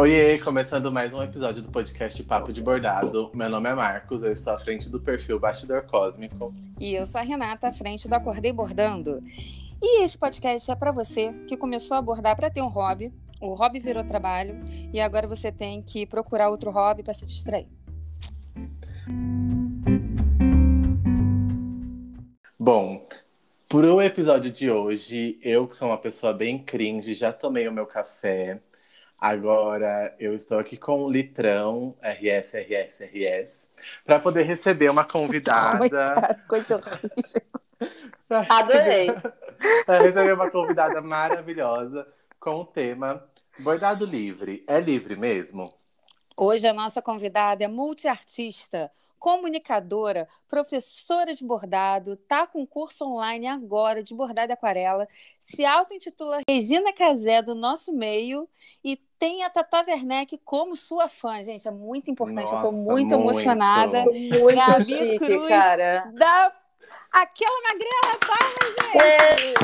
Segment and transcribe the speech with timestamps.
[0.00, 3.30] Oiê, começando mais um episódio do podcast Papo de Bordado.
[3.34, 6.54] Meu nome é Marcos, eu estou à frente do perfil Bastidor Cósmico.
[6.80, 9.22] E eu sou a Renata, à frente do Acordei Bordando.
[9.78, 13.52] E esse podcast é para você que começou a bordar para ter um hobby, o
[13.52, 14.58] hobby virou trabalho
[14.90, 17.68] e agora você tem que procurar outro hobby para se distrair.
[22.58, 23.06] Bom,
[23.68, 27.84] pro episódio de hoje, eu que sou uma pessoa bem cringe, já tomei o meu
[27.84, 28.62] café.
[29.20, 33.70] Agora eu estou aqui com o Litrão, RS, RS, RS,
[34.04, 35.80] para poder receber uma convidada.
[36.42, 37.42] Oh coisa horrível.
[38.48, 39.08] Adorei.
[39.84, 42.06] Para receber uma convidada maravilhosa
[42.38, 43.22] com o tema
[43.58, 44.64] Bordado Livre.
[44.66, 45.79] É livre mesmo?
[46.36, 54.02] Hoje a nossa convidada é multiartista, comunicadora, professora de bordado, tá com curso online agora
[54.02, 55.06] de bordado e aquarela,
[55.38, 58.48] se auto-intitula Regina Casé do nosso meio
[58.82, 62.72] e tem a Tata Werneck como sua fã, gente, é muito importante, Nossa, eu tô
[62.72, 63.14] muito, muito.
[63.14, 64.04] emocionada.
[64.04, 66.10] Muito Gabi chique, Cruz cara.
[66.14, 66.56] da
[67.12, 69.54] aquela magrela, palmas, gente!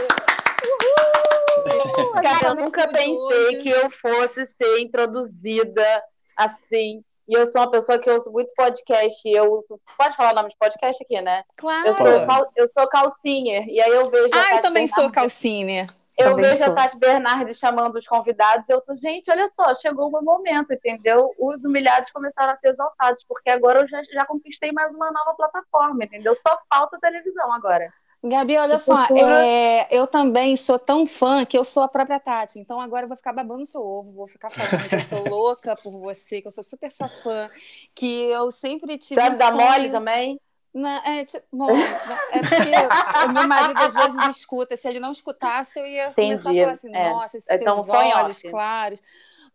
[0.67, 1.65] Uhul!
[1.65, 3.57] A gente Cara, eu nunca pensei hoje.
[3.59, 6.03] que eu fosse ser introduzida
[6.37, 7.03] assim.
[7.29, 9.29] E eu sou uma pessoa que ouço muito podcast.
[9.29, 9.61] Eu
[9.99, 11.43] pode falar o nome de podcast aqui, né?
[11.57, 11.89] Claro.
[11.89, 13.65] Eu sou, cal- eu sou calcinha.
[13.67, 14.31] E aí eu vejo.
[14.33, 15.87] Ah, eu também sou calcine.
[16.17, 16.73] Eu também vejo sou.
[16.73, 18.69] a Tati Bernardi chamando os convidados.
[18.71, 21.31] Eu tô, gente, olha só, chegou o meu momento, entendeu?
[21.39, 25.35] Os humilhados começaram a ser exaltados, porque agora eu já, já conquistei mais uma nova
[25.35, 26.35] plataforma, entendeu?
[26.37, 27.93] Só falta televisão agora.
[28.29, 32.59] Gabi, olha só, é, eu também sou tão fã que eu sou a própria Tati.
[32.59, 35.77] Então agora eu vou ficar babando seu ovo, vou ficar falando que eu sou louca
[35.77, 37.49] por você, que eu sou super sua fã,
[37.95, 39.57] que eu sempre tive Pra um dar sonho...
[39.57, 40.39] mole também?
[40.75, 41.89] Na- é, ti- bom,
[42.31, 42.71] é porque
[43.19, 44.77] o meu marido às vezes escuta.
[44.77, 47.01] Se ele não escutasse, eu ia começar a Entendi, falar assim, é.
[47.01, 49.03] nossa, esses Então, seus só em olhos claros.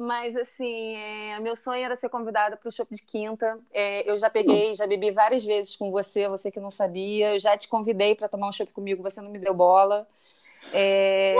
[0.02, 3.60] Mas, assim, é, meu sonho era ser convidada para o Chopp de Quinta.
[3.72, 7.36] É, eu já peguei, já bebi várias vezes com você, você que não sabia.
[7.36, 10.08] Eu já te convidei para tomar um chopp comigo, você não me deu bola.
[10.74, 11.36] É,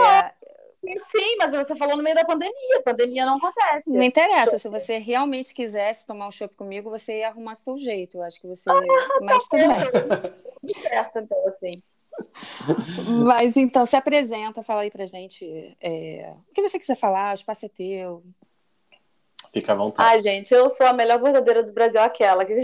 [0.84, 2.76] Sim, mas você falou no meio da pandemia.
[2.78, 3.82] A pandemia não acontece.
[3.86, 8.18] não interessa, se você realmente quisesse tomar um chopp comigo, você ia arrumar seu jeito.
[8.18, 8.70] Eu acho que você.
[9.22, 10.74] Mas tudo bem.
[10.74, 11.82] Certo, então, assim.
[13.24, 17.34] Mas então, se apresenta, fala aí pra gente é, o que você quiser falar, o
[17.34, 18.22] espaço é teu.
[19.52, 20.08] Fica à vontade.
[20.08, 22.54] Ai, gente, eu sou a melhor bordadeira do Brasil, aquela que.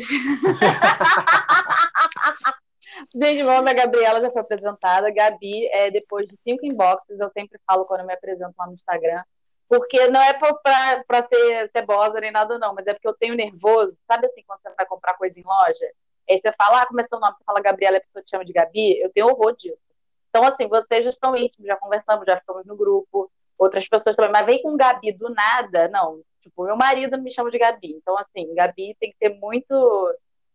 [3.15, 5.11] Gente, meu nome é Gabriela, já foi apresentada.
[5.11, 8.75] Gabi, é, depois de cinco inboxes, eu sempre falo quando eu me apresento lá no
[8.75, 9.23] Instagram.
[9.69, 13.97] Porque não é pra, ser cebosa nem nada, não, mas é porque eu tenho nervoso.
[14.07, 15.93] Sabe assim, quando você vai comprar coisa em loja?
[16.29, 17.37] Aí você fala, ah, como é seu nome?
[17.37, 18.99] Você fala Gabriela a pessoa te chama de Gabi.
[19.01, 19.83] Eu tenho horror disso.
[20.31, 23.31] Então, assim, vocês já estão íntimos, já conversamos, já ficamos no grupo.
[23.59, 24.33] Outras pessoas também.
[24.33, 26.23] Mas vem com Gabi do nada, não.
[26.49, 27.93] Tipo, meu marido me chama de Gabi.
[27.97, 30.15] Então, assim, Gabi tem que ser muito.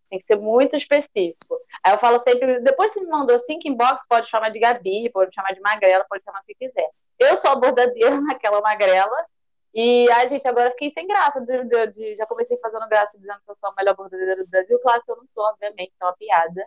[0.10, 1.58] Tem que ser muito específico.
[1.84, 5.10] Aí eu falo sempre, depois que você me mandou cinco inbox, pode chamar de Gabi,
[5.10, 6.88] pode chamar de magrela, pode chamar o que quiser.
[7.18, 9.26] Eu sou a bordadeira naquela magrela.
[9.74, 11.42] E a gente agora fiquei sem graça.
[11.42, 14.48] de- de- de- já comecei fazendo graça dizendo que eu sou a melhor bordadeira do
[14.48, 14.78] Brasil.
[14.84, 16.64] Claro que eu não sou, obviamente, é uma piada.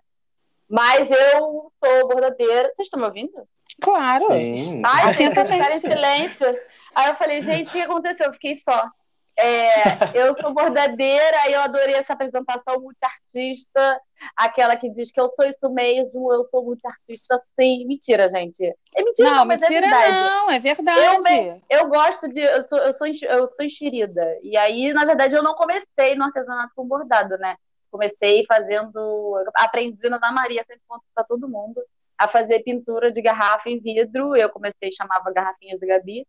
[0.68, 2.72] Mas eu sou bordadeira.
[2.74, 3.48] Vocês estão me ouvindo?
[3.80, 4.26] Claro.
[4.32, 4.82] Sim.
[4.84, 6.60] Ai, gente, ficaram em silêncio.
[6.96, 8.26] Aí eu falei, gente, o que aconteceu?
[8.26, 8.90] Eu fiquei só.
[9.38, 14.00] É, eu sou bordadeira, aí eu adorei essa apresentação multiartista,
[14.34, 17.84] aquela que diz que eu sou isso mesmo, eu sou multiartista, sim.
[17.86, 18.64] Mentira, gente.
[18.94, 20.16] É mentira, Não, não, mas mentira é verdade.
[20.16, 21.02] não, é verdade.
[21.02, 21.22] Eu
[21.68, 22.40] Eu gosto de.
[22.40, 24.38] Eu sou, eu, sou, eu sou enxerida.
[24.42, 27.56] E aí, na verdade, eu não comecei no artesanato com bordado, né?
[27.90, 29.36] Comecei fazendo.
[29.54, 31.82] Aprendi na Maria, sempre conto pra todo mundo,
[32.16, 34.34] a fazer pintura de garrafa em vidro.
[34.34, 36.26] Eu comecei, chamava Garrafinhas de Gabi.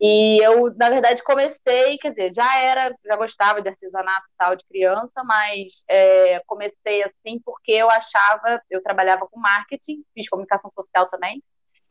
[0.00, 4.56] E eu, na verdade, comecei, quer dizer, já era, já gostava de artesanato e tal
[4.56, 10.70] de criança, mas é, comecei assim porque eu achava, eu trabalhava com marketing, fiz comunicação
[10.74, 11.42] social também,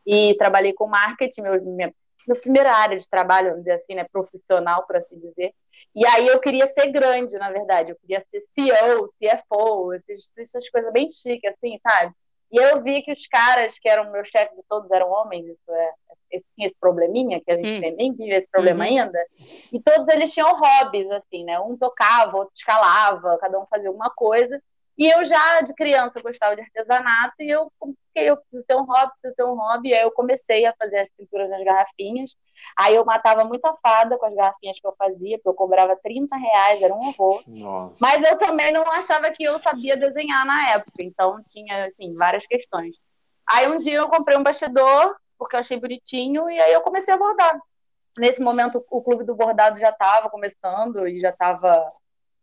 [0.05, 1.93] e trabalhei com marketing, meu, minha,
[2.27, 5.53] minha primeira área de trabalho, vamos dizer assim, né, profissional, por assim dizer.
[5.95, 10.69] E aí eu queria ser grande, na verdade, eu queria ser CEO, CFO, essas, essas
[10.69, 12.13] coisas bem chiques, assim, sabe?
[12.51, 15.72] E eu vi que os caras que eram meus chefes de todos eram homens, isso
[15.72, 15.92] é,
[16.31, 17.81] esse, esse probleminha, que a gente Hum.
[17.81, 18.90] tem, nem vive esse problema Uhum.
[19.01, 19.19] ainda,
[19.72, 21.60] e todos eles tinham hobbies, assim, né?
[21.60, 24.62] Um tocava, outro escalava, cada um fazia alguma coisa.
[25.00, 27.72] E eu já, de criança, gostava de artesanato, e eu
[28.07, 31.00] fiquei, eu preciso ter um hobby, preciso ter um hobby, aí eu comecei a fazer
[31.00, 32.36] as pinturas nas garrafinhas,
[32.78, 36.36] aí eu matava muita fada com as garrafinhas que eu fazia, porque eu cobrava 30
[36.36, 37.42] reais, era um horror.
[37.48, 37.96] Nossa.
[38.01, 42.46] Mas eu também não achava que eu sabia desenhar na época, então tinha, assim, várias
[42.46, 42.98] questões.
[43.50, 47.13] Aí um dia eu comprei um bastidor, porque eu achei bonitinho, e aí eu comecei
[47.13, 47.57] a bordar.
[48.18, 51.88] nesse momento o clube do bordado já estava começando e já estava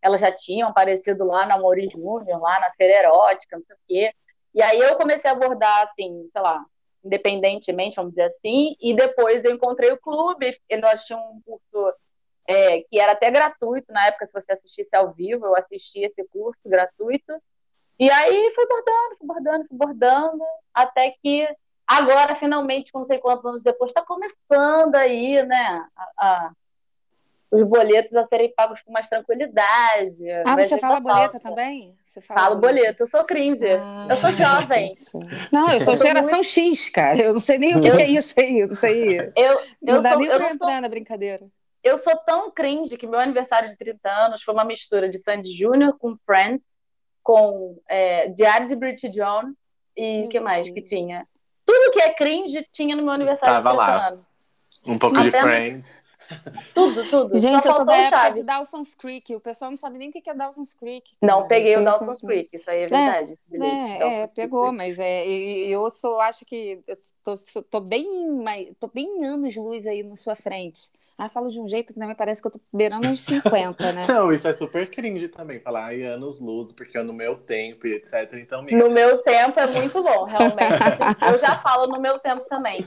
[0.06, 3.78] elas já tinham aparecido lá na Mori Júnior, lá na Feira Erótica, não sei o
[3.88, 4.14] quê.
[4.54, 6.64] E aí eu comecei a abordar, assim, sei lá,
[7.04, 11.94] independentemente, vamos dizer assim, e depois eu encontrei o clube, nós tínhamos um curso
[12.46, 16.24] é, que era até gratuito na época, se você assistisse ao vivo, eu assisti esse
[16.28, 17.32] curso gratuito,
[17.98, 21.48] e aí fui bordando, fui bordando, fui bordando, até que
[21.84, 25.84] agora, finalmente, não sei quantos anos depois, está começando aí, né,
[26.16, 26.52] a,
[27.56, 30.30] os boletos a serem pagos com mais tranquilidade.
[30.44, 31.96] Ah, você fala boleto também?
[32.04, 32.78] Você fala Falo boleto.
[32.78, 34.88] boleto, eu sou cringe, ah, eu sou jovem.
[35.52, 36.48] Não, eu sou geração muito...
[36.48, 39.20] X, cara, eu não sei nem o que é isso aí, eu não sei.
[39.36, 40.80] Eu, não eu dá sou, nem pra entrar sou...
[40.80, 41.46] na brincadeira.
[41.82, 45.52] Eu sou tão cringe que meu aniversário de 30 anos foi uma mistura de Sandy
[45.56, 46.62] Júnior com Friends,
[47.22, 49.54] com é, Diário de Bridget Jones
[49.96, 51.26] e o que mais que tinha?
[51.64, 54.08] Tudo que é cringe tinha no meu aniversário Tava de 30 lá.
[54.08, 54.22] anos.
[54.86, 55.32] Um pouco Apenas...
[55.32, 56.05] de Friends.
[56.74, 57.38] Tudo, tudo.
[57.38, 59.34] Gente, Só eu sou da época de Dawson's Creek.
[59.34, 61.16] O pessoal não sabe nem o que é Dawson's Creek.
[61.22, 63.38] Não peguei o Dawson's Creek, isso aí é verdade.
[63.52, 68.04] É, é, é pegou, mas é, eu sou, acho que eu tô, tô, bem,
[68.78, 70.90] tô bem anos luz aí na sua frente.
[71.18, 74.02] Ah, falo de um jeito que também parece que eu tô beirando uns 50, né?
[74.06, 77.86] Não, isso é super cringe também, falar ai, anos luz, porque é no meu tempo
[77.86, 78.34] e etc.
[78.34, 81.00] Então, No meu tempo é muito bom, realmente.
[81.32, 82.86] eu já falo no meu tempo também.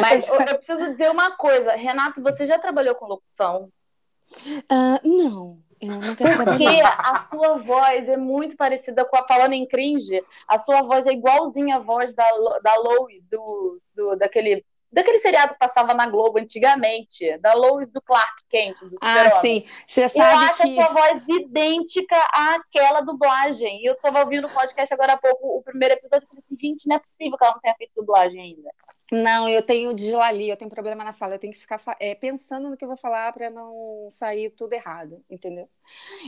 [0.00, 1.72] Mas eu, eu preciso dizer uma coisa.
[1.72, 3.70] Renato, você já trabalhou com locução?
[4.70, 5.58] Uh, não.
[5.80, 10.58] Eu nunca Porque a sua voz é muito parecida com a falando em cringe, a
[10.58, 12.28] sua voz é igualzinha à voz da,
[12.62, 18.00] da Lois, do, do, daquele daquele seriado que passava na Globo antigamente, da Lois do
[18.00, 18.80] Clark Kent.
[18.80, 19.64] Do ah, sim.
[19.86, 20.78] Você sabe eu acho que...
[20.78, 23.82] a sua voz idêntica àquela dublagem.
[23.82, 26.56] E eu estava ouvindo o podcast agora há pouco, o primeiro episódio, e falei assim,
[26.58, 28.70] gente, não é possível que ela não tenha feito dublagem ainda.
[29.10, 32.68] Não, eu tenho dislali, eu tenho problema na fala, eu tenho que ficar é, pensando
[32.68, 35.68] no que eu vou falar para não sair tudo errado, entendeu?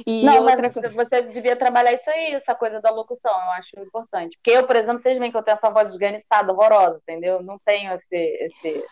[0.07, 0.71] E não, outra...
[0.83, 4.37] mas você devia trabalhar isso aí, essa coisa da locução, eu acho importante.
[4.39, 7.43] Porque eu, por exemplo, vocês veem que eu tenho essa voz desganiçada, horrorosa, entendeu?
[7.43, 8.85] Não tenho esse, esse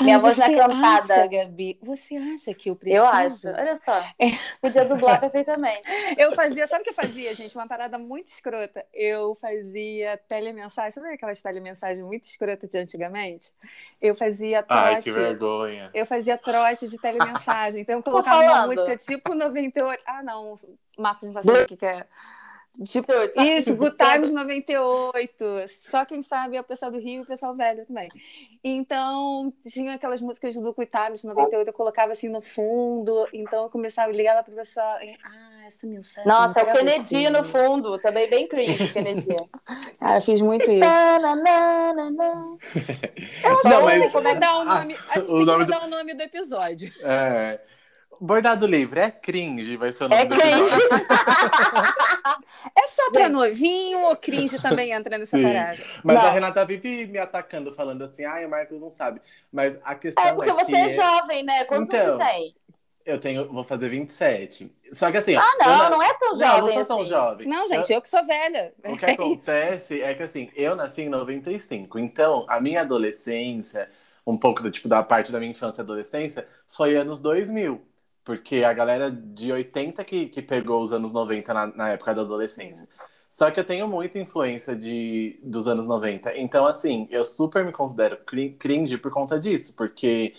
[0.00, 0.94] minha ah, voz não é cantada.
[0.94, 1.78] Acha, Gabi?
[1.82, 3.02] Você acha que eu preciso?
[3.02, 3.48] Eu acho.
[3.48, 3.98] Olha só.
[4.18, 4.26] É.
[4.60, 5.82] Podia dublar perfeitamente.
[6.16, 7.54] Eu fazia, sabe o que eu fazia, gente?
[7.54, 8.84] Uma parada muito escrota.
[8.92, 10.90] Eu fazia telemensagem.
[10.90, 13.52] Sabe aquelas telemensagens muito escrotas de antigamente?
[14.00, 14.82] Eu fazia trote.
[14.82, 15.90] Ai, que vergonha.
[15.92, 17.82] Eu fazia trote de telemensagem.
[17.82, 20.02] Então eu colocava uma música tipo 98.
[20.06, 20.54] Ah, não.
[20.96, 22.06] Marcos não vai saber o que, que é.
[22.84, 25.44] Tipo, isso, Good Times 98.
[25.68, 28.08] Só quem sabe é o pessoal do Rio e o pessoal velho também.
[28.62, 33.28] Então, tinha aquelas músicas do Good Times 98, eu colocava assim no fundo.
[33.32, 34.96] Então, eu começava a ligar lá pro pessoal.
[35.24, 36.30] Ah, essa mensagem.
[36.30, 37.30] Nossa, é o Kennedy você.
[37.30, 37.98] no fundo.
[37.98, 39.26] Também bem cringe, Kennedy.
[39.98, 40.78] Cara, eu fiz muito isso.
[43.44, 44.96] eu acho que a gente tem que mudar o nome.
[45.10, 46.92] A gente tem que mudar o nome do episódio.
[47.02, 47.58] É.
[48.20, 50.88] Bordado livre é cringe, vai ser o nome é do episódio.
[52.76, 55.42] é só pra novinho ou cringe também entra nessa Sim.
[55.44, 55.78] parada?
[56.02, 56.24] Mas não.
[56.24, 59.20] a Renata vive me atacando, falando assim, ai, o Marcos não sabe.
[59.52, 61.64] Mas a questão é porque é você é jovem, né?
[61.64, 62.54] Quanto então, você tem?
[63.06, 64.70] Eu tenho, vou fazer 27.
[64.92, 65.34] Só que assim.
[65.34, 66.48] Ah, não, não, não é tão jovem.
[66.48, 67.10] Não, não sou tão assim.
[67.10, 67.48] jovem.
[67.48, 68.74] Não, gente, eu, eu que sou velha.
[68.84, 70.04] O que é acontece isso.
[70.04, 71.98] é que assim, eu nasci em 95.
[71.98, 73.88] Então, a minha adolescência,
[74.26, 77.80] um pouco do, tipo, da parte da minha infância e adolescência, foi anos 2000.
[78.28, 82.20] Porque a galera de 80 que, que pegou os anos 90 na, na época da
[82.20, 82.86] adolescência.
[83.30, 86.36] Só que eu tenho muita influência de, dos anos 90.
[86.36, 88.18] Então, assim, eu super me considero
[88.58, 89.72] cringe por conta disso.
[89.74, 90.34] Porque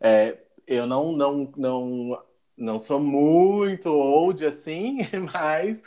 [0.00, 2.22] é, eu não, não, não,
[2.56, 5.82] não sou muito old assim, mas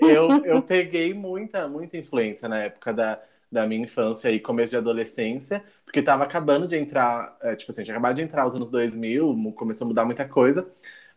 [0.00, 3.22] eu, eu peguei muita, muita influência na época da,
[3.54, 7.84] da minha infância e começo de adolescência, porque tava acabando de entrar, é, tipo assim,
[7.84, 10.70] tinha acabado de entrar os anos 2000, começou a mudar muita coisa.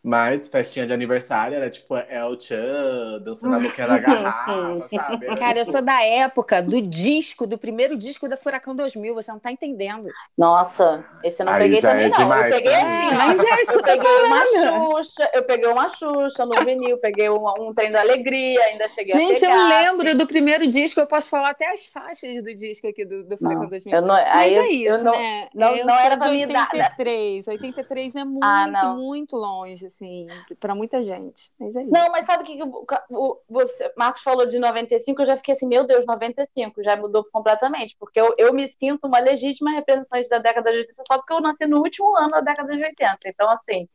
[0.08, 5.26] Mas festinha de aniversário era tipo El Chan, dançando na boquinha da garrafa, sabe?
[5.26, 5.58] Era, Cara, tipo...
[5.58, 9.52] eu sou da época do disco, do primeiro disco da Furacão 2000, você não tá
[9.52, 10.08] entendendo.
[10.36, 12.16] Nossa, esse eu não Aí peguei também é não.
[12.16, 15.68] Demais, eu peguei assim, mas é isso que eu, eu peguei uma Xuxa, eu peguei
[15.68, 19.84] uma Xuxa no vinil, peguei uma, um trem da alegria, ainda cheguei Gente, a pegar.
[19.84, 23.24] eu lembro do primeiro disco, eu posso falar até as faixas do disco aqui do,
[23.24, 24.00] do Furacão não, 2000.
[24.00, 25.48] Não, mas é isso, não, né?
[25.54, 30.28] Não, eu não era pra de 83, 83 é muito, ah, muito longe assim,
[30.60, 31.50] para muita gente.
[31.58, 31.90] Mas é isso.
[31.90, 35.22] Não, mas sabe o que o, o, você, Marcos falou de 95?
[35.22, 39.06] Eu já fiquei assim, meu Deus, 95, já mudou completamente, porque eu, eu me sinto
[39.06, 42.40] uma legítima representante da década de 80 só porque eu nasci no último ano da
[42.40, 43.18] década de 80.
[43.26, 43.88] Então, assim,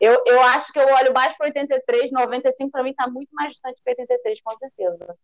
[0.00, 3.50] eu, eu acho que eu olho mais para 83, 95 para mim está muito mais
[3.50, 5.16] distante que 83, com certeza.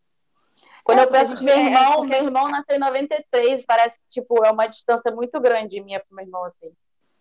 [0.84, 4.20] Quando é, eu penso meu é, irmão, é, meu irmão nasceu em 93, parece que
[4.20, 6.72] tipo, é uma distância muito grande minha para meu irmão, assim.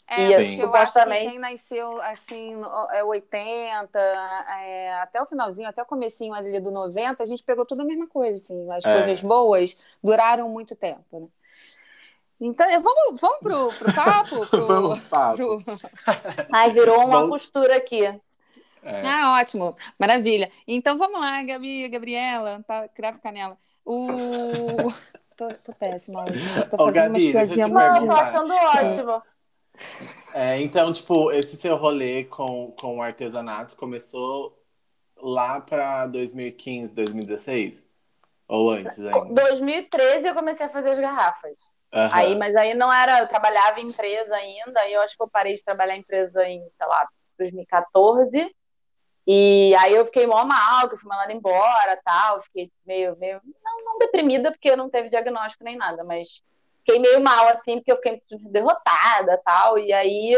[0.08, 1.30] É, e, porque supostamente...
[1.30, 2.56] quem nasceu assim,
[2.92, 7.66] é 80, é, até o finalzinho, até o comecinho ali do 90, a gente pegou
[7.66, 8.72] tudo a mesma coisa, assim.
[8.72, 8.94] As é.
[8.94, 11.28] coisas boas duraram muito tempo, né?
[12.44, 14.46] Então, vamos, vamos pro, pro papo?
[14.50, 15.38] Pro, vamos papo.
[15.38, 15.64] Pro...
[16.52, 18.04] Ai, virou uma postura aqui.
[18.04, 18.20] É.
[19.06, 19.76] Ah, ótimo.
[20.00, 20.50] Maravilha.
[20.68, 23.56] Então, vamos lá, Gabi, Gabriela, tá, cravo canela.
[23.86, 24.08] O...
[25.38, 26.44] tô, tô péssima hoje.
[26.70, 27.86] Tô fazendo Gabi, umas piadinhas muito...
[27.86, 29.24] Não, tô achando ótimo.
[30.34, 34.58] É, então, tipo, esse seu rolê com, com o artesanato começou
[35.18, 37.90] lá para 2015, 2016?
[38.48, 39.34] Ou antes ainda?
[39.34, 41.60] 2013 eu comecei a fazer as garrafas.
[41.94, 42.10] Uhum.
[42.12, 45.30] Aí, mas aí não era, eu trabalhava em empresa ainda, e eu acho que eu
[45.30, 47.06] parei de trabalhar em empresa em, sei lá,
[47.38, 48.56] 2014.
[49.28, 52.42] E aí eu fiquei mó mal, que eu fui mandada embora tal.
[52.44, 56.44] Fiquei meio, meio não, não deprimida, porque não teve diagnóstico nem nada, mas
[56.86, 59.78] fiquei meio mal, assim, porque eu fiquei me sentindo derrotada tal.
[59.80, 60.36] E aí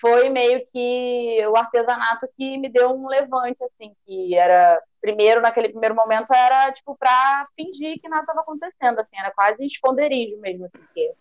[0.00, 5.68] foi meio que o artesanato que me deu um levante, assim, que era, primeiro, naquele
[5.68, 10.64] primeiro momento, era, tipo, pra fingir que nada estava acontecendo, assim, era quase esconderijo mesmo,
[10.64, 11.12] assim, porque,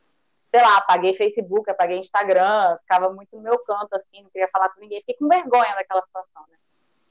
[0.49, 4.69] sei lá, apaguei Facebook, apaguei Instagram, ficava muito no meu canto, assim, não queria falar
[4.69, 6.57] com ninguém, fiquei com vergonha daquela situação, né?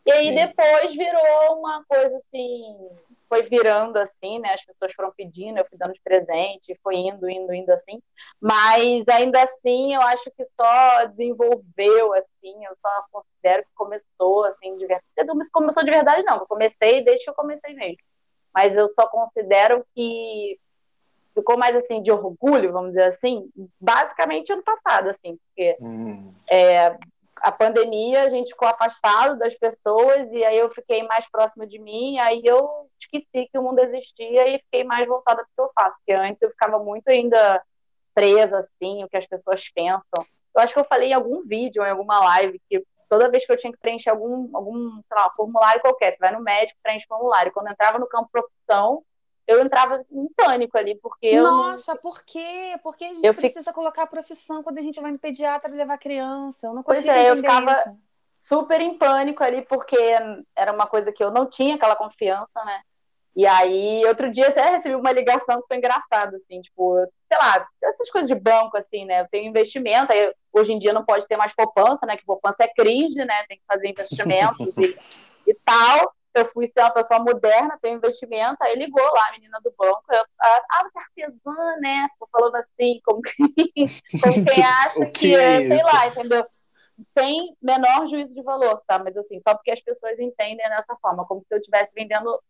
[0.06, 0.34] E aí Sim.
[0.34, 2.90] depois virou uma coisa assim,
[3.30, 4.52] foi virando assim, né?
[4.52, 8.02] As pessoas foram pedindo, eu fui dando de presente, foi indo, indo, indo assim.
[8.40, 14.76] Mas ainda assim, eu acho que só desenvolveu assim, eu só considero que começou assim
[14.76, 15.04] de verdade.
[15.24, 17.98] Não começou de verdade não, eu comecei desde que eu comecei mesmo.
[18.52, 20.58] Mas eu só considero que
[21.32, 23.48] ficou mais assim de orgulho, vamos dizer assim,
[23.80, 26.34] basicamente ano passado, assim, porque hum.
[26.50, 26.98] é,
[27.42, 31.78] a pandemia, a gente ficou afastado das pessoas e aí eu fiquei mais próximo de
[31.78, 35.60] mim, aí eu esqueci que o mundo existia e fiquei mais voltada para o que
[35.62, 37.62] eu faço, porque antes eu ficava muito ainda
[38.14, 40.24] presa, assim, o que as pessoas pensam.
[40.54, 43.52] Eu acho que eu falei em algum vídeo, em alguma live, que toda vez que
[43.52, 47.06] eu tinha que preencher algum, algum sei lá, formulário qualquer, você vai no médico, preenche
[47.06, 49.02] formulário, quando eu entrava no campo profissão,
[49.50, 52.00] eu entrava em pânico ali, porque Nossa, não...
[52.00, 52.78] por quê?
[52.84, 53.74] Porque a gente eu precisa fico...
[53.74, 56.68] colocar a profissão quando a gente vai no pediatra levar criança.
[56.68, 57.96] Eu não consigo pois é, eu ficava isso.
[58.38, 59.98] super em pânico ali, porque
[60.54, 62.80] era uma coisa que eu não tinha aquela confiança, né?
[63.34, 66.96] E aí, outro dia até recebi uma ligação que foi engraçada, assim, tipo,
[67.32, 69.22] sei lá, essas coisas de banco, assim, né?
[69.22, 72.16] Eu tenho investimento, aí hoje em dia não pode ter mais poupança, né?
[72.16, 73.44] Que poupança é crise, né?
[73.48, 74.96] Tem que fazer investimentos e,
[75.48, 79.58] e tal eu fui ser uma pessoa moderna, tenho investimento, aí ligou lá a menina
[79.62, 82.08] do banco, eu, ah, ah você é artesã, né?
[82.18, 86.46] Tô falando assim, como, que, como quem acha que, que é, sei lá, entendeu?
[87.12, 88.98] Sem menor juízo de valor, tá?
[88.98, 92.40] Mas assim, só porque as pessoas entendem dessa forma, como se eu estivesse vendendo.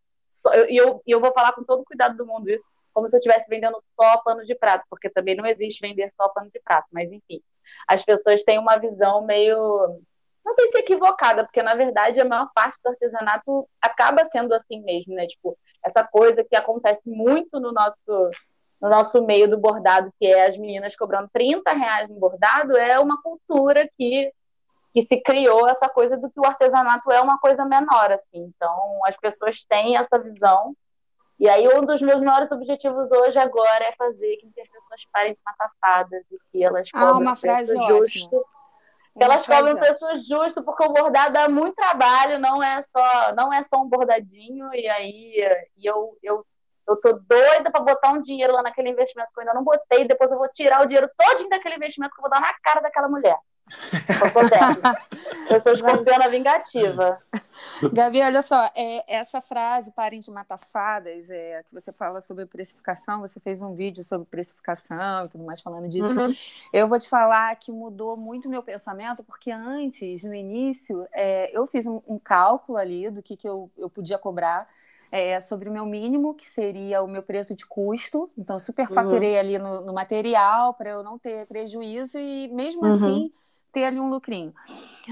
[0.68, 3.48] E eu, eu vou falar com todo cuidado do mundo isso, como se eu estivesse
[3.48, 7.10] vendendo só pano de prato, porque também não existe vender só pano de prato, mas
[7.10, 7.40] enfim.
[7.86, 10.00] As pessoas têm uma visão meio
[10.50, 14.52] não sei se é equivocada, porque na verdade a maior parte do artesanato acaba sendo
[14.52, 15.26] assim mesmo, né?
[15.26, 18.30] Tipo, essa coisa que acontece muito no nosso,
[18.80, 22.98] no nosso meio do bordado, que é as meninas cobrando 30 reais no bordado, é
[22.98, 24.32] uma cultura que,
[24.92, 28.52] que se criou essa coisa do que o artesanato é uma coisa menor, assim.
[28.56, 30.74] Então, as pessoas têm essa visão.
[31.38, 35.00] E aí, um dos meus maiores objetivos hoje, agora, é fazer com que as pessoas
[35.12, 38.36] parem de matar fadas e que elas cobrem ah, uma frase justo.
[38.36, 38.59] Ótima
[39.24, 43.62] elas cobram pessoas justo porque o bordado dá muito trabalho, não é só, não é
[43.62, 45.34] só um bordadinho, e aí
[45.76, 46.46] e eu, eu,
[46.88, 50.06] eu tô doida para botar um dinheiro lá naquele investimento que eu ainda não botei,
[50.06, 52.80] depois eu vou tirar o dinheiro todo daquele investimento que eu vou dar na cara
[52.80, 53.36] daquela mulher.
[55.50, 57.18] Eu estou estou a vingativa.
[57.92, 62.46] Gabi, olha só, é, essa frase, parem de matar fadas, é, que você fala sobre
[62.46, 66.18] precificação, você fez um vídeo sobre precificação e tudo mais falando disso.
[66.18, 66.32] Uhum.
[66.72, 71.66] Eu vou te falar que mudou muito meu pensamento, porque antes, no início, é, eu
[71.66, 74.68] fiz um, um, cálculo ali do que, que eu, eu podia cobrar.
[75.12, 78.30] É, sobre o meu mínimo, que seria o meu preço de custo.
[78.38, 79.40] Então, superfaturei uhum.
[79.40, 82.94] ali no, no material para eu não ter prejuízo, e mesmo uhum.
[82.94, 83.32] assim
[83.72, 84.54] ter ali um lucrinho.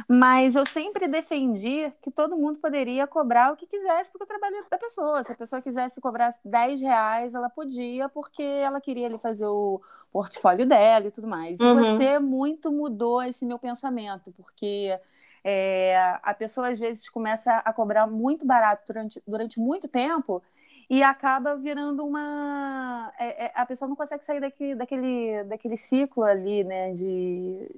[0.08, 4.64] Mas eu sempre defendi que todo mundo poderia cobrar o que quisesse, porque o trabalho
[4.70, 5.24] da pessoa.
[5.24, 9.80] Se a pessoa quisesse cobrar 10 reais, ela podia, porque ela queria ali fazer o
[10.12, 11.60] portfólio dela e tudo mais.
[11.60, 11.80] Uhum.
[11.80, 14.98] E você muito mudou esse meu pensamento, porque
[15.44, 20.42] é, a pessoa às vezes começa a cobrar muito barato durante, durante muito tempo
[20.88, 23.12] e acaba virando uma.
[23.18, 26.92] É, é, a pessoa não consegue sair daqui, daquele, daquele ciclo ali, né?
[26.92, 27.70] De,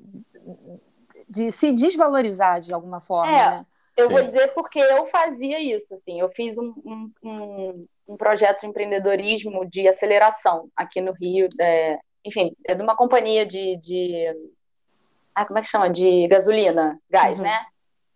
[1.28, 3.32] de se desvalorizar de alguma forma.
[3.32, 3.66] É, né?
[3.96, 4.12] eu Sim.
[4.12, 5.92] vou dizer porque eu fazia isso.
[5.94, 11.48] Assim, eu fiz um, um, um, um projeto de empreendedorismo de aceleração aqui no Rio.
[11.60, 14.26] É, enfim, é de uma companhia de, de
[15.34, 15.90] ah, como é que chama?
[15.90, 17.44] De gasolina, gás, uhum.
[17.44, 17.66] né?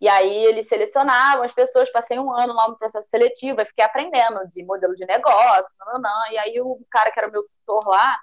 [0.05, 3.83] E aí eles selecionavam as pessoas, passei um ano lá no processo seletivo, e fiquei
[3.83, 6.31] aprendendo de modelo de negócio, não, não, não.
[6.31, 8.15] e aí o cara que era o meu tutor lá,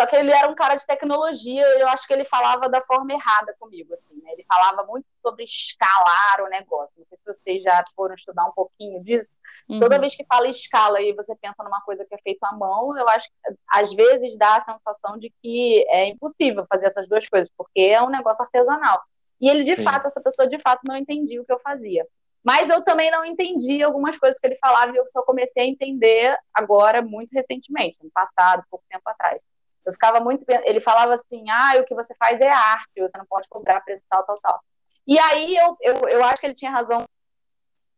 [0.00, 3.12] só que ele era um cara de tecnologia, eu acho que ele falava da forma
[3.12, 4.30] errada comigo, assim, né?
[4.32, 7.00] Ele falava muito sobre escalar o negócio.
[7.00, 9.28] Não sei se vocês já foram estudar um pouquinho disso.
[9.68, 9.80] Uhum.
[9.80, 12.96] Toda vez que fala escala e você pensa numa coisa que é feita à mão,
[12.96, 17.28] eu acho que às vezes dá a sensação de que é impossível fazer essas duas
[17.28, 19.00] coisas, porque é um negócio artesanal.
[19.44, 19.84] E ele, de Sim.
[19.84, 22.06] fato, essa pessoa, de fato, não entendia o que eu fazia.
[22.42, 25.66] Mas eu também não entendi algumas coisas que ele falava e eu só comecei a
[25.66, 29.42] entender agora, muito recentemente, no passado, pouco tempo atrás.
[29.84, 30.46] Eu ficava muito.
[30.48, 34.06] Ele falava assim: ah, o que você faz é arte, você não pode cobrar preço
[34.08, 34.60] tal, tal, tal.
[35.06, 37.04] E aí eu, eu, eu acho que ele tinha razão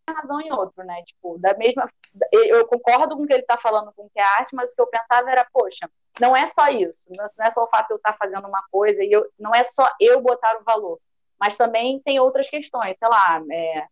[0.08, 1.00] razão em outro, né?
[1.04, 1.88] Tipo, da mesma.
[2.32, 4.80] Eu concordo com o que ele está falando com que é arte, mas o que
[4.80, 5.88] eu pensava era, poxa,
[6.20, 8.64] não é só isso, não é só o fato de eu estar tá fazendo uma
[8.70, 10.98] coisa e eu, não é só eu botar o valor,
[11.38, 13.86] mas também tem outras questões, sei lá, é,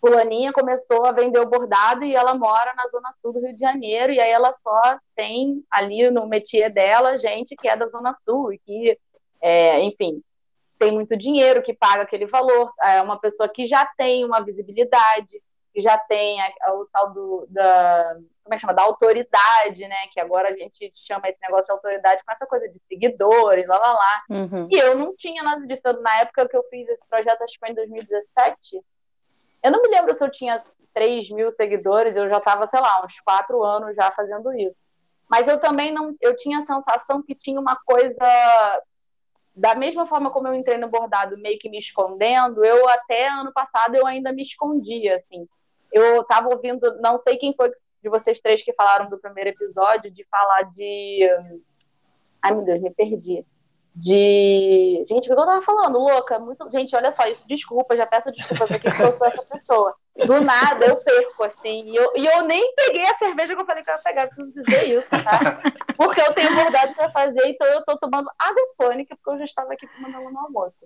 [0.00, 3.60] fulaninha começou a vender o bordado e ela mora na zona sul do Rio de
[3.60, 8.14] Janeiro e aí ela só tem ali no métier dela gente que é da zona
[8.24, 8.98] sul e que,
[9.40, 10.22] é, enfim,
[10.78, 15.42] tem muito dinheiro que paga aquele valor, é uma pessoa que já tem uma visibilidade,
[15.76, 18.72] que já tem a, a, o tal do, da, como é que chama?
[18.72, 20.06] Da autoridade, né?
[20.10, 23.76] Que agora a gente chama esse negócio de autoridade com essa coisa de seguidores, lá,
[23.78, 24.22] lá, lá.
[24.30, 24.68] Uhum.
[24.70, 25.82] E eu não tinha nada disso.
[26.00, 28.82] Na época que eu fiz esse projeto, acho que foi em 2017,
[29.62, 30.62] eu não me lembro se eu tinha
[30.94, 34.82] 3 mil seguidores, eu já estava, sei lá, uns quatro anos já fazendo isso.
[35.28, 38.80] Mas eu também não, eu tinha a sensação que tinha uma coisa
[39.54, 43.50] da mesma forma como eu entrei no bordado meio que me escondendo, eu até ano
[43.52, 45.48] passado eu ainda me escondia, assim.
[45.92, 47.70] Eu estava ouvindo, não sei quem foi
[48.02, 51.28] de vocês três que falaram do primeiro episódio, de falar de.
[52.42, 53.44] Ai, meu Deus, me perdi
[53.96, 55.04] de.
[55.08, 55.98] Gente, o que eu tava falando?
[55.98, 56.70] Louca, muito.
[56.70, 59.94] Gente, olha só, isso, desculpa, já peço desculpas aqui, porque eu sou essa pessoa.
[60.26, 61.90] Do nada eu perco, assim.
[61.90, 64.26] E eu, e eu nem peguei a cerveja que eu falei que eu ia pegar,
[64.26, 65.58] preciso dizer isso, tá?
[65.96, 69.44] Porque eu tenho bordado pra fazer, então eu tô tomando água tônica, porque eu já
[69.46, 70.78] estava aqui tomando ela no almoço.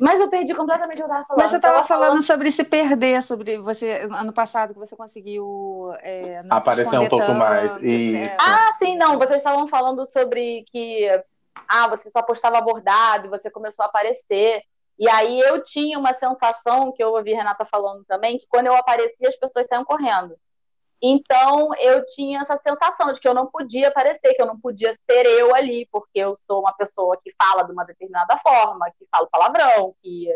[0.00, 1.40] Mas eu perdi completamente o que eu tava falando.
[1.40, 5.92] Mas você estava falando, falando, sobre se perder, sobre você, ano passado, que você conseguiu
[6.00, 7.80] é, aparecer um pouco tanto, mais.
[7.80, 7.88] Né?
[7.88, 8.36] Isso.
[8.40, 9.18] Ah, sim, não.
[9.18, 11.08] Vocês estavam falando sobre que
[11.68, 14.62] ah, você só postava bordado e você começou a aparecer.
[14.98, 18.74] E aí eu tinha uma sensação, que eu ouvi Renata falando também, que quando eu
[18.74, 20.36] aparecia as pessoas saíam correndo.
[21.06, 24.98] Então eu tinha essa sensação de que eu não podia aparecer, que eu não podia
[25.10, 29.06] ser eu ali, porque eu sou uma pessoa que fala de uma determinada forma, que
[29.10, 30.28] fala palavrão, que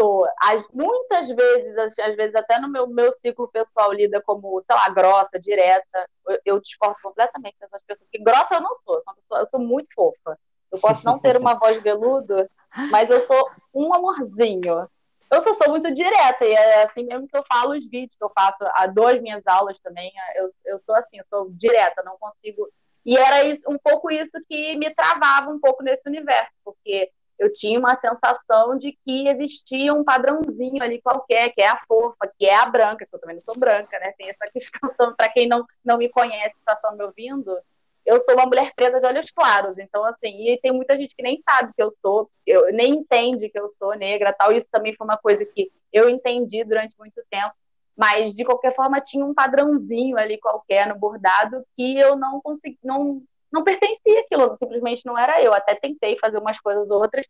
[0.00, 4.74] sou, as, muitas vezes, às vezes até no meu, meu ciclo pessoal lida como, sei
[4.74, 9.14] lá, grossa, direta, eu, eu discordo completamente dessas pessoas, porque grossa eu não sou, sou,
[9.14, 10.38] pessoa, eu sou muito fofa.
[10.72, 12.48] Eu posso não ter uma voz veludo,
[12.90, 14.88] mas eu sou um amorzinho.
[15.32, 18.22] Eu só sou muito direta, e é assim mesmo que eu falo os vídeos que
[18.22, 22.18] eu faço, a duas minhas aulas também, eu, eu sou assim, eu sou direta, não
[22.18, 22.68] consigo.
[23.04, 27.50] E era isso, um pouco isso que me travava um pouco nesse universo, porque eu
[27.50, 32.44] tinha uma sensação de que existia um padrãozinho ali qualquer, que é a fofa, que
[32.46, 34.12] é a branca, que eu também não sou branca, né?
[34.18, 37.58] Tem essa questão, para quem não, não me conhece, está só me ouvindo,
[38.04, 41.22] eu sou uma mulher preta de olhos claros, então assim, e tem muita gente que
[41.22, 44.52] nem sabe que eu sou, eu, nem entende que eu sou negra, tal.
[44.52, 47.52] Isso também foi uma coisa que eu entendi durante muito tempo,
[47.96, 52.78] mas de qualquer forma tinha um padrãozinho ali qualquer no bordado que eu não consegui,
[52.82, 55.52] não não pertencia aquilo, simplesmente não era eu.
[55.52, 57.26] Até tentei fazer umas coisas outras,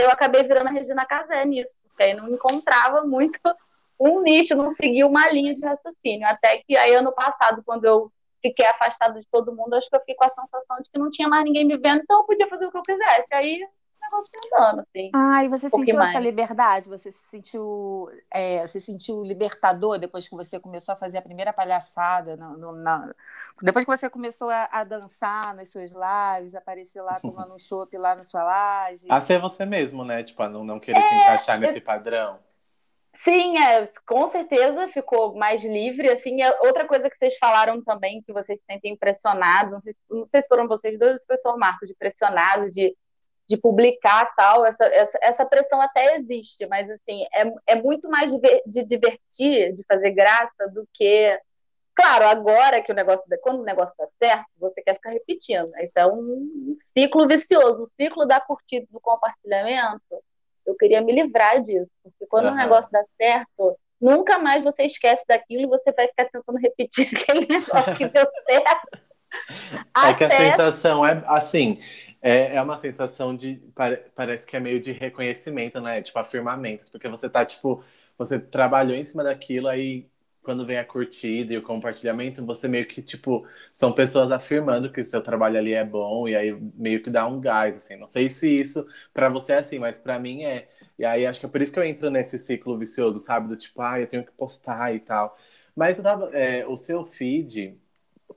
[0.00, 3.40] eu acabei virando a Regina Casé nisso, porque aí não encontrava muito
[3.98, 6.26] um nicho, não seguia uma linha de raciocínio.
[6.26, 8.12] Até que aí, ano passado, quando eu
[8.48, 11.10] fiquei afastada de todo mundo, acho que eu fiquei com a sensação de que não
[11.10, 13.26] tinha mais ninguém me vendo, então eu podia fazer o que eu quisesse.
[13.32, 13.60] Aí
[14.14, 15.10] negócio andando, assim.
[15.12, 16.88] Ah, e você um sentiu essa liberdade?
[16.88, 21.52] Você se sentiu, é, você sentiu libertador depois que você começou a fazer a primeira
[21.52, 22.36] palhaçada?
[22.36, 23.12] No, no, na...
[23.62, 27.96] Depois que você começou a, a, dançar nas suas lives, aparecer lá tomando um chopp
[27.96, 29.06] lá na sua laje?
[29.08, 30.22] A ser você mesmo, né?
[30.22, 32.38] Tipo, a não, não querer é, se encaixar nesse padrão.
[33.14, 36.10] Sim, é, com certeza ficou mais livre.
[36.10, 40.26] Assim, é outra coisa que vocês falaram também, que vocês sentem impressionados, não sei, não
[40.26, 42.96] sei se foram vocês dois, se foi só o Marco, de pressionado, de
[43.46, 48.32] de publicar tal, essa, essa, essa, pressão até existe, mas assim, é, é muito mais
[48.32, 51.38] de, de divertir, de fazer graça do que.
[51.94, 55.70] Claro, agora que o negócio, quando o negócio está certo, você quer ficar repetindo.
[55.78, 60.02] Então, um ciclo vicioso, o ciclo da curtida, do compartilhamento.
[60.66, 62.52] Eu queria me livrar disso, porque quando uhum.
[62.52, 67.08] o negócio dá certo, nunca mais você esquece daquilo e você vai ficar tentando repetir
[67.14, 68.98] aquele negócio que deu certo.
[69.96, 71.80] É que a sensação é assim,
[72.22, 73.60] É, é uma sensação de.
[74.14, 76.00] Parece que é meio de reconhecimento, né?
[76.00, 76.88] Tipo, afirmamentos.
[76.88, 77.82] Porque você tá, tipo,
[78.16, 80.08] você trabalhou em cima daquilo, aí
[80.44, 85.00] quando vem a curtida e o compartilhamento, você meio que, tipo, são pessoas afirmando que
[85.00, 87.96] o seu trabalho ali é bom, e aí meio que dá um gás, assim.
[87.96, 90.68] Não sei se isso para você é assim, mas para mim é.
[90.98, 93.48] E aí acho que é por isso que eu entro nesse ciclo vicioso, sabe?
[93.48, 95.36] Do tipo, ah, eu tenho que postar e tal.
[95.74, 97.76] Mas tava, é, o seu feed,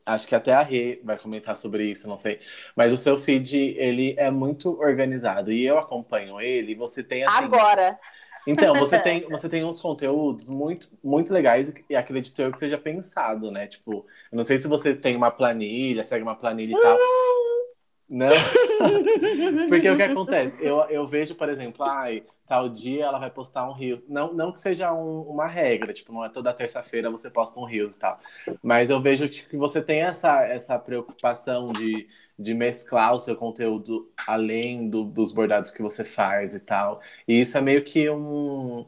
[0.05, 2.39] acho que até a Rê vai comentar sobre isso, não sei.
[2.75, 5.51] Mas o seu feed, ele é muito organizado.
[5.51, 7.45] E eu acompanho ele, e você tem assim.
[7.45, 7.99] Agora!
[8.47, 12.77] Então, você tem, você tem uns conteúdos muito, muito legais e acredito eu que seja
[12.77, 13.67] pensado, né?
[13.67, 16.97] Tipo, eu não sei se você tem uma planilha, segue uma planilha e tal.
[18.09, 18.29] Não.
[19.67, 20.65] Porque o que acontece?
[20.65, 24.07] Eu, eu vejo, por exemplo, ai, tal dia ela vai postar um Reels.
[24.07, 27.65] Não, não que seja um, uma regra, tipo, não é toda terça-feira você posta um
[27.65, 28.17] Reels e tal.
[28.63, 32.07] Mas eu vejo que você tem essa, essa preocupação de,
[32.37, 37.01] de mesclar o seu conteúdo além do, dos bordados que você faz e tal.
[37.27, 38.85] E isso é meio que um,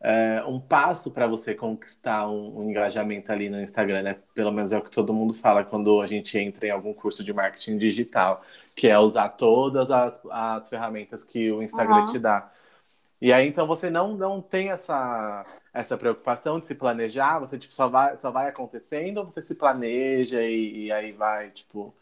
[0.00, 4.16] é, um passo para você conquistar um, um, engajamento ali no Instagram, né?
[4.34, 7.24] Pelo menos é o que todo mundo fala quando a gente entra em algum curso
[7.24, 8.42] de marketing digital,
[8.76, 12.04] que é usar todas as, as ferramentas que o Instagram uhum.
[12.04, 12.52] te dá.
[13.20, 17.38] E aí, então, você não, não tem essa, essa preocupação de se planejar?
[17.40, 21.50] Você, tipo, só vai, só vai acontecendo ou você se planeja e, e aí vai,
[21.50, 21.94] tipo,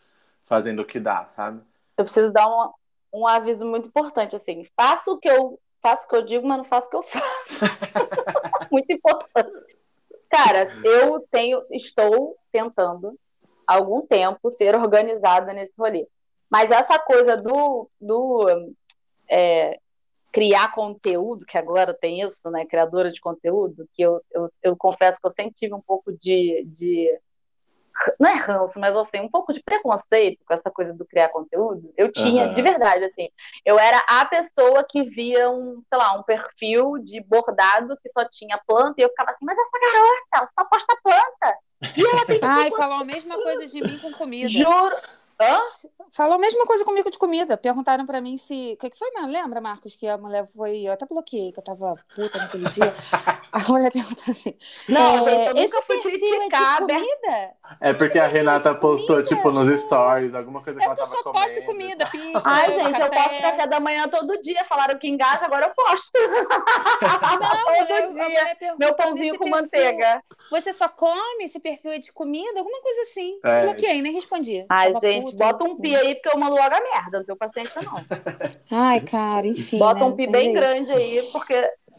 [0.44, 1.62] fazendo o que dá, sabe?
[1.96, 4.64] Eu preciso dar um, um aviso muito importante, assim.
[4.76, 7.02] Faço o que eu faço o que eu digo, mas não faço o que eu
[7.02, 7.60] faço.
[8.70, 9.76] muito importante.
[10.30, 13.18] Cara, eu tenho, estou tentando
[13.66, 16.06] há algum tempo ser organizada nesse rolê.
[16.50, 18.46] Mas essa coisa do, do
[19.28, 19.78] é,
[20.32, 22.64] criar conteúdo, que agora tem isso, né?
[22.64, 26.62] Criadora de conteúdo, que eu, eu, eu confesso que eu sempre tive um pouco de,
[26.66, 27.20] de.
[28.18, 31.92] Não é ranço, mas assim, um pouco de preconceito com essa coisa do criar conteúdo.
[31.96, 32.52] Eu tinha, uhum.
[32.52, 33.28] de verdade, assim.
[33.64, 38.24] Eu era a pessoa que via um, sei lá, um perfil de bordado que só
[38.28, 41.58] tinha planta, e eu ficava assim, mas essa garota só posta planta.
[41.96, 44.48] E ela tem Ai, falou a mesma coisa de mim com comida.
[44.48, 44.96] Juro.
[45.46, 45.58] Hã?
[46.10, 47.56] Falou a mesma coisa comigo de comida.
[47.56, 48.74] Perguntaram pra mim se.
[48.74, 49.30] O que, que foi, não?
[49.30, 50.82] Lembra, Marcos, que a mulher foi.
[50.82, 52.94] Eu até bloqueei, que eu tava puta naquele dia.
[53.50, 54.54] a mulher perguntou assim.
[54.88, 57.50] Não, é, eu esse perfil criticar, é de comida?
[57.80, 61.38] É porque a Renata postou, tipo, nos stories, alguma coisa que é ela tava comendo.
[61.38, 62.42] Eu só posto comida, pizza.
[62.44, 63.04] Ai, gente, café.
[63.04, 64.64] eu posto café da manhã todo dia.
[64.64, 66.18] Falaram que engaja, agora eu posto.
[67.40, 68.76] Não, todo eu, dia.
[68.78, 70.22] Meu pãozinho com perfil, manteiga.
[70.50, 72.58] Você só come esse perfil de comida?
[72.58, 73.40] Alguma coisa assim.
[73.44, 73.62] É.
[73.62, 74.64] Bloqueei, nem respondi.
[74.68, 77.18] Ai, gente, puta, bota um pi aí, porque eu mando logo a merda.
[77.18, 78.04] Não tenho paciência, não.
[78.70, 79.78] Ai, cara, enfim.
[79.78, 80.06] Bota né?
[80.06, 81.54] um pi bem é grande aí, porque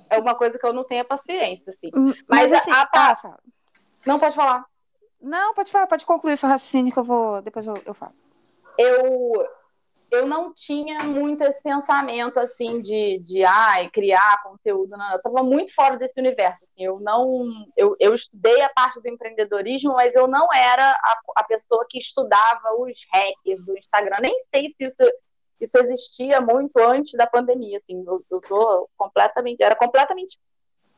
[0.10, 1.91] é uma coisa que eu não tenho paciência, assim.
[1.96, 3.38] Hum, mas, Mas assim, a, a, tá,
[4.06, 4.65] Não, pode falar.
[5.22, 7.41] Não, pode falar, pode concluir seu raciocínio que eu vou.
[7.41, 8.13] Depois eu, eu falo.
[8.78, 9.48] Eu,
[10.13, 14.91] eu não tinha muito esse pensamento assim de, de ai, criar conteúdo.
[14.91, 15.12] Não.
[15.12, 16.63] Eu estava muito fora desse universo.
[16.63, 17.65] Assim, eu não.
[17.76, 21.97] Eu, eu estudei a parte do empreendedorismo, mas eu não era a, a pessoa que
[21.97, 24.17] estudava os hackers do Instagram.
[24.21, 25.13] Nem sei se isso,
[25.60, 27.80] isso existia muito antes da pandemia.
[27.80, 29.63] Assim, eu, eu tô completamente.
[29.63, 30.38] Era completamente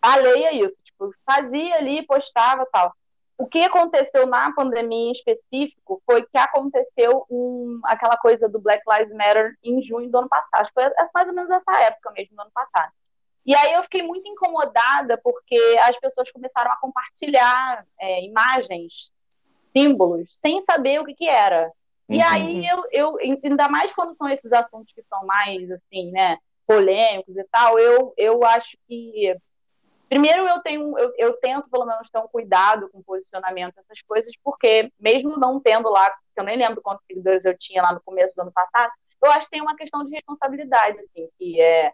[0.02, 0.76] alheia a isso.
[0.84, 2.94] Tipo, fazia ali, postava tal.
[3.38, 8.82] O que aconteceu na pandemia em específico foi que aconteceu um, aquela coisa do Black
[8.88, 10.70] Lives Matter em junho do ano passado.
[10.74, 12.92] Foi mais ou menos essa época mesmo, do ano passado.
[13.46, 19.12] E aí eu fiquei muito incomodada porque as pessoas começaram a compartilhar é, imagens,
[19.76, 21.72] símbolos, sem saber o que, que era.
[22.08, 22.24] E uhum.
[22.24, 27.36] aí eu, eu, ainda mais quando são esses assuntos que são mais assim, né, polêmicos
[27.38, 29.36] e tal, eu, eu acho que
[30.08, 34.02] Primeiro, eu tenho, eu, eu, tento pelo menos ter um cuidado com o posicionamento dessas
[34.04, 37.94] coisas, porque mesmo não tendo lá, que eu nem lembro quantos seguidores eu tinha lá
[37.94, 38.92] no começo do ano passado,
[39.24, 41.92] eu acho que tem uma questão de responsabilidade, assim, que é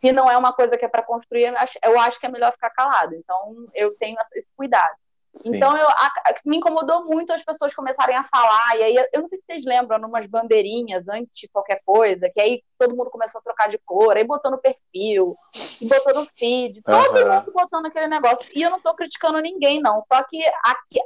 [0.00, 2.70] se não é uma coisa que é para construir, eu acho que é melhor ficar
[2.70, 3.14] calado.
[3.14, 4.96] Então, eu tenho esse cuidado.
[5.38, 5.56] Sim.
[5.56, 9.20] Então, eu, a, a, me incomodou muito as pessoas começarem a falar, e aí, eu
[9.20, 13.10] não sei se vocês lembram, umas bandeirinhas antes de qualquer coisa, que aí todo mundo
[13.10, 15.36] começou a trocar de cor, aí botou no perfil,
[15.80, 17.34] e botou no feed, todo uhum.
[17.34, 18.50] mundo botando aquele negócio.
[18.52, 20.42] E eu não estou criticando ninguém, não, só que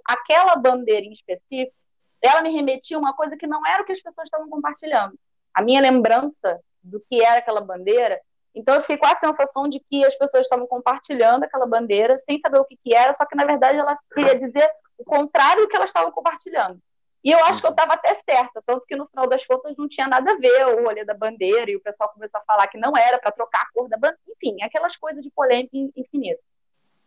[0.06, 1.76] aquela bandeira em específico,
[2.22, 5.18] ela me remetia a uma coisa que não era o que as pessoas estavam compartilhando.
[5.52, 8.18] A minha lembrança do que era aquela bandeira
[8.54, 12.38] então eu fiquei com a sensação de que as pessoas estavam compartilhando aquela bandeira sem
[12.40, 15.68] saber o que, que era, só que na verdade ela queria dizer o contrário do
[15.68, 16.78] que elas estavam compartilhando.
[17.24, 19.88] E eu acho que eu estava até certa, tanto que no final das contas não
[19.88, 22.76] tinha nada a ver o rolê da bandeira, e o pessoal começou a falar que
[22.76, 26.40] não era para trocar a cor da bandeira, enfim, aquelas coisas de polêmica infinita.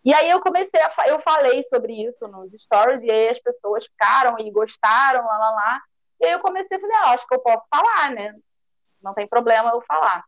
[0.05, 3.86] E aí eu comecei a eu falei sobre isso nos stories, e aí as pessoas
[3.86, 5.81] ficaram e gostaram, lá lá lá.
[6.21, 8.34] E aí eu comecei a falar, ah, acho que eu posso falar, né?
[9.05, 10.25] não tem problema eu falar.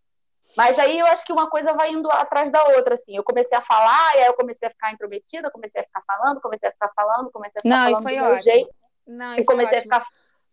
[0.55, 3.15] Mas aí eu acho que uma coisa vai indo atrás da outra, assim.
[3.15, 6.41] Eu comecei a falar, e aí eu comecei a ficar intrometida, comecei a ficar falando,
[6.41, 8.33] comecei a ficar falando, comecei a ficar não, falando do ótimo.
[8.33, 8.75] meu jeito.
[9.05, 9.93] Não, e comecei ótimo.
[9.93, 10.11] a ficar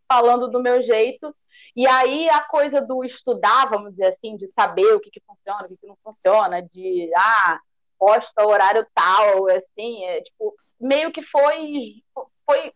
[0.08, 1.34] falando do meu jeito.
[1.76, 5.64] E aí a coisa do estudar, vamos dizer assim, de saber o que, que funciona,
[5.64, 7.60] o que, que não funciona, de ah,
[7.98, 12.02] posta horário tal, assim, é, tipo, meio que foi,
[12.44, 12.72] foi,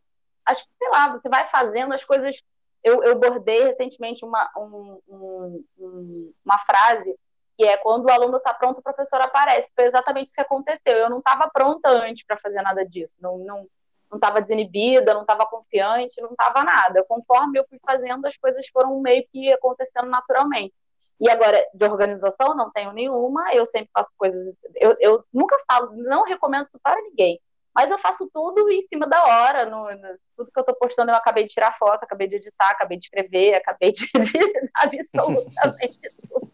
[0.46, 2.40] acho que, sei lá, você vai fazendo as coisas.
[2.88, 7.14] Eu, eu bordei recentemente uma, um, um, uma frase
[7.56, 9.70] que é quando o aluno está pronto, o professor aparece.
[9.74, 10.96] Foi exatamente isso que aconteceu.
[10.96, 13.14] Eu não estava pronta antes para fazer nada disso.
[13.20, 13.66] Não, não,
[14.10, 17.04] não estava desinibida, não estava confiante, não estava nada.
[17.06, 20.72] Conforme eu fui fazendo, as coisas foram meio que acontecendo naturalmente.
[21.20, 24.56] E agora, de organização, não tenho nenhuma, eu sempre faço coisas.
[24.76, 27.40] Eu, eu nunca falo, não recomendo isso para ninguém,
[27.78, 29.64] mas eu faço tudo em cima da hora.
[29.66, 32.70] No, no tudo que eu estou postando, eu acabei de tirar foto, acabei de editar,
[32.70, 36.50] acabei de escrever, acabei de, de absolutamente tudo.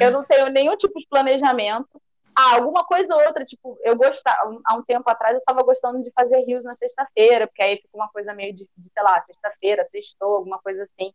[0.00, 2.02] Eu não tenho nenhum tipo de planejamento.
[2.36, 6.02] Ah, alguma coisa ou outra, tipo, eu gostava, há um tempo atrás eu estava gostando
[6.02, 9.22] de fazer rios na sexta-feira, porque aí fica uma coisa meio de, de sei lá,
[9.22, 11.14] sexta-feira, sextou, alguma coisa assim.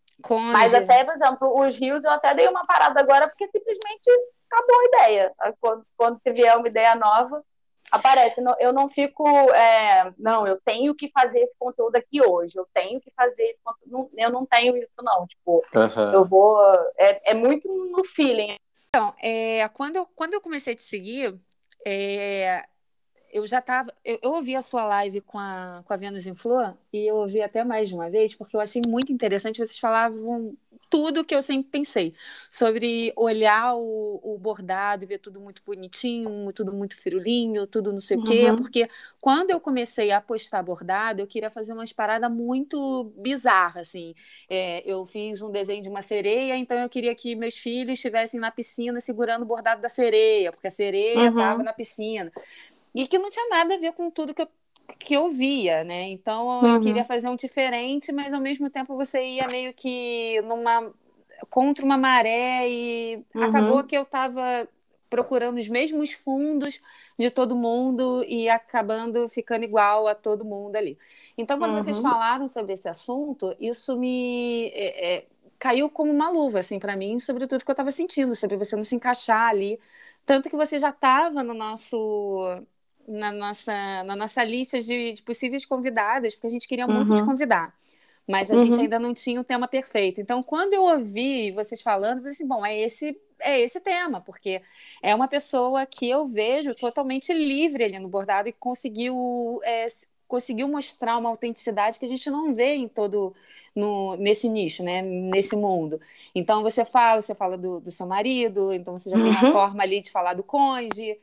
[0.53, 4.09] Mas até, por exemplo, os rios eu até dei uma parada agora, porque simplesmente
[4.49, 5.33] acabou a ideia.
[5.59, 7.43] Quando, quando vier uma ideia nova,
[7.91, 8.41] aparece.
[8.59, 12.99] Eu não fico, é, não, eu tenho que fazer esse conteúdo aqui hoje, eu tenho
[12.99, 14.09] que fazer esse conteúdo.
[14.17, 15.27] eu não tenho isso, não.
[15.27, 16.13] Tipo, uhum.
[16.13, 16.59] eu vou.
[16.97, 18.57] É, é muito no feeling.
[18.89, 21.39] Então, é, quando, eu, quando eu comecei a te seguir,
[21.85, 22.65] é,
[23.31, 23.93] eu já estava.
[24.03, 27.15] Eu, eu, ouvi a sua live com a, com a Vênus em Flor e eu
[27.15, 29.57] ouvi até mais de uma vez, porque eu achei muito interessante.
[29.57, 30.55] Vocês falavam
[30.89, 32.15] tudo que eu sempre pensei
[32.49, 37.99] sobre olhar o, o bordado e ver tudo muito bonitinho, tudo muito firulinho, tudo não
[37.99, 38.49] sei o quê.
[38.49, 38.55] Uhum.
[38.55, 38.89] Porque
[39.21, 44.15] quando eu comecei a postar bordado, eu queria fazer umas paradas muito bizarras, assim.
[44.49, 48.39] É, eu fiz um desenho de uma sereia, então eu queria que meus filhos estivessem
[48.39, 51.65] na piscina segurando o bordado da sereia, porque a sereia estava uhum.
[51.65, 52.31] na piscina
[52.93, 54.47] e que não tinha nada a ver com tudo que eu,
[54.97, 56.09] que eu via, né?
[56.09, 56.75] Então uhum.
[56.75, 60.91] eu queria fazer um diferente, mas ao mesmo tempo você ia meio que numa
[61.49, 63.43] contra uma maré e uhum.
[63.43, 64.67] acabou que eu estava
[65.09, 66.79] procurando os mesmos fundos
[67.17, 70.97] de todo mundo e acabando ficando igual a todo mundo ali.
[71.37, 71.83] Então, quando uhum.
[71.83, 75.25] vocês falaram sobre esse assunto, isso me é, é,
[75.57, 78.75] caiu como uma luva, assim, para mim, sobre tudo que eu estava sentindo, sobre você
[78.75, 79.79] não se encaixar ali.
[80.25, 82.61] Tanto que você já estava no nosso
[83.09, 87.21] na nossa, na nossa lista de, de possíveis convidadas, porque a gente queria muito te
[87.21, 87.27] uhum.
[87.27, 87.73] convidar.
[88.27, 88.65] Mas a uhum.
[88.65, 90.21] gente ainda não tinha o tema perfeito.
[90.21, 94.21] Então, quando eu ouvi vocês falando, eu falei assim: bom, é esse, é esse tema,
[94.21, 94.61] porque
[95.01, 99.87] é uma pessoa que eu vejo totalmente livre ali no bordado e conseguiu é,
[100.27, 103.33] conseguiu mostrar uma autenticidade que a gente não vê em todo
[103.75, 105.01] no, nesse nicho, né?
[105.01, 105.99] Nesse mundo.
[106.35, 109.23] Então você fala, você fala do, do seu marido, então você já uhum.
[109.23, 111.17] tem uma forma ali de falar do cônjuge.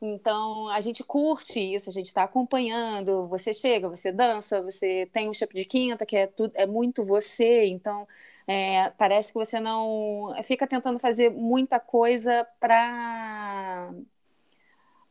[0.00, 3.26] Então, a gente curte isso, a gente está acompanhando.
[3.28, 7.04] Você chega, você dança, você tem um shape de quinta, que é, tudo, é muito
[7.04, 7.66] você.
[7.66, 8.06] Então,
[8.46, 10.32] é, parece que você não.
[10.44, 13.92] Fica tentando fazer muita coisa para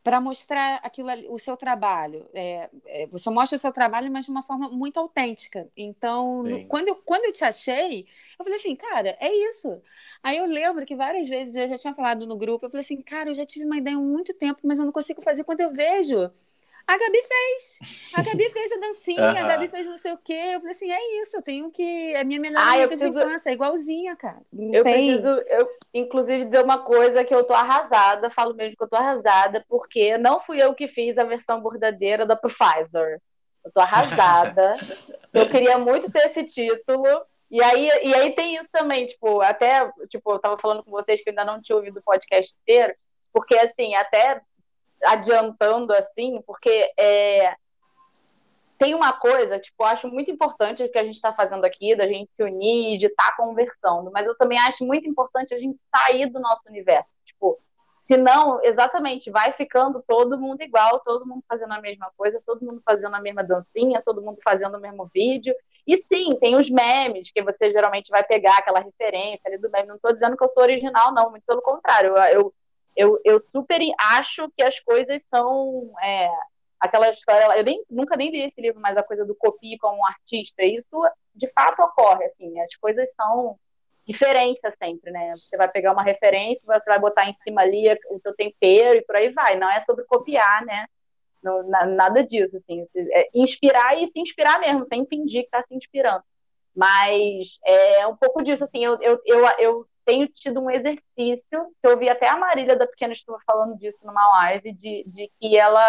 [0.07, 2.29] para mostrar aquilo ali, o seu trabalho.
[2.33, 5.67] É, é, você mostra o seu trabalho, mas de uma forma muito autêntica.
[5.75, 8.07] Então, no, quando, eu, quando eu te achei,
[8.39, 9.81] eu falei assim, cara, é isso.
[10.23, 13.01] Aí eu lembro que várias vezes eu já tinha falado no grupo, eu falei assim,
[13.01, 15.59] cara, eu já tive uma ideia há muito tempo, mas eu não consigo fazer quando
[15.59, 16.31] eu vejo.
[16.87, 18.13] A Gabi fez.
[18.15, 19.37] A Gabi fez a dancinha, uhum.
[19.37, 20.51] a Gabi fez não sei o quê.
[20.53, 22.13] Eu falei assim, é isso, eu tenho que.
[22.15, 23.11] É minha melhor ah, amiga preciso...
[23.11, 24.41] de infância, é igualzinha, cara.
[24.53, 24.93] Não eu tem...
[24.93, 28.95] preciso, eu, inclusive, dizer uma coisa que eu tô arrasada, falo mesmo que eu tô
[28.95, 33.21] arrasada, porque não fui eu que fiz a versão bordadeira da Pfizer.
[33.65, 34.71] Eu tô arrasada.
[35.33, 37.05] eu queria muito ter esse título.
[37.51, 41.21] E aí, e aí tem isso também, tipo, até, tipo, eu tava falando com vocês
[41.21, 42.93] que eu ainda não tinha ouvido o podcast inteiro,
[43.31, 44.41] porque, assim, até
[45.03, 47.55] adiantando assim, porque é,
[48.77, 51.95] tem uma coisa, tipo, eu acho muito importante o que a gente está fazendo aqui,
[51.95, 55.59] da gente se unir, de estar tá conversando, mas eu também acho muito importante a
[55.59, 57.09] gente sair do nosso universo.
[57.25, 57.59] Tipo,
[58.05, 62.81] senão, exatamente, vai ficando todo mundo igual, todo mundo fazendo a mesma coisa, todo mundo
[62.85, 65.55] fazendo a mesma dancinha, todo mundo fazendo o mesmo vídeo.
[65.85, 69.87] E sim, tem os memes, que você geralmente vai pegar aquela referência ali do meme.
[69.87, 72.09] Não estou dizendo que eu sou original, não, muito pelo contrário.
[72.09, 72.53] Eu, eu
[72.97, 76.29] eu, eu super acho que as coisas são é,
[76.79, 77.57] aquela história.
[77.57, 80.63] Eu nem, nunca nem li esse livro, mas a coisa do copie como um artista,
[80.63, 80.87] isso
[81.33, 82.25] de fato ocorre.
[82.25, 83.57] Assim, as coisas são
[84.05, 85.29] diferença sempre, né?
[85.29, 89.03] Você vai pegar uma referência, você vai botar em cima ali o seu tempero e
[89.03, 89.57] por aí vai.
[89.57, 90.87] Não é sobre copiar, né?
[91.43, 92.87] Não, nada disso, assim.
[92.95, 96.23] É inspirar e se inspirar mesmo, sem fingir que está se inspirando.
[96.75, 98.83] Mas é um pouco disso, assim.
[98.83, 102.87] Eu, eu, eu, eu tenho tido um exercício, que eu vi até a Marília da
[102.87, 105.85] Pequena Estufa falando disso numa live, de, de que ela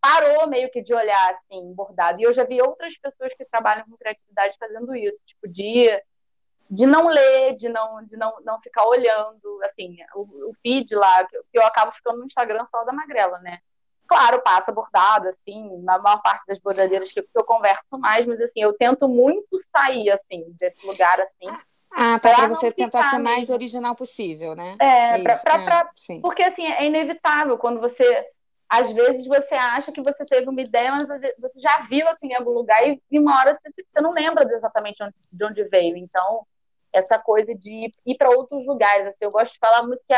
[0.00, 2.18] parou meio que de olhar assim, bordado.
[2.18, 5.86] E eu já vi outras pessoas que trabalham com criatividade fazendo isso, tipo, de,
[6.70, 11.22] de não ler, de não, de não, não ficar olhando, assim, o, o feed lá,
[11.26, 13.58] que eu acabo ficando no Instagram só da Magrela, né?
[14.08, 18.62] Claro, passa bordado, assim, na maior parte das bordadeiras que eu converso mais, mas assim,
[18.62, 21.54] eu tento muito sair, assim, desse lugar, assim.
[21.94, 24.76] Ah, tá, para você tentar ser mais original possível, né?
[24.80, 28.26] É, Isso, pra, pra, é, pra, porque assim, é inevitável quando você
[28.72, 32.34] às vezes você acha que você teve uma ideia, mas você já viu aqui em
[32.34, 35.94] algum lugar e, e uma hora você, você, não lembra exatamente onde, de onde veio.
[35.94, 36.46] Então,
[36.90, 39.08] essa coisa de ir para outros lugares.
[39.08, 40.14] Assim, eu gosto de falar muito que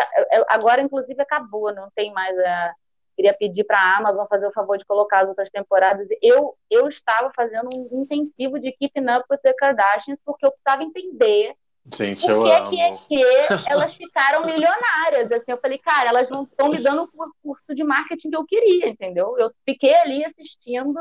[0.49, 2.75] agora, inclusive, acabou, não tem mais a.
[3.17, 6.07] Queria pedir para a Amazon fazer o favor de colocar as outras temporadas.
[6.21, 10.83] Eu, eu estava fazendo um incentivo de Keeping Up with the Kardashians porque eu precisava
[10.83, 11.55] entender
[11.93, 12.71] Gente, eu amo.
[12.71, 15.31] que é que elas ficaram milionárias?
[15.31, 18.45] Assim, eu falei, cara, elas não estão me dando o curso de marketing que eu
[18.47, 19.37] queria, entendeu?
[19.39, 20.99] Eu fiquei ali assistindo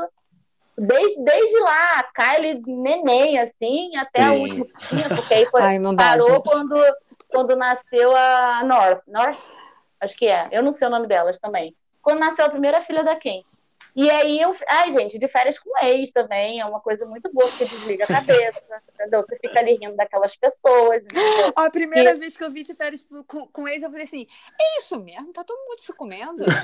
[0.76, 4.26] desde, desde lá, Kylie neném, assim, até Sim.
[4.26, 6.76] a última que tinha, porque aí foi, Ai, parou quando,
[7.28, 9.02] quando nasceu a North.
[9.06, 9.40] North?
[10.00, 10.48] Acho que é.
[10.52, 11.74] Eu não sei o nome delas também.
[12.02, 13.42] Quando nasceu a primeira filha da Kim.
[13.94, 14.54] E aí eu.
[14.68, 16.60] Ai, gente, de férias com ex também.
[16.60, 19.22] É uma coisa muito boa, porque desliga a cabeça, entendeu?
[19.22, 21.02] Você fica ali rindo daquelas pessoas.
[21.56, 22.14] Ó, a primeira e...
[22.14, 24.26] vez que eu vi de férias com, com ex, eu falei assim:
[24.60, 25.32] é isso mesmo?
[25.32, 26.44] Tá todo mundo se comendo?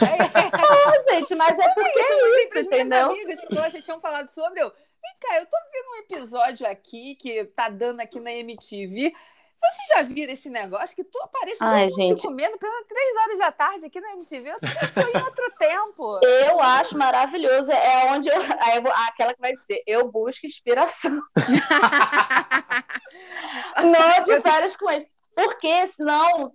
[1.11, 2.87] É, gente, mas é porque é isso, é isso, entendeu?
[2.87, 4.63] Minhas amigas, porque elas já tinham falado sobre.
[4.63, 9.15] Eu, Vem cá, eu tô vendo um episódio aqui que tá dando aqui na MTV.
[9.63, 12.21] Você já viram esse negócio que tu aparece todo Ai, mundo gente.
[12.21, 14.49] se comendo pelas três horas da tarde aqui na MTV?
[14.49, 16.19] Eu tô em outro tempo.
[16.25, 17.71] Eu acho maravilhoso.
[17.71, 21.21] É onde eu, eu aquela que vai dizer, eu busco inspiração.
[23.85, 25.07] Não de várias coisas.
[25.35, 26.53] Porque senão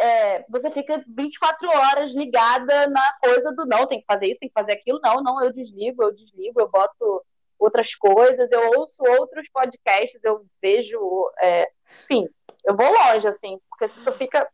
[0.00, 4.48] é, você fica 24 horas ligada na coisa do não, tem que fazer isso, tem
[4.48, 5.00] que fazer aquilo.
[5.02, 7.22] Não, não, eu desligo, eu desligo, eu boto
[7.58, 10.98] outras coisas, eu ouço outros podcasts, eu vejo,
[11.40, 11.68] é,
[12.02, 12.28] enfim,
[12.68, 14.46] eu vou longe, assim, porque se tu fica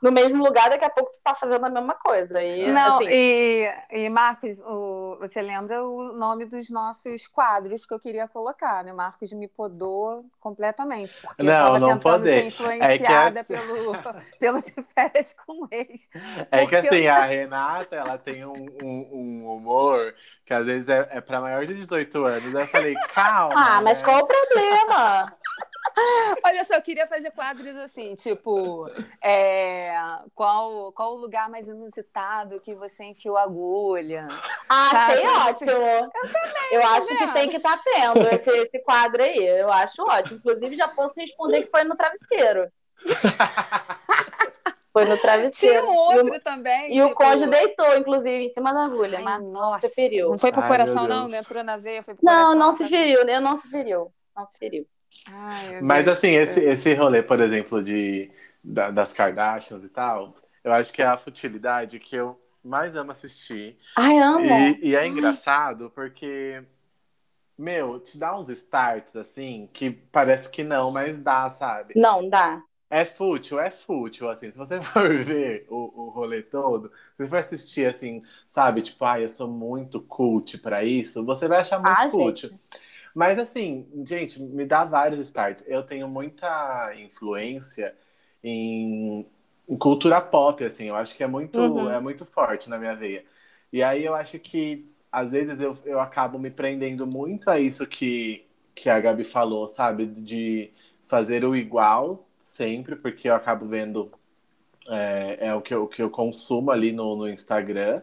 [0.00, 2.40] no mesmo lugar, daqui a pouco tu tá fazendo a mesma coisa.
[2.42, 3.08] E, Não, assim...
[3.10, 8.84] e, e Marcos, o, você lembra o nome dos nossos quadros que eu queria colocar,
[8.84, 8.92] né?
[8.92, 12.40] Marcos me podou completamente, porque não, eu tava não tentando poder.
[12.40, 13.54] ser influenciada é que...
[13.54, 13.92] pelo,
[14.38, 16.08] pelo de férias com ex.
[16.52, 17.12] É que assim, eu...
[17.12, 20.14] a Renata, ela tem um, um, um, humor
[20.46, 22.54] que às vezes é, é para maior de 18 anos.
[22.54, 23.54] Eu falei, calma.
[23.56, 24.04] Ah, mas né?
[24.04, 25.36] qual o problema?
[26.44, 28.88] Olha só, eu queria fazer quadros assim, tipo,
[29.22, 29.94] é,
[30.34, 34.28] qual, qual o lugar mais inusitado que você enfiou a agulha?
[34.68, 35.70] Ah, achei ótimo.
[35.70, 36.72] Eu também.
[36.72, 37.18] Eu acho vendo?
[37.18, 39.44] que tem que estar tá tendo esse, esse quadro aí.
[39.44, 40.36] Eu acho ótimo.
[40.36, 42.70] Inclusive, já posso responder que foi no travesseiro.
[44.90, 45.82] Foi no travesseiro.
[45.82, 46.86] Tinha um outro e o, também.
[46.86, 47.06] E tipo...
[47.06, 49.86] o cônjuge deitou, inclusive, em cima da agulha, Ai, mas nossa.
[49.86, 50.26] se feriu.
[50.28, 51.28] Não foi pro Ai, coração, não?
[51.28, 52.54] Não entrou na veia, foi pro não, coração.
[52.56, 54.12] Não, não se feriu, eu não se feriu.
[54.34, 54.86] Não se feriu.
[55.26, 58.30] Ai, Mas Deus assim, esse, esse rolê, por exemplo, de,
[58.62, 63.12] da, das Kardashians e tal, eu acho que é a futilidade que eu mais amo
[63.12, 63.78] assistir.
[63.96, 64.78] Ai, amo!
[64.82, 65.08] E, e é Ai.
[65.08, 66.62] engraçado porque,
[67.56, 71.94] meu, te dá uns starts assim que parece que não, mas dá, sabe?
[71.94, 72.62] Não, dá.
[72.90, 74.50] É fútil, é fútil, assim.
[74.50, 79.04] Se você for ver o, o rolê todo, se você for assistir assim, sabe, tipo,
[79.04, 82.50] ai, ah, eu sou muito cult pra isso, você vai achar muito ah, fútil.
[82.50, 82.87] Gente.
[83.18, 85.64] Mas assim, gente, me dá vários starts.
[85.66, 87.92] Eu tenho muita influência
[88.44, 89.26] em,
[89.68, 90.84] em cultura pop, assim.
[90.84, 91.90] Eu acho que é muito, uhum.
[91.90, 93.24] é muito forte na minha veia.
[93.72, 97.88] E aí eu acho que às vezes eu, eu acabo me prendendo muito a isso
[97.88, 100.06] que, que a Gabi falou, sabe?
[100.06, 100.70] De
[101.02, 104.12] fazer o igual sempre, porque eu acabo vendo
[104.88, 108.00] é, é o, que eu, o que eu consumo ali no, no Instagram.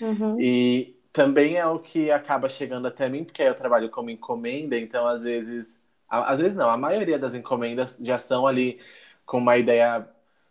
[0.00, 0.40] Uhum.
[0.40, 5.06] E, também é o que acaba chegando até mim, porque eu trabalho como encomenda, então
[5.06, 8.80] às vezes, às vezes não, a maioria das encomendas já são ali
[9.24, 10.08] com uma ideia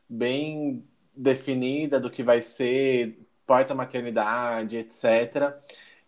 [0.07, 5.53] bem definida do que vai ser porta-maternidade, etc.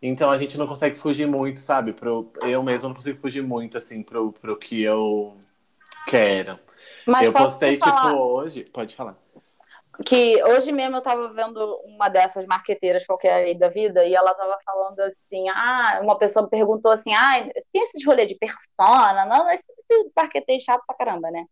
[0.01, 1.91] Então a gente não consegue fugir muito, sabe?
[1.91, 5.35] Pro, eu mesmo não consigo fugir muito, assim, pro, pro que eu
[6.07, 6.57] quero.
[7.05, 8.63] Mas eu postei, tipo, hoje.
[8.71, 9.24] Pode falar
[10.03, 14.31] que hoje mesmo eu estava vendo uma dessas marqueteiras qualquer aí da vida e ela
[14.31, 19.25] estava falando assim, ah, uma pessoa me perguntou assim, ah, tem esses rolê de persona?
[19.25, 21.45] Não, esse, esse marqueteiro chato pra caramba, né?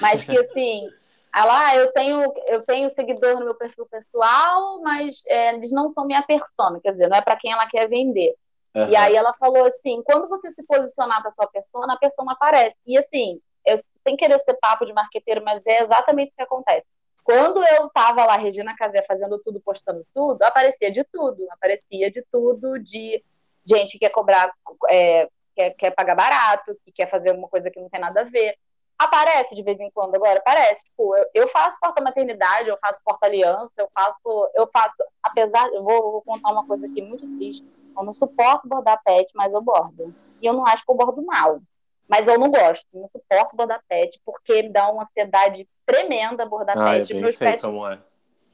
[0.00, 0.88] Mas que assim,
[1.34, 5.92] ela, ah, eu tenho, eu tenho seguidor no meu perfil pessoal, mas é, eles não
[5.92, 8.34] são minha persona, quer dizer, não é para quem ela quer vender.
[8.74, 8.88] Uhum.
[8.88, 12.76] E aí ela falou assim, quando você se posicionar para sua persona, a persona aparece.
[12.86, 16.86] E assim, eu, sem querer ser papo de marqueteiro, mas é exatamente o que acontece.
[17.26, 21.44] Quando eu estava lá, Regina Casé, fazendo tudo, postando tudo, aparecia de tudo.
[21.50, 23.20] Aparecia de tudo, de
[23.64, 24.52] gente que quer cobrar,
[24.88, 28.24] é, quer, quer pagar barato, que quer fazer alguma coisa que não tem nada a
[28.24, 28.56] ver.
[28.96, 30.84] Aparece de vez em quando agora, aparece.
[30.84, 36.12] Tipo, eu, eu faço porta-maternidade, eu faço porta-aliança, eu faço, eu faço, apesar, eu vou,
[36.12, 37.66] vou, contar uma coisa aqui muito triste.
[37.98, 40.14] Eu não suporto bordar pet, mas eu bordo.
[40.40, 41.60] E eu não acho que eu bordo mal.
[42.08, 46.78] Mas eu não gosto, não suporto bordar pet, porque me dá uma ansiedade tremenda bordar
[46.78, 47.12] ah, pet.
[47.12, 47.98] Eu Meus sei como é.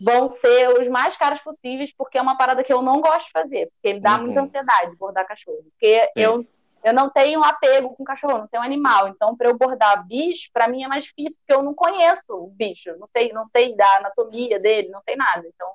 [0.00, 3.32] Vão ser os mais caros possíveis, porque é uma parada que eu não gosto de
[3.32, 4.24] fazer, porque me dá uhum.
[4.24, 5.64] muita ansiedade bordar cachorro.
[5.70, 6.44] Porque eu
[6.84, 9.09] eu não tenho apego com cachorro, não tenho animal.
[9.09, 12.48] Então, para eu bordar bicho, para mim é mais difícil, porque eu não conheço o
[12.48, 15.46] bicho, não sei, não sei da anatomia dele, não sei nada.
[15.46, 15.68] Então,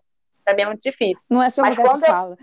[0.48, 1.26] para mim é muito difícil.
[1.30, 2.08] Não é seu Mas lugar de eu...
[2.08, 2.38] fala.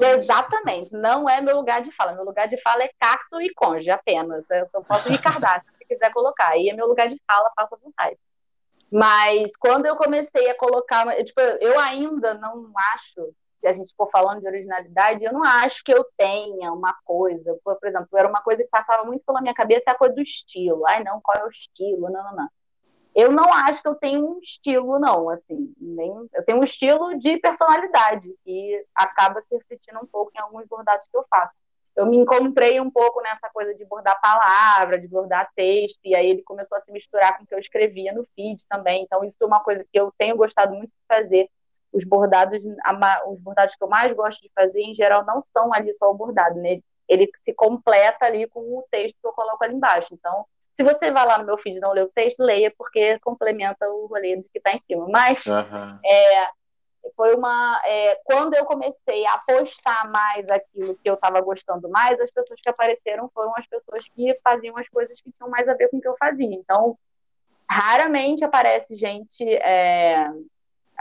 [0.00, 2.14] Exatamente, não é meu lugar de fala.
[2.14, 4.48] Meu lugar de fala é cacto e conge apenas.
[4.48, 6.48] Eu só posso ricardar, se quiser colocar.
[6.48, 8.16] Aí é meu lugar de fala, faça vontade.
[8.90, 14.10] Mas quando eu comecei a colocar, tipo, eu ainda não acho se a gente for
[14.10, 17.56] falando de originalidade, eu não acho que eu tenha uma coisa.
[17.62, 20.14] Por, por, exemplo, era uma coisa que passava muito pela minha cabeça, é a coisa
[20.16, 20.84] do estilo.
[20.88, 22.10] Ai, não, qual é o estilo?
[22.10, 22.48] Não, não, não.
[23.14, 27.18] Eu não acho que eu tenho um estilo, não, assim, nem, eu tenho um estilo
[27.18, 31.52] de personalidade que acaba se refletindo um pouco em alguns bordados que eu faço.
[31.94, 36.26] Eu me encontrei um pouco nessa coisa de bordar palavra, de bordar texto, e aí
[36.26, 39.02] ele começou a se misturar com o que eu escrevia no feed também.
[39.02, 41.50] Então, isso é uma coisa que eu tenho gostado muito de fazer
[41.92, 42.64] os bordados,
[43.26, 46.14] os bordados que eu mais gosto de fazer, em geral, não são ali só o
[46.14, 46.80] bordado, né?
[47.06, 50.14] Ele se completa ali com o texto que eu coloco ali embaixo.
[50.14, 53.18] Então, se você vai lá no meu feed e não lê o texto, leia, porque
[53.20, 55.06] complementa o rolê do que está em cima.
[55.08, 55.98] Mas uhum.
[56.04, 56.48] é,
[57.16, 57.80] foi uma.
[57.84, 62.60] É, quando eu comecei a postar mais aquilo que eu estava gostando mais, as pessoas
[62.60, 65.98] que apareceram foram as pessoas que faziam as coisas que tinham mais a ver com
[65.98, 66.54] o que eu fazia.
[66.54, 66.96] Então,
[67.68, 69.44] raramente aparece gente.
[69.46, 70.30] É,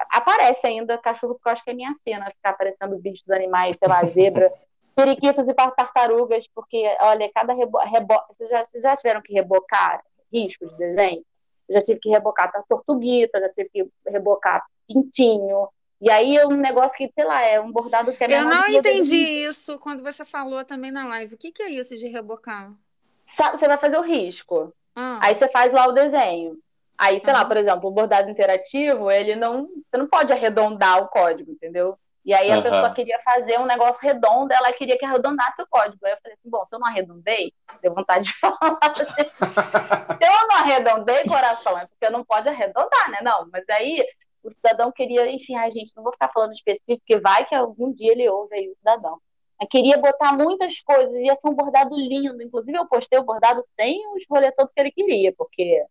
[0.09, 3.88] aparece ainda cachorro, porque eu acho que é minha cena, ficar aparecendo bichos, animais, sei
[3.88, 4.51] lá, zebra,
[4.95, 7.77] periquitos e tartarugas, porque, olha, cada rebo...
[7.79, 8.13] rebo...
[8.29, 11.23] Vocês, já, vocês já tiveram que rebocar riscos de desenho?
[11.67, 15.69] Eu já tive que rebocar tortuguita, já tive que rebocar pintinho,
[16.01, 18.67] e aí é um negócio que, sei lá, é um bordado que é Eu não
[18.67, 21.35] entendi isso quando você falou também na live.
[21.35, 22.73] O que, que é isso de rebocar?
[23.23, 24.73] Você vai fazer o risco.
[24.95, 25.19] Ah.
[25.21, 26.57] Aí você faz lá o desenho.
[26.97, 27.39] Aí, sei uhum.
[27.39, 29.69] lá, por exemplo, o bordado interativo, ele não.
[29.85, 31.95] Você não pode arredondar o código, entendeu?
[32.24, 32.63] E aí a uhum.
[32.63, 36.05] pessoa queria fazer um negócio redondo, ela queria que arredondasse o código.
[36.05, 40.28] Aí eu falei assim, bom, se eu não arredondei, deu vontade de falar assim, se
[40.28, 43.19] eu não arredondei, coração, é porque não pode arredondar, né?
[43.24, 44.05] Não, mas aí
[44.43, 47.91] o cidadão queria, enfim, a gente, não vou ficar falando específico, porque vai que algum
[47.91, 49.19] dia ele ouve aí o cidadão.
[49.59, 52.41] Eu queria botar muitas coisas, ia ser um bordado lindo.
[52.41, 55.86] Inclusive, eu postei o bordado sem os rolê todo que ele queria, porque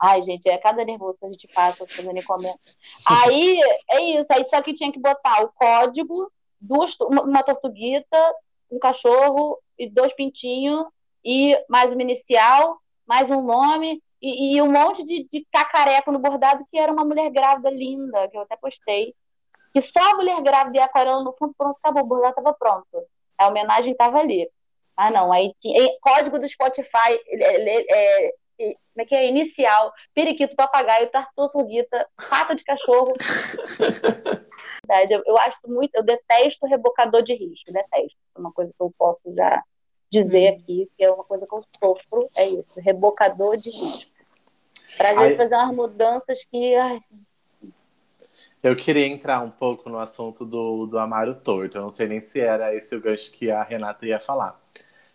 [0.00, 2.58] Ai, gente, é cada nervoso que a gente passa fazendo encomenda.
[3.06, 4.26] Aí, é isso.
[4.30, 6.30] Aí só que tinha que botar o código,
[6.60, 8.34] duas, uma tortuguita,
[8.70, 10.86] um cachorro e dois pintinhos,
[11.24, 16.18] e mais uma inicial, mais um nome, e, e um monte de, de cacareco no
[16.18, 19.14] bordado, que era uma mulher grávida linda, que eu até postei.
[19.72, 23.06] Que só a mulher grávida e aquarela no fundo, pronto, acabou, o bordado estava pronto.
[23.36, 24.48] A homenagem estava ali.
[24.96, 25.54] Ah, não, aí
[26.00, 29.28] código do Spotify, é, como é que é?
[29.28, 33.12] Inicial, periquito, papagaio, tartaruguita, pata de cachorro.
[35.10, 38.18] eu, eu acho muito, eu detesto rebocador de risco, detesto.
[38.36, 39.62] É uma coisa que eu posso já
[40.10, 40.56] dizer hum.
[40.56, 44.18] aqui, que é uma coisa que eu sofro, é isso, rebocador de risco.
[44.98, 46.74] Às vezes fazer umas mudanças que.
[46.74, 47.00] Ai...
[48.62, 51.78] Eu queria entrar um pouco no assunto do, do Amaro Torto.
[51.78, 54.60] Eu não sei nem se era esse o gancho que a Renata ia falar.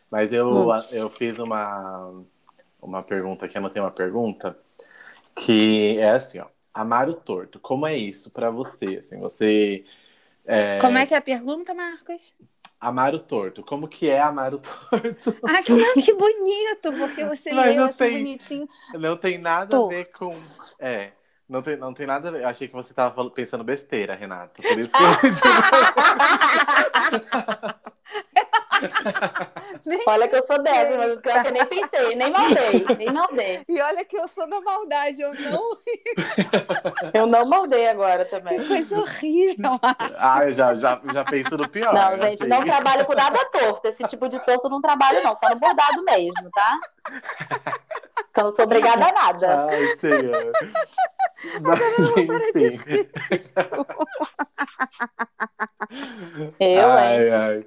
[0.10, 2.24] Mas eu, eu fiz uma,
[2.84, 4.58] uma pergunta aqui, anotei uma pergunta,
[5.36, 6.48] que é assim, ó.
[6.74, 8.98] Amar o torto, como é isso para você?
[9.00, 9.86] Assim, você.
[10.46, 10.80] É...
[10.80, 12.36] Como é que é a pergunta, Marcos?
[12.80, 15.36] Amar o torto, como que é amar o torto?
[15.46, 18.68] Ah, que, não, que bonito, porque você Mas leu assim tem, bonitinho.
[18.94, 19.94] Não tem nada torto.
[19.94, 20.36] a ver com.
[20.80, 21.12] É.
[21.48, 22.42] Não tem, não tem nada a ver.
[22.42, 24.62] Eu achei que você estava pensando besteira, Renata.
[24.62, 25.24] Por isso que eu...
[30.08, 33.64] olha que eu sou dessa, mas pior que eu nem pensei, nem maldei, nem maldei.
[33.68, 35.70] E olha que eu sou da maldade, eu não.
[37.14, 38.60] eu não maldei agora também.
[38.60, 39.80] Que coisa horrível.
[40.18, 41.94] ah, eu já, já, já penso no pior.
[41.94, 42.48] Não, gente, assim.
[42.48, 43.88] não trabalho com nada torto.
[43.88, 46.80] Esse tipo de torto não trabalho, não, só no bordado mesmo, tá?
[48.30, 49.68] Então, não sou obrigada a nada.
[49.70, 50.52] Ai, senhor.
[51.62, 53.10] Mas, enfim.
[56.60, 57.60] Eu, ai, ai.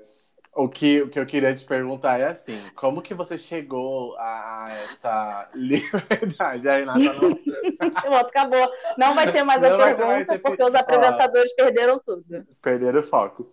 [0.58, 4.68] O que, o que eu queria te perguntar é assim, como que você chegou a
[4.84, 6.66] essa liberdade?
[6.66, 7.36] A Renata não...
[8.00, 8.72] Pronto, acabou.
[8.96, 12.46] Não vai ter mais não a pergunta, porque os apresentadores perderam tudo.
[12.62, 13.50] Perderam o foco.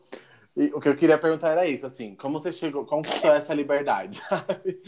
[0.55, 3.53] E o que eu queria perguntar era isso, assim, como você chegou, como foi essa
[3.53, 4.79] liberdade, sabe?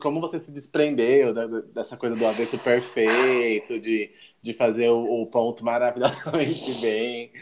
[0.00, 1.34] Como você se desprendeu
[1.74, 7.32] dessa coisa do avesso perfeito, de, de fazer o, o ponto maravilhosamente bem.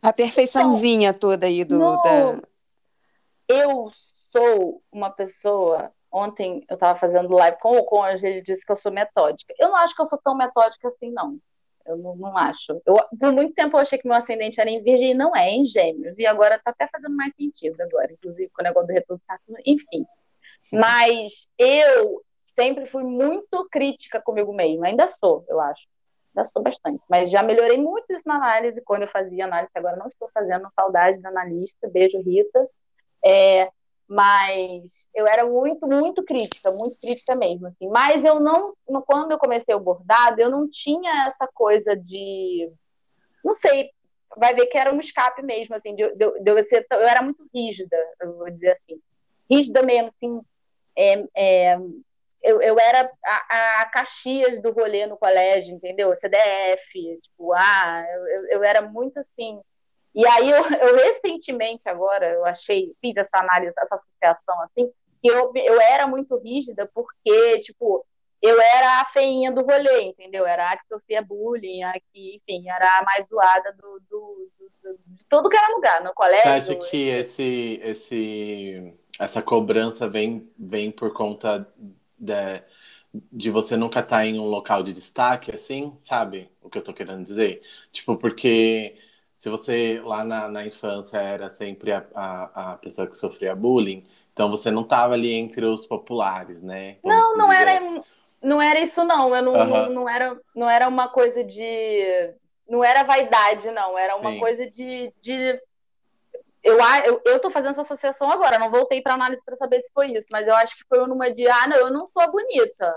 [0.00, 1.80] A perfeiçãozinha toda aí do.
[1.80, 2.51] Da
[3.52, 5.92] eu sou uma pessoa.
[6.10, 9.54] Ontem eu estava fazendo live com o Conde, ele disse que eu sou metódica.
[9.58, 11.38] Eu não acho que eu sou tão metódica assim, não.
[11.84, 12.80] Eu não, não acho.
[12.86, 15.48] Eu, por muito tempo eu achei que meu ascendente era em virgem e não é,
[15.48, 16.18] é em gêmeos.
[16.18, 19.20] E agora está até fazendo mais sentido agora, inclusive com o negócio do retorno
[19.66, 20.06] enfim.
[20.72, 22.22] Mas eu
[22.58, 25.86] sempre fui muito crítica comigo mesma, ainda sou, eu acho.
[26.34, 27.02] Ainda sou bastante.
[27.08, 30.68] Mas já melhorei muito isso na análise, quando eu fazia análise, agora não estou fazendo,
[30.74, 32.68] saudade da analista, beijo Rita.
[33.24, 33.70] É,
[34.08, 37.68] mas eu era muito, muito crítica, muito crítica mesmo.
[37.68, 37.88] Assim.
[37.88, 38.74] Mas eu não,
[39.06, 42.70] quando eu comecei o bordado, eu não tinha essa coisa de,
[43.44, 43.90] não sei,
[44.36, 47.22] vai ver que era um escape mesmo, assim, de, de, de eu, ser, eu era
[47.22, 49.00] muito rígida, eu vou dizer assim,
[49.50, 50.40] rígida mesmo, assim,
[50.96, 51.78] é, é,
[52.42, 56.14] eu, eu era a, a, Caxias do rolê no colégio, entendeu?
[56.20, 59.60] CDF, tipo, ah, eu, eu era muito assim,
[60.14, 60.56] e aí eu,
[60.88, 64.90] eu, recentemente agora eu achei, fiz essa análise, essa associação assim,
[65.22, 68.04] que eu, eu era muito rígida porque, tipo,
[68.42, 70.44] eu era a feinha do rolê, entendeu?
[70.44, 74.50] Era a que sofria bullying, a que, enfim, era a mais zoada do, do,
[74.82, 76.42] do, de tudo que era lugar, no colégio.
[76.42, 81.72] Você acha que esse, esse, essa cobrança vem, vem por conta
[82.18, 82.62] de,
[83.32, 86.50] de você nunca estar tá em um local de destaque, assim, sabe?
[86.60, 87.62] O que eu tô querendo dizer?
[87.92, 88.96] Tipo, porque
[89.42, 94.06] se você lá na, na infância era sempre a, a, a, pessoa que sofria bullying,
[94.32, 96.98] então você não estava ali entre os populares, né?
[97.02, 98.02] Vamos não, não era, assim.
[98.40, 99.34] não era isso não.
[99.34, 99.66] Eu não, uhum.
[99.66, 102.32] não, não, era, não era uma coisa de,
[102.68, 103.98] não era vaidade, não.
[103.98, 104.38] Era uma Sim.
[104.38, 105.60] coisa de, de
[106.62, 109.90] eu, eu, eu tô fazendo essa associação agora, não voltei para análise para saber se
[109.92, 112.96] foi isso, mas eu acho que foi numa de, ah, não, eu não sou bonita,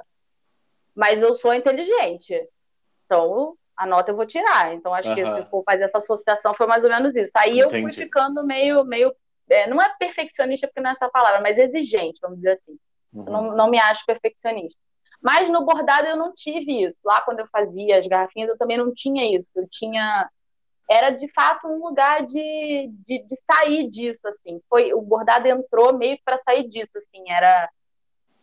[0.93, 2.39] mas eu sou inteligente.
[3.03, 4.73] Então, a nota eu vou tirar.
[4.73, 5.15] Então, acho uhum.
[5.15, 7.31] que se for fazer essa associação, foi mais ou menos isso.
[7.35, 7.75] Aí Entendi.
[7.75, 9.15] eu fui ficando meio, meio
[9.49, 12.79] é, não é perfeccionista, porque não é essa palavra, mas exigente, vamos dizer assim.
[13.13, 13.25] Uhum.
[13.25, 14.79] Não, não me acho perfeccionista.
[15.21, 16.97] Mas no bordado eu não tive isso.
[17.03, 19.49] Lá quando eu fazia as garrafinhas, eu também não tinha isso.
[19.55, 20.29] Eu tinha.
[20.89, 24.61] Era de fato um lugar de, de, de sair disso, assim.
[24.69, 27.31] Foi, o bordado entrou meio para sair disso, assim.
[27.31, 27.69] Era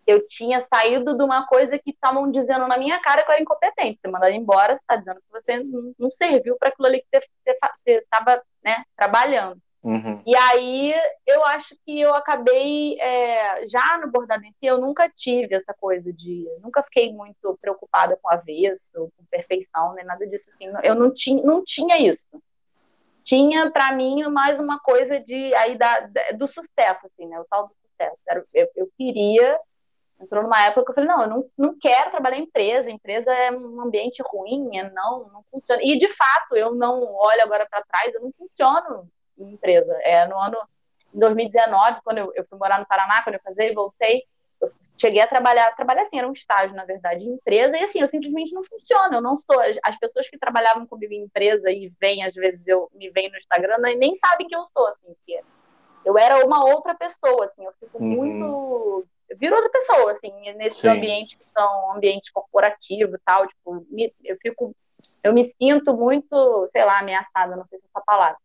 [0.07, 3.43] eu tinha saído de uma coisa que estavam dizendo na minha cara que eu era
[3.43, 4.01] incompetente.
[4.01, 5.63] Você mandado embora, você está dizendo que você
[5.99, 9.61] não serviu para aquilo ali que você estava né, trabalhando.
[9.83, 10.23] Uhum.
[10.25, 10.95] E aí
[11.27, 15.75] eu acho que eu acabei é, já no bordado em si, eu nunca tive essa
[15.75, 20.51] coisa de, nunca fiquei muito preocupada com avesso, com perfeição, nem nada disso.
[20.51, 20.73] Assim.
[20.85, 22.29] Eu não tinha, não tinha isso.
[23.25, 27.41] Tinha para mim mais uma coisa de aí da, do sucesso, assim, né?
[27.41, 28.17] O tal do sucesso.
[28.53, 29.59] Eu, eu queria
[30.23, 33.33] entrou numa época que eu falei, não, eu não, não quero trabalhar em empresa, empresa
[33.33, 35.83] é um ambiente ruim, é não, não funciona.
[35.83, 39.09] E de fato, eu não olho agora para trás, eu não funciono
[39.39, 39.93] em empresa.
[40.03, 40.57] É no ano
[41.13, 44.25] em 2019, quando eu, eu fui morar no Paraná, quando eu casei, voltei,
[44.61, 48.01] eu cheguei a trabalhar, trabalhar assim, era um estágio, na verdade, em empresa, e assim,
[48.01, 51.93] eu simplesmente não funciono, eu não sou, as pessoas que trabalhavam comigo em empresa e
[52.01, 55.39] vêm, às vezes, eu me veem no Instagram, nem sabem que eu sou, assim, que
[56.05, 58.09] eu era uma outra pessoa, assim, eu fico uhum.
[58.09, 59.07] muito
[59.37, 64.37] vira outra pessoa, assim, nesse ambiente que são ambientes corporativos e tal, tipo, me, eu
[64.41, 64.75] fico,
[65.23, 68.39] eu me sinto muito, sei lá, ameaçada, não sei se é essa palavra.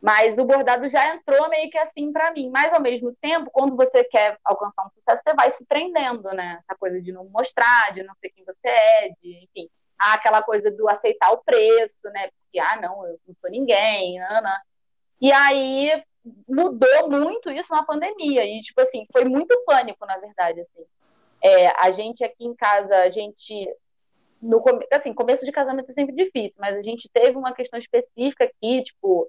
[0.00, 2.50] Mas o bordado já entrou meio que assim para mim.
[2.50, 6.60] Mas ao mesmo tempo, quando você quer alcançar um sucesso, você vai se prendendo, né?
[6.62, 9.68] Essa coisa de não mostrar, de não ser quem você é, de, enfim,
[9.98, 12.28] ah, aquela coisa do aceitar o preço, né?
[12.28, 14.56] Porque, ah, não, eu não sou ninguém, não.
[15.20, 16.02] E aí
[16.48, 18.44] mudou muito isso na pandemia.
[18.44, 20.84] E, tipo assim, foi muito pânico, na verdade, assim.
[21.42, 23.68] É, a gente aqui em casa, a gente
[24.40, 24.62] no
[24.92, 28.82] assim, começo de casamento é sempre difícil, mas a gente teve uma questão específica aqui,
[28.82, 29.28] tipo,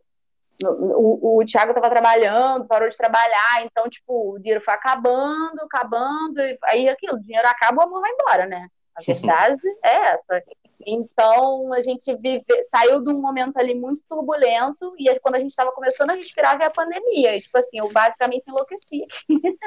[0.64, 6.40] o, o Thiago estava trabalhando, parou de trabalhar, então, tipo, o dinheiro foi acabando, acabando,
[6.40, 8.68] e aí aquilo, o dinheiro acaba, o amor vai embora, né?
[8.96, 10.44] A verdade é essa.
[10.86, 15.50] Então, a gente vive, saiu de um momento ali muito turbulento, e quando a gente
[15.50, 17.36] estava começando a respirar, veio a pandemia.
[17.36, 19.06] E, tipo assim, eu basicamente enlouqueci.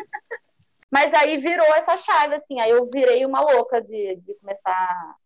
[0.90, 5.16] Mas aí virou essa chave, assim, aí eu virei uma louca de, de começar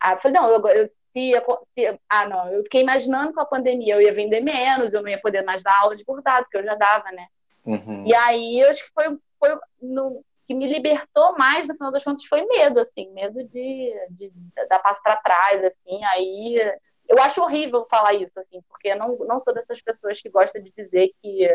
[0.00, 0.16] a.
[0.16, 1.32] Falei, não, eu, eu se,
[1.76, 5.08] se, ah, não, eu fiquei imaginando com a pandemia eu ia vender menos, eu não
[5.08, 7.26] ia poder mais dar aula de bordado, que eu já dava, né?
[7.64, 8.04] Uhum.
[8.06, 12.02] E aí, eu acho que foi, foi no, que me libertou mais, no final das
[12.02, 16.58] contas, foi medo, assim, medo de, de, de dar passo para trás, assim, aí
[17.06, 20.62] eu acho horrível falar isso, assim, porque eu não, não sou dessas pessoas que gostam
[20.62, 21.46] de dizer que,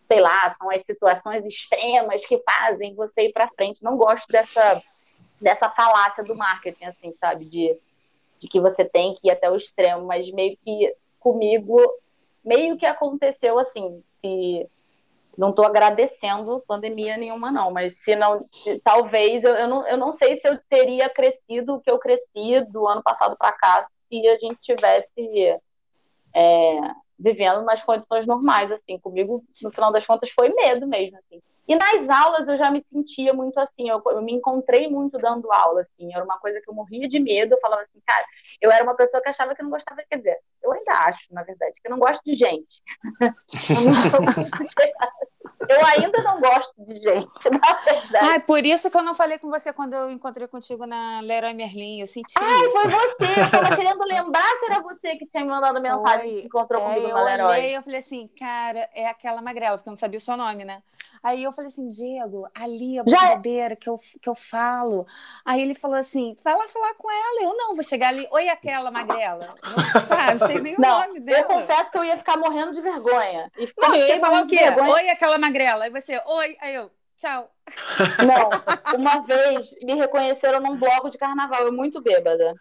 [0.00, 3.84] sei lá, são as situações extremas que fazem você ir para frente.
[3.84, 4.82] Não gosto dessa,
[5.40, 7.44] dessa falácia do marketing, assim, sabe?
[7.44, 7.78] De,
[8.38, 11.78] de que você tem que ir até o extremo, mas meio que comigo,
[12.42, 14.66] meio que aconteceu assim, se
[15.36, 19.96] não estou agradecendo pandemia nenhuma, não, mas se não, se, talvez, eu, eu, não, eu
[19.96, 23.84] não sei se eu teria crescido o que eu cresci do ano passado para cá
[24.08, 25.60] se a gente tivesse
[26.34, 26.80] é,
[27.18, 31.40] vivendo umas condições normais, assim, comigo, no final das contas, foi medo mesmo, assim.
[31.66, 35.50] E nas aulas eu já me sentia muito assim, eu, eu, me encontrei muito dando
[35.50, 38.22] aula, assim, era uma coisa que eu morria de medo, eu falava assim, cara,
[38.60, 41.42] eu era uma pessoa que achava que não gostava, quer dizer, eu ainda acho, na
[41.42, 42.82] verdade, que eu não gosto de gente.
[43.70, 43.94] eu não
[45.68, 48.26] eu ainda não gosto de gente, na verdade.
[48.26, 51.54] Ai, por isso que eu não falei com você quando eu encontrei contigo na Leroy
[51.54, 52.00] Merlin.
[52.00, 52.70] Eu senti Ai, isso.
[52.72, 53.40] foi você.
[53.40, 56.40] Eu tava querendo lembrar se era você que tinha me mandado mensagem foi.
[56.40, 57.44] que encontrou é, comigo na Leroy.
[57.44, 60.36] Eu olhei eu falei assim, cara, é aquela magrela, porque eu não sabia o seu
[60.36, 60.82] nome, né?
[61.22, 65.06] Aí eu falei assim, Diego, ali, a é brincadeira que eu, que eu falo.
[65.42, 67.44] Aí ele falou assim, vai lá falar com ela.
[67.44, 69.54] Eu não, vou chegar ali, oi, aquela magrela.
[69.94, 71.38] Não, sabe, sei nem não, o nome dela.
[71.38, 73.50] Eu confesso que eu ia ficar morrendo de vergonha.
[73.78, 74.56] não, eu ia falar o quê?
[74.56, 74.92] Vergonha...
[74.92, 75.53] Oi, aquela magrela.
[75.82, 77.50] Aí você, oi, aí eu, tchau.
[78.26, 82.54] Não, uma vez me reconheceram num bloco de carnaval, eu muito bêbada.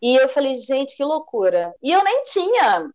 [0.00, 1.74] E eu falei, gente, que loucura.
[1.82, 2.90] E eu nem tinha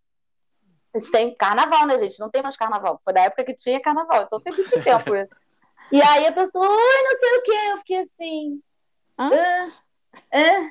[1.12, 2.20] tem carnaval, né, gente?
[2.20, 3.02] Não tem mais carnaval.
[3.04, 5.36] Foi da época que tinha carnaval, então tem muito tempo isso.
[5.92, 7.58] E aí a pessoa, oi, não sei o quê.
[7.72, 8.62] Eu fiquei assim.
[9.20, 9.30] Hã?
[10.32, 10.70] Ah,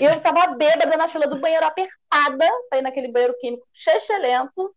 [0.00, 3.66] eu tava bêbada na fila do banheiro, apertada, pra ir naquele banheiro químico
[4.20, 4.74] lento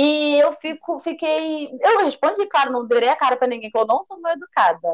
[0.00, 1.76] E eu fico, fiquei.
[1.82, 4.88] Eu respondi, claro, não derei a cara pra ninguém, que eu não sou mal educada.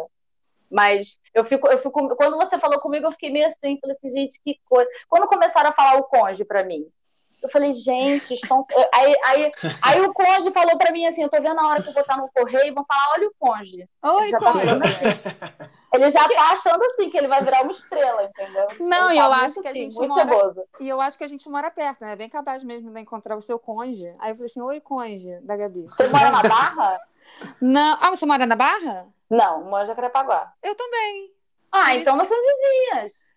[0.71, 2.17] Mas eu fico, eu fico.
[2.17, 4.89] Quando você falou comigo, eu fiquei meio assim, falei assim, gente, que coisa.
[5.07, 6.87] Quando começaram a falar o conge pra mim,
[7.43, 8.67] eu falei, gente, estão.
[8.95, 9.53] Aí, aí,
[9.83, 12.01] aí o conde falou para mim assim: eu tô vendo a hora que eu vou
[12.01, 13.87] estar no correio e vão falar: olha o conde.
[14.03, 14.81] Oi, conge.
[14.81, 15.71] Tá.
[15.95, 18.67] Ele já tá achando assim que ele vai virar uma estrela, entendeu?
[18.81, 20.55] Não, e tá eu acho que a gente mora.
[20.81, 22.13] E eu acho que a gente mora perto, né?
[22.13, 24.15] É bem capaz mesmo de encontrar o seu conge.
[24.19, 25.83] Aí eu falei assim: oi, conge, da Gabi.
[25.83, 27.01] Você mora na Barra?
[27.61, 27.99] Não.
[28.01, 29.07] Ah, você mora na Barra?
[29.31, 30.53] Não, mora em Jacarepaguá.
[30.63, 31.33] Eu também.
[31.73, 33.35] Ah, então nós somos vizinhas.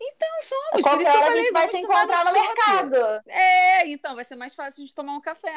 [0.00, 0.82] Então, somos.
[0.82, 3.22] Por isso que eu falei, a gente vai se encontrar no, no mercado.
[3.26, 5.54] É, então vai ser mais fácil a gente tomar um café.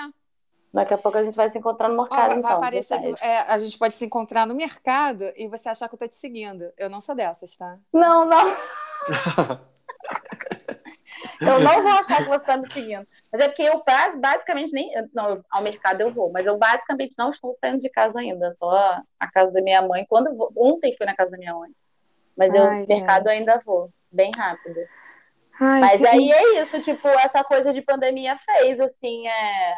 [0.74, 2.41] Daqui a pouco a gente vai se encontrar no mercado, então.
[2.41, 5.93] Vai aparecer que, é, a gente pode se encontrar no mercado e você achar que
[5.93, 6.71] eu tô te seguindo.
[6.78, 7.78] Eu não sou dessas, tá?
[7.93, 8.47] Não, não.
[11.41, 13.07] eu não vou achar que você tá me seguindo.
[13.32, 13.84] Mas é que eu
[14.19, 14.91] basicamente nem.
[15.13, 18.51] Não, ao mercado eu vou, mas eu basicamente não estou saindo de casa ainda.
[18.53, 20.07] Só a casa da minha mãe.
[20.09, 21.69] Quando vou, ontem fui na casa da minha mãe.
[22.36, 24.80] Mas Ai, eu, no mercado ainda vou bem rápido.
[25.59, 26.07] Ai, Mas que...
[26.07, 29.74] aí é isso, tipo, essa coisa de pandemia fez, assim, é...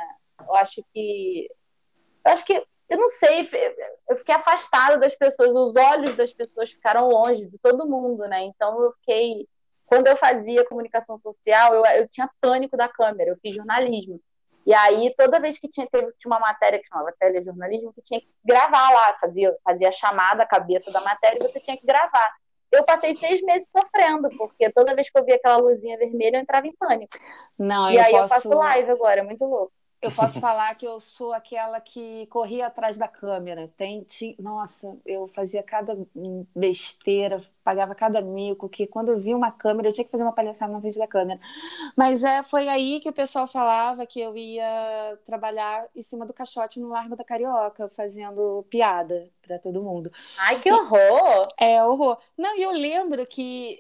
[0.48, 1.50] eu acho que.
[2.26, 2.66] Eu acho que.
[2.88, 3.50] Eu não sei,
[4.08, 8.44] eu fiquei afastada das pessoas, os olhos das pessoas ficaram longe de todo mundo, né?
[8.44, 9.48] Então eu fiquei.
[9.88, 14.20] Quando eu fazia comunicação social, eu, eu tinha pânico da câmera, eu fiz jornalismo.
[14.66, 18.20] E aí, toda vez que tinha, teve, tinha uma matéria que chamava telejornalismo, que tinha
[18.20, 22.34] que gravar lá, fazia, fazia chamada a cabeça da matéria e você tinha que gravar
[22.76, 26.42] eu passei seis meses sofrendo, porque toda vez que eu via aquela luzinha vermelha, eu
[26.42, 27.18] entrava em pânico.
[27.58, 28.24] Não, e eu aí posso...
[28.24, 29.72] eu faço live agora, é muito louco.
[30.06, 33.72] Eu posso falar que eu sou aquela que corria atrás da câmera.
[33.78, 35.98] Tem, tinha, nossa, eu fazia cada
[36.56, 40.32] besteira, pagava cada mico, que quando eu via uma câmera, eu tinha que fazer uma
[40.32, 41.40] palhaçada na frente da câmera.
[41.98, 46.34] Mas é, foi aí que o pessoal falava que eu ia trabalhar em cima do
[46.34, 50.12] caixote no Largo da Carioca, fazendo piada para todo mundo.
[50.38, 51.48] Ai, que horror!
[51.60, 52.20] E, é, horror.
[52.38, 53.80] Não, e eu lembro que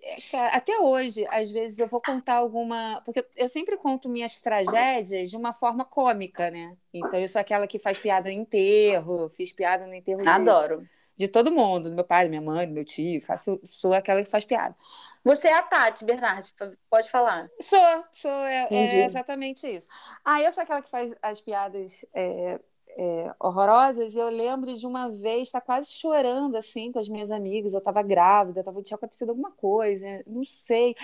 [0.51, 3.01] até hoje, às vezes, eu vou contar alguma.
[3.05, 6.75] Porque eu sempre conto minhas tragédias de uma forma cômica, né?
[6.91, 10.27] Então, eu sou aquela que faz piada no enterro, fiz piada no enterro.
[10.27, 10.87] Adoro.
[11.17, 14.23] De todo mundo, do meu pai, do minha mãe, do meu tio, faço, sou aquela
[14.23, 14.75] que faz piada.
[15.23, 16.47] Você é a Tati, Bernardo,
[16.89, 17.49] pode falar.
[17.59, 17.79] Sou,
[18.11, 19.87] sou, é, é exatamente isso.
[20.23, 22.05] Ah, eu sou aquela que faz as piadas.
[22.13, 22.59] É,
[22.97, 27.09] é, horrorosas, e eu lembro de uma vez estar tá quase chorando assim com as
[27.09, 27.73] minhas amigas.
[27.73, 30.95] Eu estava grávida, tava, tinha acontecido alguma coisa, não sei.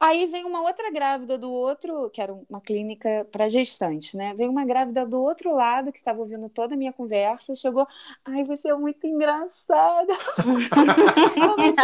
[0.00, 4.34] Aí vem uma outra grávida do outro, que era uma clínica para gestantes, né?
[4.34, 7.86] Vem uma grávida do outro lado que estava ouvindo toda a minha conversa, chegou,
[8.24, 10.12] ai, você é muito engraçada.
[11.36, 11.80] eu não te.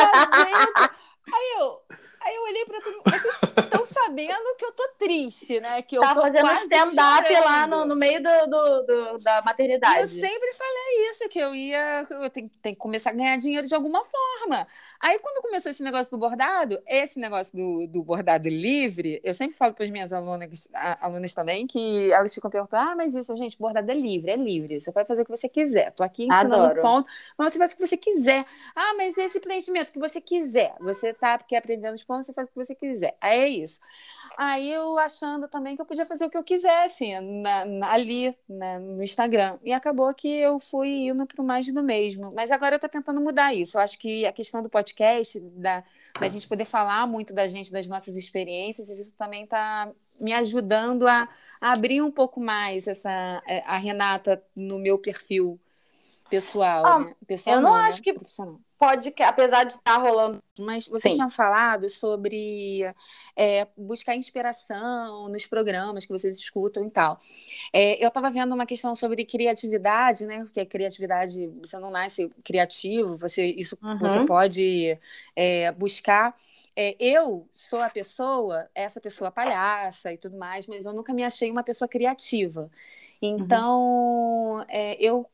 [1.26, 1.80] Aí eu,
[2.25, 3.03] Aí eu olhei para tudo.
[3.05, 5.83] Vocês estão sabendo que eu tô triste, né?
[5.83, 10.01] Que eu tá tô fazendo stand-up lá no, no, meio do, do, do, da maternidade.
[10.01, 12.07] Eu sempre falei isso, que eu ia.
[12.09, 14.66] Eu tenho, tenho que começar a ganhar dinheiro de alguma forma.
[14.99, 19.55] Aí, quando começou esse negócio do bordado, esse negócio do, do bordado livre, eu sempre
[19.55, 20.66] falo para as minhas alunas,
[21.01, 24.81] alunas também, que elas ficam perguntando: ah, mas isso, gente, bordado é livre, é livre.
[24.81, 25.93] Você pode fazer o que você quiser.
[25.93, 26.79] Tô aqui ensinando Adoro.
[26.79, 28.47] um ponto, mas você faz o que você quiser.
[28.75, 30.75] Ah, mas esse preenchimento que você quiser.
[30.81, 33.16] Você tá aqui aprendendo os pontos, você faz o que você quiser.
[33.20, 33.80] Aí é isso.
[34.36, 38.36] Aí eu achando também que eu podia fazer o que eu quisesse na, na, ali
[38.48, 39.58] na, no Instagram.
[39.62, 42.32] E acabou que eu fui indo para o mais do mesmo.
[42.34, 43.76] Mas agora eu estou tentando mudar isso.
[43.76, 45.84] Eu acho que a questão do podcast, da,
[46.18, 49.90] da gente poder falar muito da gente, das nossas experiências, isso também está
[50.20, 51.28] me ajudando a,
[51.60, 55.60] a, abrir um pouco mais essa é, a Renata no meu perfil
[56.29, 57.14] pessoal, ah, né?
[57.27, 57.89] pessoal eu não, não né?
[57.89, 60.43] acho que profissional pode, apesar de estar tá rolando.
[60.59, 61.18] Mas vocês Sim.
[61.18, 62.83] tinham falado sobre
[63.35, 67.18] é, buscar inspiração nos programas que vocês escutam e tal.
[67.72, 70.41] É, eu estava vendo uma questão sobre criatividade, né?
[70.45, 73.99] Porque a criatividade, você não nasce criativo, você, isso uhum.
[73.99, 74.99] você pode
[75.35, 76.35] é, buscar.
[76.77, 81.25] É, eu sou a pessoa, essa pessoa palhaça e tudo mais, mas eu nunca me
[81.25, 82.70] achei uma pessoa criativa.
[83.22, 83.37] Uhum.
[83.39, 84.64] Então, uhum.
[84.99, 85.27] eu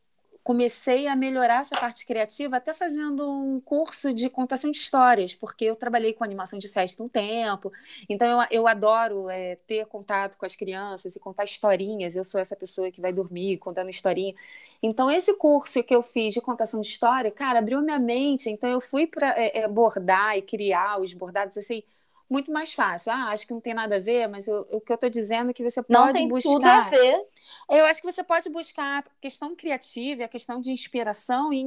[0.43, 5.65] comecei a melhorar essa parte criativa até fazendo um curso de contação de histórias, porque
[5.65, 7.71] eu trabalhei com animação de festa um tempo,
[8.09, 12.17] então eu, eu adoro é, ter contato com as crianças e contar historinhas.
[12.17, 14.35] Eu sou essa pessoa que vai dormir contando historinha.
[14.83, 18.49] Então, esse curso que eu fiz de contação de história, cara, abriu minha mente.
[18.51, 21.83] Então, eu fui para é, é, bordar e criar os bordados assim
[22.31, 23.11] muito mais fácil.
[23.11, 25.51] Ah, acho que não tem nada a ver, mas eu, o que eu estou dizendo
[25.51, 26.53] é que você não pode tem buscar.
[26.53, 27.27] Tudo a ver.
[27.69, 31.67] Eu acho que você pode buscar a questão criativa e a questão de inspiração em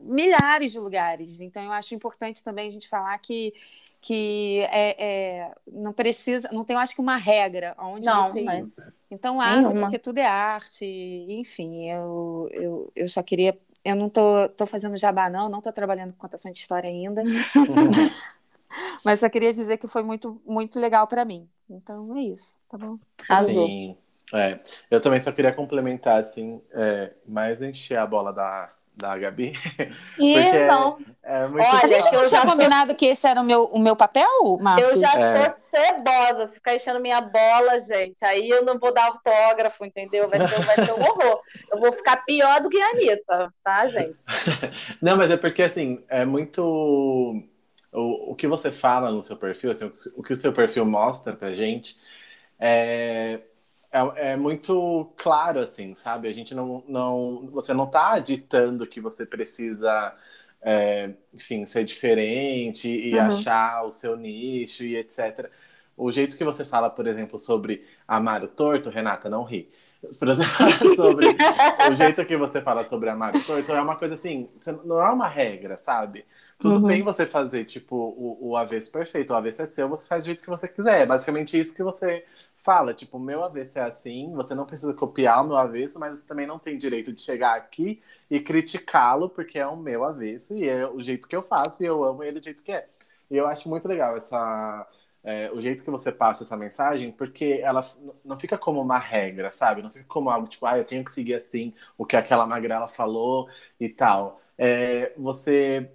[0.00, 1.42] milhares de lugares.
[1.42, 3.52] Então, eu acho importante também a gente falar que
[4.00, 8.42] que é, é, não precisa, não tem, eu acho que uma regra onde não, você
[8.42, 8.66] ir.
[9.10, 10.86] Então, abre, porque tudo é arte,
[11.28, 13.58] enfim, eu, eu, eu só queria.
[13.84, 17.24] Eu não tô, tô fazendo jabá, não, não tô trabalhando com contação de história ainda.
[19.04, 21.48] Mas só queria dizer que foi muito, muito legal para mim.
[21.68, 22.98] Então é isso, tá bom?
[23.44, 23.96] Sim.
[24.32, 24.58] É,
[24.90, 29.52] eu também só queria complementar, assim, é, mais encher a bola da, da Gabi.
[30.16, 30.98] porque não.
[31.22, 33.78] É, é muito Olha, a gente não tinha combinado que esse era o meu, o
[33.78, 34.84] meu papel, Marcos?
[34.84, 35.44] Eu já é.
[35.44, 40.28] sou cebosa, se ficar enchendo minha bola, gente, aí eu não vou dar autógrafo, entendeu?
[40.28, 41.40] Vai ser, vai ser um horror.
[41.72, 44.18] Eu vou ficar pior do que a Anitta, tá, gente?
[45.00, 47.42] não, mas é porque, assim, é muito
[47.98, 51.34] o, o que você fala no seu perfil, assim, o, que o seu perfil mostra
[51.34, 51.96] pra gente
[52.58, 53.40] é,
[53.92, 56.28] é, é, muito claro, assim, sabe?
[56.28, 57.48] A gente não, não.
[57.52, 60.16] Você não tá ditando que você precisa,
[60.62, 63.20] é, enfim, ser diferente e uhum.
[63.20, 65.50] achar o seu nicho e etc.
[65.96, 69.70] O jeito que você fala, por exemplo, sobre amar o torto, Renata, não ri.
[70.94, 71.26] Sobre
[71.90, 74.48] o jeito que você fala sobre amar o torto é uma coisa assim,
[74.84, 76.24] não é uma regra, sabe?
[76.58, 76.86] Tudo uhum.
[76.86, 79.32] bem você fazer, tipo, o, o avesso perfeito.
[79.32, 81.02] O avesso é seu, você faz do jeito que você quiser.
[81.02, 82.24] É basicamente isso que você
[82.56, 82.94] fala.
[82.94, 86.26] Tipo, o meu avesso é assim, você não precisa copiar o meu avesso, mas você
[86.26, 90.68] também não tem direito de chegar aqui e criticá-lo, porque é o meu avesso e
[90.68, 92.86] é o jeito que eu faço e eu amo ele do jeito que é.
[93.30, 94.86] E eu acho muito legal essa.
[95.24, 97.80] É, o jeito que você passa essa mensagem, porque ela
[98.24, 99.82] não fica como uma regra, sabe?
[99.82, 102.88] Não fica como algo tipo, ah, eu tenho que seguir assim o que aquela magrela
[102.88, 103.48] falou
[103.80, 104.40] e tal.
[104.56, 105.90] É, você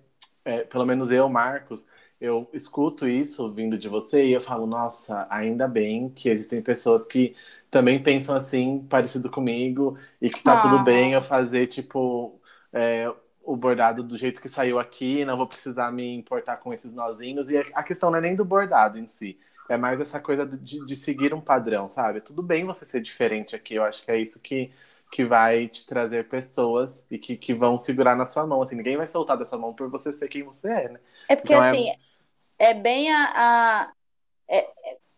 [0.46, 1.88] é, pelo menos eu, Marcos,
[2.20, 7.06] eu escuto isso vindo de você e eu falo, nossa, ainda bem que existem pessoas
[7.06, 7.36] que
[7.72, 10.58] também pensam assim, parecido comigo, e que tá ah.
[10.58, 12.40] tudo bem eu fazer, tipo,
[12.72, 13.12] é,
[13.44, 17.50] o bordado do jeito que saiu aqui, não vou precisar me importar com esses nozinhos.
[17.50, 19.38] E a questão não é nem do bordado em si,
[19.70, 22.22] é mais essa coisa de, de seguir um padrão, sabe?
[22.22, 24.72] Tudo bem você ser diferente aqui, eu acho que é isso que
[25.14, 28.64] que vai te trazer pessoas e que, que vão segurar na sua mão.
[28.64, 31.00] Assim, ninguém vai soltar da sua mão por você ser quem você é, né?
[31.30, 31.90] É porque, então, é assim,
[32.58, 32.72] é...
[32.72, 32.74] é...
[32.74, 33.32] bem a...
[33.36, 33.92] a...
[34.48, 34.68] É,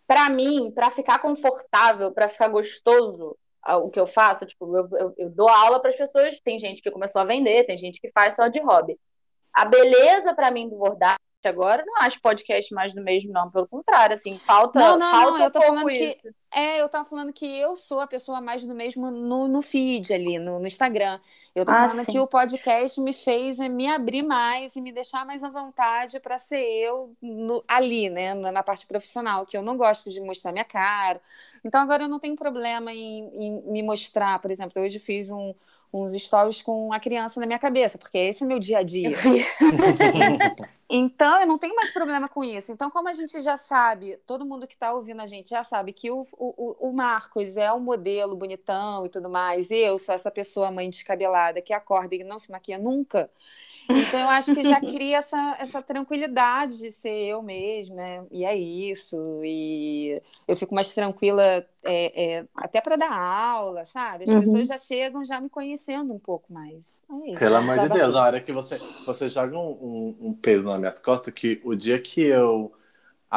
[0.05, 3.38] para mim, para ficar confortável, para ficar gostoso
[3.68, 6.82] o que eu faço, tipo, eu, eu, eu dou aula para as pessoas, tem gente
[6.82, 8.97] que começou a vender, tem gente que faz só de hobby.
[9.53, 13.49] A beleza para mim do bordado agora, não acho podcast mais do mesmo, não.
[13.51, 14.80] Pelo contrário, assim, falta.
[14.80, 15.45] Não, não, falta não.
[15.45, 16.18] Eu tô falando isso.
[16.22, 16.32] que.
[16.53, 20.13] É, eu tava falando que eu sou a pessoa mais do mesmo no, no feed
[20.13, 21.19] ali, no, no Instagram.
[21.53, 22.11] Eu tô ah, falando sim.
[22.11, 26.37] que o podcast me fez me abrir mais e me deixar mais à vontade para
[26.37, 30.65] ser eu no, ali, né, na parte profissional, que eu não gosto de mostrar minha
[30.65, 31.21] cara.
[31.63, 35.53] Então agora eu não tenho problema em, em me mostrar, por exemplo, hoje fiz um,
[35.93, 39.17] uns stories com a criança na minha cabeça, porque esse é meu dia a dia.
[40.87, 42.71] Então, eu não tenho mais problema com isso.
[42.71, 45.91] Então, como a gente já sabe, todo mundo que está ouvindo a gente já sabe
[45.91, 50.29] que o, o, o Marcos é um modelo bonitão e tudo mais, eu sou essa
[50.29, 53.29] pessoa mãe descabelada que acorda e não se maquia nunca.
[53.89, 58.23] Então, eu acho que já cria essa, essa tranquilidade de ser eu mesma, né?
[58.31, 59.41] e é isso.
[59.43, 64.23] E eu fico mais tranquila é, é, até para dar aula, sabe?
[64.23, 64.39] As uhum.
[64.39, 66.97] pessoas já chegam já me conhecendo um pouco mais.
[67.09, 70.33] É isso, Pelo amor de Deus, a hora que você, você joga um, um, um
[70.33, 72.73] peso nas minhas costas, que o dia que eu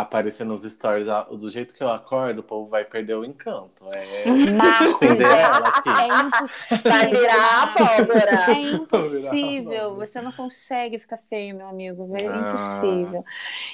[0.01, 3.85] aparecer nos stories do jeito que eu acordo, o povo vai perder o encanto.
[3.95, 5.43] É Marcos, é,
[6.03, 6.91] é impossível.
[6.91, 8.51] Vai virar abóbora.
[8.51, 9.97] É impossível.
[9.97, 12.15] Você não consegue ficar feio, meu amigo.
[12.17, 12.49] É ah.
[12.49, 13.25] impossível.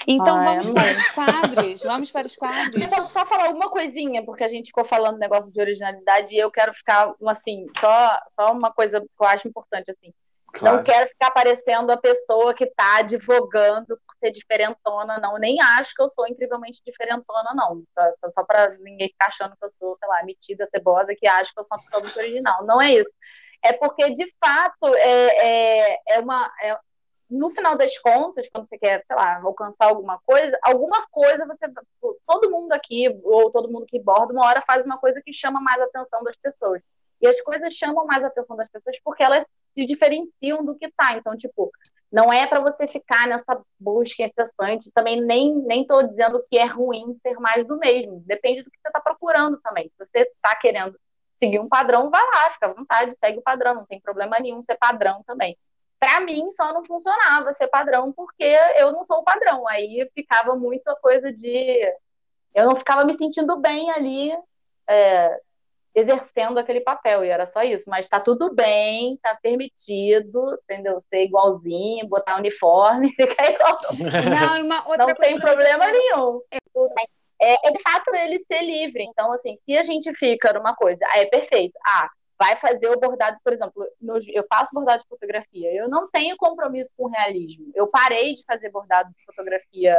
[0.07, 1.83] Então Ai, vamos para os quadros.
[1.83, 2.83] Vamos para os quadros.
[2.83, 6.51] Então, só falar uma coisinha, porque a gente ficou falando negócio de originalidade e eu
[6.51, 10.13] quero ficar assim, só, só uma coisa que eu acho importante assim.
[10.55, 10.77] Claro.
[10.77, 15.37] Não quero ficar parecendo a pessoa que está advogando ser diferentona, não.
[15.39, 17.83] Nem acho que eu sou incrivelmente diferentona, não.
[17.95, 18.11] Tá?
[18.31, 21.61] Só para ninguém ficar achando que eu sou, sei lá, metida, cebosa, que acho que
[21.61, 22.65] eu sou uma pessoa muito original.
[22.65, 23.13] Não é isso.
[23.63, 26.51] É porque, de fato, é, é, é uma.
[26.63, 26.79] É,
[27.31, 31.67] no final das contas, quando você quer, sei lá, alcançar alguma coisa, alguma coisa você.
[32.27, 35.61] Todo mundo aqui, ou todo mundo que borda, uma hora faz uma coisa que chama
[35.61, 36.83] mais a atenção das pessoas.
[37.21, 39.45] E as coisas chamam mais a atenção das pessoas porque elas
[39.75, 41.17] se diferenciam do que tá.
[41.17, 41.71] Então, tipo,
[42.15, 44.93] não é para você ficar nessa busca incessante.
[44.93, 48.23] Também nem nem tô dizendo que é ruim ser mais do mesmo.
[48.25, 49.89] Depende do que você está procurando também.
[49.89, 50.97] Se você está querendo
[51.37, 54.63] seguir um padrão, vai lá, fica à vontade, segue o padrão, não tem problema nenhum
[54.63, 55.59] ser padrão também.
[55.99, 58.45] Para mim, só não funcionava ser padrão porque
[58.77, 59.67] eu não sou o padrão.
[59.67, 61.83] Aí ficava muito a coisa de.
[62.55, 64.33] Eu não ficava me sentindo bem ali,
[64.89, 65.41] é,
[65.95, 67.89] exercendo aquele papel, e era só isso.
[67.89, 71.01] Mas tá tudo bem, tá permitido, entendeu?
[71.09, 73.79] Ser igualzinho, botar uniforme, ficar igual.
[73.93, 76.41] Não, uma outra Não tem problema nenhum.
[76.97, 79.05] Mas é, é, de fato ele ser livre.
[79.05, 81.79] Então, assim, se a gente fica numa coisa, ah, é perfeito.
[81.87, 86.11] Ah, vai fazer o bordado, por exemplo, no, eu faço bordado de fotografia, eu não
[86.11, 87.71] tenho compromisso com realismo.
[87.75, 89.97] Eu parei de fazer bordado de fotografia,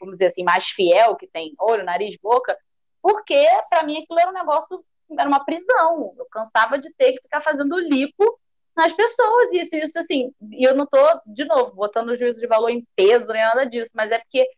[0.00, 2.56] vamos dizer assim, mais fiel, que tem olho, nariz, boca,
[3.02, 4.82] porque para mim aquilo era um negócio
[5.18, 6.14] era uma prisão.
[6.16, 8.38] Eu cansava de ter que ficar fazendo lipo
[8.76, 9.48] nas pessoas.
[9.52, 12.70] E isso, isso assim, e eu não estou, de novo, botando o juízo de valor
[12.70, 14.48] em peso nem nada disso, mas é porque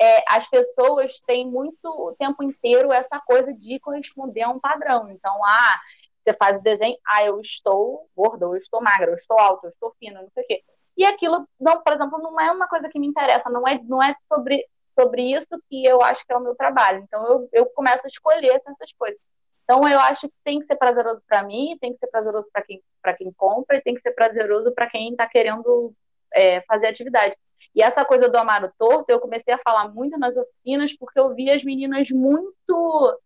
[0.00, 5.10] é, as pessoas têm muito o tempo inteiro essa coisa de corresponder a um padrão.
[5.10, 5.80] Então, ah,
[6.22, 9.70] você faz o desenho, ah, eu estou gorda, eu estou magra, eu estou alta, eu
[9.70, 10.64] estou fina, não sei o quê.
[10.96, 14.02] E aquilo, não, por exemplo, não é uma coisa que me interessa, não é, não
[14.02, 17.00] é sobre, sobre isso que eu acho que é o meu trabalho.
[17.02, 19.20] Então, eu, eu começo a escolher essas coisas.
[19.66, 22.62] Então, eu acho que tem que ser prazeroso para mim, tem que ser prazeroso para
[22.62, 22.80] quem,
[23.18, 25.92] quem compra e tem que ser prazeroso para quem está querendo
[26.32, 27.36] é, fazer atividade.
[27.74, 31.34] E essa coisa do amaro torto, eu comecei a falar muito nas oficinas porque eu
[31.34, 33.20] vi as meninas muito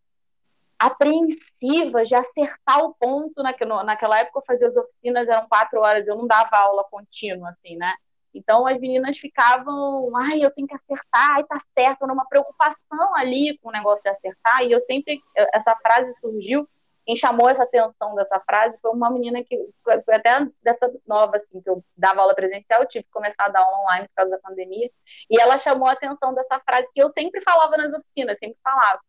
[0.78, 3.42] apreensivas de acertar o ponto.
[3.42, 7.76] Naquela época eu fazia as oficinas, eram quatro horas, eu não dava aula contínua, assim,
[7.76, 7.94] né?
[8.34, 13.58] Então as meninas ficavam, ai, eu tenho que acertar, ai, tá certo, numa preocupação ali
[13.58, 14.62] com o negócio de acertar.
[14.62, 15.20] E eu sempre,
[15.52, 16.68] essa frase surgiu,
[17.04, 21.60] quem chamou essa atenção dessa frase foi uma menina que, foi até dessa nova, assim,
[21.60, 24.30] que eu dava aula presencial, eu tive que começar a dar aula online por causa
[24.30, 24.90] da pandemia,
[25.28, 29.00] e ela chamou a atenção dessa frase que eu sempre falava nas oficinas, sempre falava.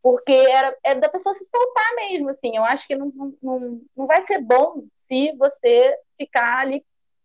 [0.00, 2.56] Porque era, é da pessoa se soltar mesmo, assim.
[2.56, 6.84] Eu acho que não, não, não vai ser bom se você ficar ali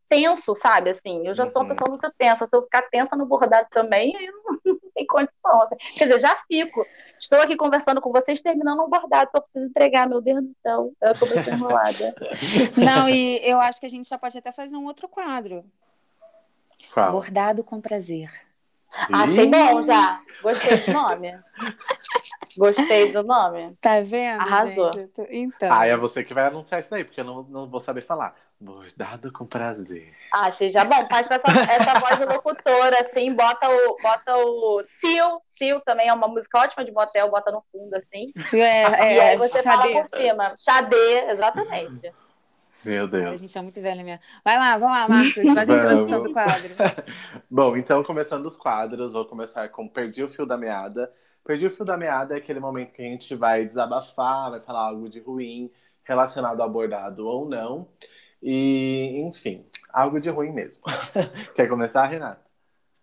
[0.10, 0.90] tenso, sabe?
[0.90, 1.76] Assim, eu já sou uma uhum.
[1.76, 2.48] pessoa muito tensa.
[2.48, 5.62] Se eu ficar tensa no bordado também, aí não, não tem condição.
[5.64, 5.76] Assim.
[5.98, 6.86] Quer dizer, já fico.
[7.20, 10.56] Estou aqui conversando com vocês, terminando um bordado que eu preciso entregar, meu Deus do
[10.62, 10.94] céu.
[11.02, 12.16] Eu estou bem enrolada.
[12.78, 15.66] Não, e eu acho que a gente já pode até fazer um outro quadro.
[16.94, 17.12] Qual?
[17.12, 18.47] Bordado com prazer.
[19.12, 20.22] Achei bom já.
[20.42, 21.40] Gostei do nome.
[22.58, 23.78] Gostei do nome.
[23.80, 24.42] Tá vendo?
[24.42, 24.92] Arrasou.
[24.94, 25.28] Gente?
[25.30, 25.72] Então.
[25.72, 28.36] Ah, é você que vai anunciar isso daí, porque eu não, não vou saber falar.
[28.60, 30.12] Bordado com prazer.
[30.34, 31.08] Ah, achei já bom.
[31.08, 35.38] Faz com essa, essa voz de locutora, assim, bota o, bota o Sil.
[35.46, 38.32] Sil também é uma música ótima de motel, bota no fundo, assim.
[38.50, 39.94] Sil é, é, e aí você Xadê.
[39.94, 40.56] fala por cima.
[40.58, 42.12] Xadê, exatamente.
[42.84, 43.34] Meu Deus.
[43.34, 44.22] A gente é muito velha mesmo.
[44.44, 46.76] Vai lá, vamos lá, Marcos, faz a introdução do quadro.
[47.50, 51.12] Bom, então, começando os quadros, vou começar com Perdi o Fio da Meada.
[51.44, 54.88] Perdi o Fio da Meada é aquele momento que a gente vai desabafar, vai falar
[54.88, 55.72] algo de ruim
[56.04, 57.88] relacionado ao bordado ou não.
[58.42, 60.84] E, enfim, algo de ruim mesmo.
[61.56, 62.46] Quer começar, Renata?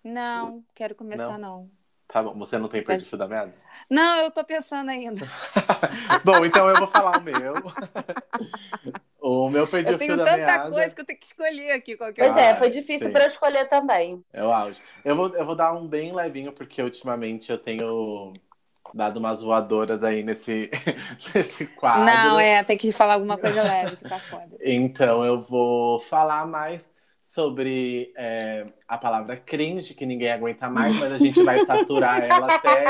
[0.03, 1.63] Não, quero começar, não.
[1.63, 1.71] não.
[2.15, 3.53] Tá bom, você não tem perfil da merda?
[3.91, 5.27] Não, eu tô pensando ainda.
[6.25, 7.55] bom, então eu vou falar o meu.
[9.21, 10.71] o meu perdi eu o fio tenho da tanta meada.
[10.71, 12.39] coisa que eu tenho que escolher aqui qual que Pois eu...
[12.39, 14.25] é, foi difícil para eu escolher também.
[14.33, 14.81] É o auge.
[15.05, 18.33] Eu vou, eu vou dar um bem levinho, porque ultimamente eu tenho
[18.95, 20.71] dado umas voadoras aí nesse,
[21.35, 22.05] nesse quadro.
[22.05, 24.57] Não, é, tem que falar alguma coisa leve que tá foda.
[24.63, 26.94] Então eu vou falar mais
[27.25, 32.45] sobre é, a palavra cringe, que ninguém aguenta mais, mas a gente vai saturar ela
[32.55, 32.85] até,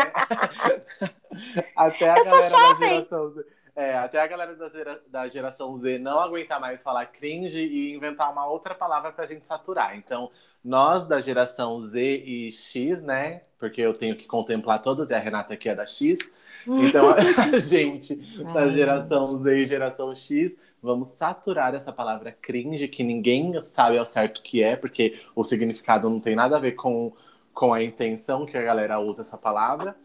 [1.76, 3.44] até a Eu galera da geração Z.
[3.76, 7.94] É, até a galera da, zera- da geração Z não aguentar mais falar cringe e
[7.94, 9.96] inventar uma outra palavra pra gente saturar.
[9.96, 10.32] Então,
[10.64, 13.42] nós da geração Z e X, né?
[13.56, 16.18] Porque eu tenho que contemplar todas, e a Renata aqui é da X.
[16.76, 18.16] Então, a gente
[18.52, 24.06] da geração Z e geração X, vamos saturar essa palavra cringe, que ninguém sabe ao
[24.06, 27.12] certo o que é, porque o significado não tem nada a ver com,
[27.52, 29.96] com a intenção que a galera usa essa palavra.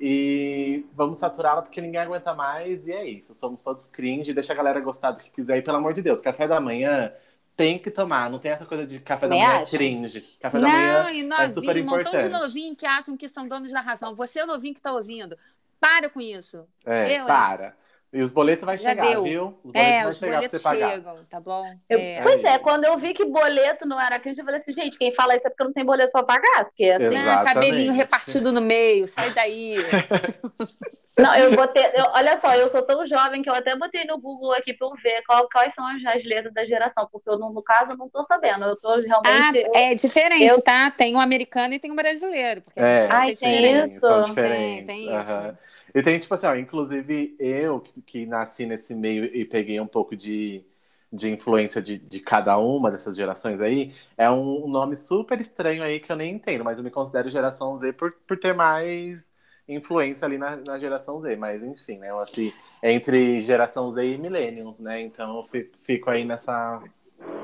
[0.00, 3.34] E vamos saturá-la porque ninguém aguenta mais, e é isso.
[3.34, 5.58] Somos todos cringe, deixa a galera gostar do que quiser.
[5.58, 7.12] E pelo amor de Deus, café da manhã
[7.56, 9.66] tem que tomar, não tem essa coisa de café da Nem manhã é acho.
[9.66, 10.36] cringe.
[10.40, 12.28] Café da Não, manhã e é super novinho, um montão de importante.
[12.28, 14.14] novinho que acham que são donos da razão.
[14.14, 15.36] Você é o novinho que tá ouvindo.
[15.80, 16.66] Para com isso.
[16.84, 17.26] É, Eu, hein?
[17.26, 17.74] para.
[18.12, 19.24] E os boletos vai Já chegar, deu.
[19.24, 19.58] viu?
[19.62, 20.90] Os boletos É, vai os chegar boletos pra você pagar.
[20.92, 21.74] chegam, tá bom?
[21.90, 22.22] Eu- É.
[22.22, 25.12] Pois é, quando eu vi que boleto não era cringe, eu falei assim, gente, quem
[25.12, 26.64] fala isso é porque não tem boleto pra pagar.
[26.64, 27.16] Porque assim.
[27.16, 29.76] Ah, cabelinho repartido no meio, sai daí.
[31.18, 31.82] Não, eu botei.
[31.94, 34.86] eu- olha só, eu sou tão jovem que eu até botei no Google aqui pra
[34.88, 37.96] eu ver qual- quais são as, as letras da geração, porque eu, no caso, eu
[37.96, 38.64] não tô sabendo.
[38.66, 38.94] Eu tô
[39.24, 39.56] Ah, realmente.
[39.56, 40.90] eu- é diferente, eu- tá?
[40.90, 42.62] Tem um americano e tem um brasileiro.
[42.62, 44.00] Porque a É, gente vai Ai, tem isso?
[44.06, 44.84] São Tem, diferentes.
[44.84, 45.18] tem aham.
[45.18, 45.56] isso.
[45.94, 49.86] E tem, tipo assim, ó, inclusive eu, que, que nasci nesse meio e peguei um
[49.86, 50.62] pouco de,
[51.10, 56.00] de influência de, de cada uma dessas gerações aí, é um nome super estranho aí
[56.00, 59.32] que eu nem entendo, mas eu me considero geração Z por, por ter mais
[59.68, 61.36] influência ali na, na geração Z.
[61.36, 62.10] Mas enfim, né?
[62.10, 62.52] Eu, assim,
[62.82, 65.00] entre geração Z e millennials, né?
[65.00, 66.82] Então eu fico, fico aí nessa.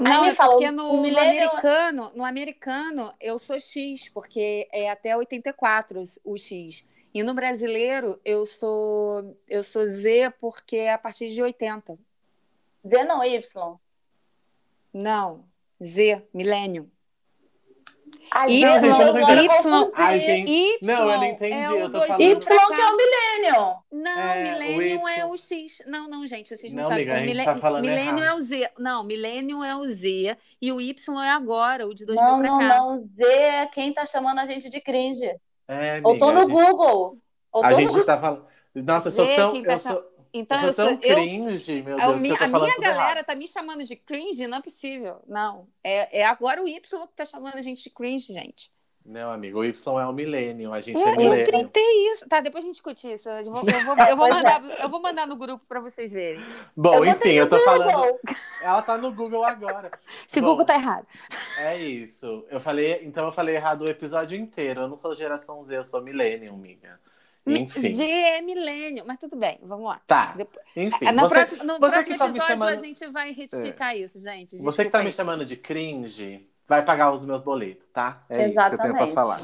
[0.01, 5.17] Não, me é porque no, no americano, no americano eu sou X, porque é até
[5.17, 6.85] 84 o X.
[7.15, 11.99] E no brasileiro eu sou eu sou Z porque é a partir de 80.
[12.87, 13.79] Z não, Y.
[14.93, 15.45] Não,
[15.83, 16.91] Z, milênio.
[18.35, 20.51] A Y, não tô Y, gente.
[20.51, 22.97] Y Não, eu não entendi, é o eu tô 2000 falando- Y que é o
[22.97, 23.75] Millennium.
[23.93, 25.83] Não, É, milênio é o X.
[25.87, 27.05] Não, não, gente, vocês não, Não, sabem.
[27.11, 28.25] amiga, a gente tá falando milênio errado.
[28.25, 28.71] é o Z.
[28.79, 32.49] Não, milênio é o Z e o Y é agora, o de 2000 Não, pra
[32.51, 32.69] não, cá.
[32.79, 32.99] não.
[33.17, 35.31] Z é quem tá chamando a gente de cringe.
[35.69, 37.19] É, Eu tô amiga, no a gente, Google.
[37.55, 38.47] A tô no gente tá falando.
[38.75, 39.53] Nossa, eu sou Z, tão.
[39.53, 40.03] quem tá Eu sou,
[40.35, 42.61] Então eu eu sou tão eu cringe, meu A, Deus, mi- que eu tô a
[42.61, 43.27] minha tudo galera errado.
[43.27, 45.21] tá me chamando de cringe, não é possível.
[45.27, 45.69] Não.
[45.85, 48.73] É, é agora o Y que tá chamando a gente de cringe, gente.
[49.05, 51.45] Não, amigo, o Y é o milênio, a gente É, é eu milênio.
[51.45, 52.29] tentei isso.
[52.29, 53.29] Tá, depois a gente discute isso.
[53.29, 54.31] Eu vou, eu vou, eu vou é.
[54.31, 56.41] mandar, eu vou mandar no grupo pra vocês verem.
[56.77, 57.65] Bom, Eu enfim, eu tô Google.
[57.65, 58.19] falando.
[58.63, 59.91] Ela tá no Google agora.
[60.27, 60.51] Se o Bom.
[60.51, 61.05] Google tá errado.
[61.59, 62.47] É isso.
[62.49, 64.83] Eu falei, então eu falei errado o episódio inteiro.
[64.83, 66.99] Eu não sou geração Z, eu sou millennium, amiga.
[67.47, 67.89] Enfim.
[67.95, 70.01] Z é milênio, mas tudo bem, vamos lá.
[70.07, 70.33] Tá.
[70.37, 72.75] Depois- Enfim, no você, próximo, no você próximo tá me episódio chamando- É.
[72.75, 74.51] a gente vai retificar isso, gente.
[74.59, 75.13] você que Desculpa tá me aí.
[75.13, 78.25] chamando de cringe, vai pagar os meus boletos, tá?
[78.31, 79.13] É isso que eu tenho pra Exatamente.
[79.15, 79.41] falar.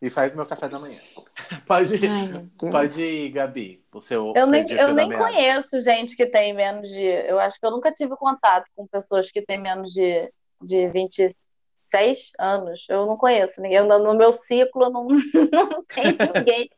[0.00, 0.98] E faz meu café da manhã.
[1.66, 3.84] Pode ir, Ai, pode ir Gabi.
[3.92, 7.02] O seu Eu nem, eu nem conheço gente que tem menos de.
[7.02, 10.28] Eu acho que eu nunca tive contato com pessoas que têm menos de,
[10.60, 12.84] de 26 anos.
[12.88, 13.78] Eu não conheço ninguém.
[13.78, 15.06] Eu, no meu ciclo não,
[15.52, 16.68] não tem ninguém.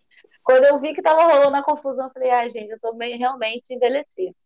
[0.44, 3.18] Quando eu vi que tava rolando a confusão, eu falei, ai, gente, eu tô meio
[3.18, 4.36] realmente envelheci.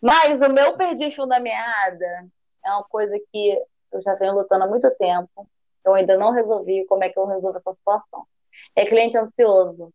[0.00, 2.26] Mas o meu perdi fio da meada
[2.64, 3.58] é uma coisa que
[3.92, 5.48] eu já venho lutando há muito tempo.
[5.84, 8.26] Eu ainda não resolvi como é que eu resolvo essa situação.
[8.74, 9.92] É cliente ansioso,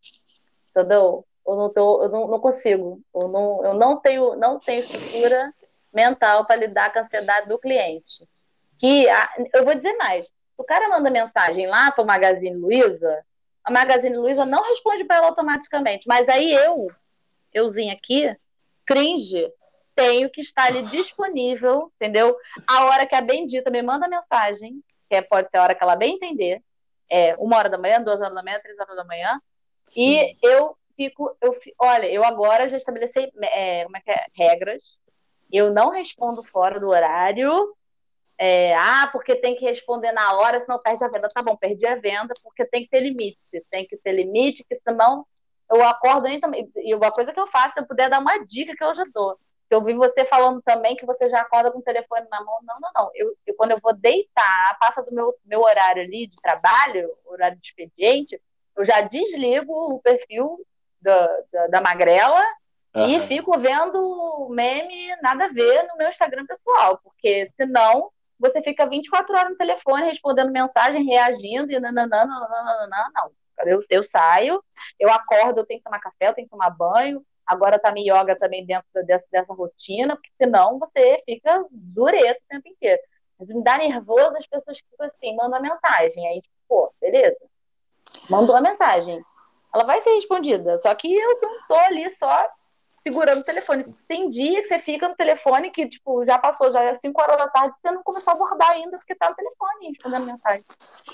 [0.70, 1.26] entendeu?
[1.46, 3.02] Eu não, tô, eu não, não consigo.
[3.14, 5.54] Eu não, eu não tenho, não tenho estrutura
[5.94, 8.28] mental para lidar com a ansiedade do cliente.
[8.80, 10.32] Que a- eu vou dizer mais.
[10.58, 13.26] O cara manda mensagem lá para o Magazine Luiza,
[13.64, 16.08] a Magazine Luiza não responde para ela automaticamente.
[16.08, 16.88] Mas aí eu,
[17.54, 18.36] euzinho aqui,
[18.86, 19.52] cringe,
[19.96, 22.36] tenho que estar ali disponível, entendeu?
[22.68, 25.84] A hora que a bendita me manda mensagem, que é- pode ser a hora que
[25.84, 26.62] ela bem entender,
[27.10, 29.40] é uma hora da manhã, duas horas da manhã, três horas da manhã,
[29.84, 30.12] Sim.
[30.14, 34.26] e eu fico, eu fi- olha, eu agora já estabeleci é, como é que é?
[34.34, 35.00] regras.
[35.52, 37.76] Eu não respondo fora do horário.
[38.44, 41.28] É, ah, porque tem que responder na hora, senão perde a venda.
[41.28, 43.64] Tá bom, perdi a venda, porque tem que ter limite.
[43.70, 45.28] Tem que ter limite, que senão
[45.70, 46.68] eu acordo também.
[46.78, 49.06] E uma coisa que eu faço, se eu puder dar uma dica que eu já
[49.14, 49.38] dou.
[49.70, 52.58] Eu vi você falando também que você já acorda com o telefone na mão.
[52.64, 53.12] Não, não, não.
[53.14, 57.58] Eu, eu- quando eu vou deitar, passa do meu, meu horário ali de trabalho, horário
[57.60, 58.42] de expediente,
[58.76, 60.66] eu já desligo o perfil
[61.00, 62.44] da, da, da magrela
[62.94, 63.08] Uhum.
[63.08, 68.12] E fico vendo meme nada a ver no meu Instagram pessoal, porque senão
[68.42, 73.32] você fica 24 horas no telefone respondendo mensagem, reagindo e nananã, nananã, não.
[73.66, 74.64] Eu, eu saio,
[75.00, 77.24] eu acordo, eu tenho que tomar café, eu tenho que tomar banho.
[77.46, 81.64] Agora tá minha yoga também dentro dessa, dessa rotina, porque senão você fica
[81.94, 83.02] zureto o tempo inteiro.
[83.38, 86.28] Mas me dá nervoso as pessoas que ficam assim, mandam mensagem.
[86.28, 87.38] Aí, tipo, pô, beleza.
[88.30, 89.24] Mandou a mensagem.
[89.74, 90.78] Ela vai ser respondida.
[90.80, 92.48] Só que eu não tô ali só
[93.02, 93.84] segurando o telefone.
[94.08, 97.38] Tem dia que você fica no telefone que, tipo, já passou, já é 5 horas
[97.38, 100.64] da tarde, você não começou a abordar ainda porque tá no telefone respondendo mensagem.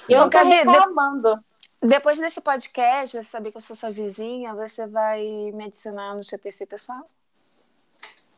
[0.10, 1.34] E eu não tô reclamando.
[1.82, 5.22] Depois desse podcast, você saber que eu sou sua vizinha, você vai
[5.54, 7.04] me adicionar no seu perfil pessoal?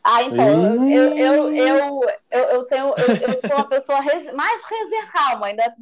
[0.03, 4.61] Ah, então, eu, eu, eu, eu, eu tenho, eu, eu sou uma pessoa res, mais
[4.63, 5.75] reservada, ainda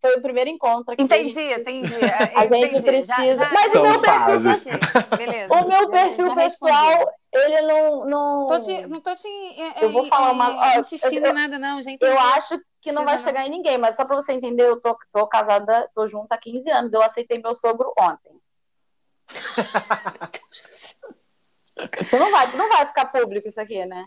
[0.00, 1.02] foi o primeiro encontro aqui.
[1.02, 1.94] Entendi, entendi.
[2.34, 2.82] A gente entendi.
[2.82, 3.06] precisa.
[3.06, 3.52] Já, já...
[3.52, 4.64] Mas São o meu fases.
[4.64, 4.80] perfil,
[5.16, 8.04] Beleza, o meu perfil pessoal, ele não.
[8.04, 11.58] Não tô te, não tô te é, eu vou falar uma, é, insistindo em nada,
[11.58, 12.02] não, gente.
[12.02, 13.22] Eu acho que não vai não.
[13.22, 16.38] chegar em ninguém, mas só para você entender, eu tô, tô casada, tô junto há
[16.38, 16.92] 15 anos.
[16.92, 18.32] Eu aceitei meu sogro ontem.
[22.00, 24.06] Isso não vai, não vai ficar público isso aqui, né?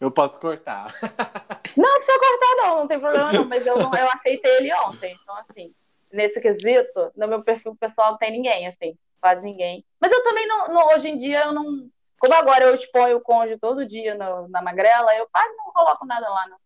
[0.00, 0.94] Eu posso cortar.
[1.76, 5.16] Não, não precisa cortar, não, não tem problema não, mas eu, eu aceitei ele ontem.
[5.22, 5.72] Então, assim,
[6.10, 9.84] nesse quesito, no meu perfil pessoal não tem ninguém, assim, quase ninguém.
[10.00, 11.88] Mas eu também não, não hoje em dia, eu não.
[12.18, 16.04] Como agora eu exponho o cônjuge todo dia no, na magrela, eu quase não coloco
[16.04, 16.58] nada lá, não.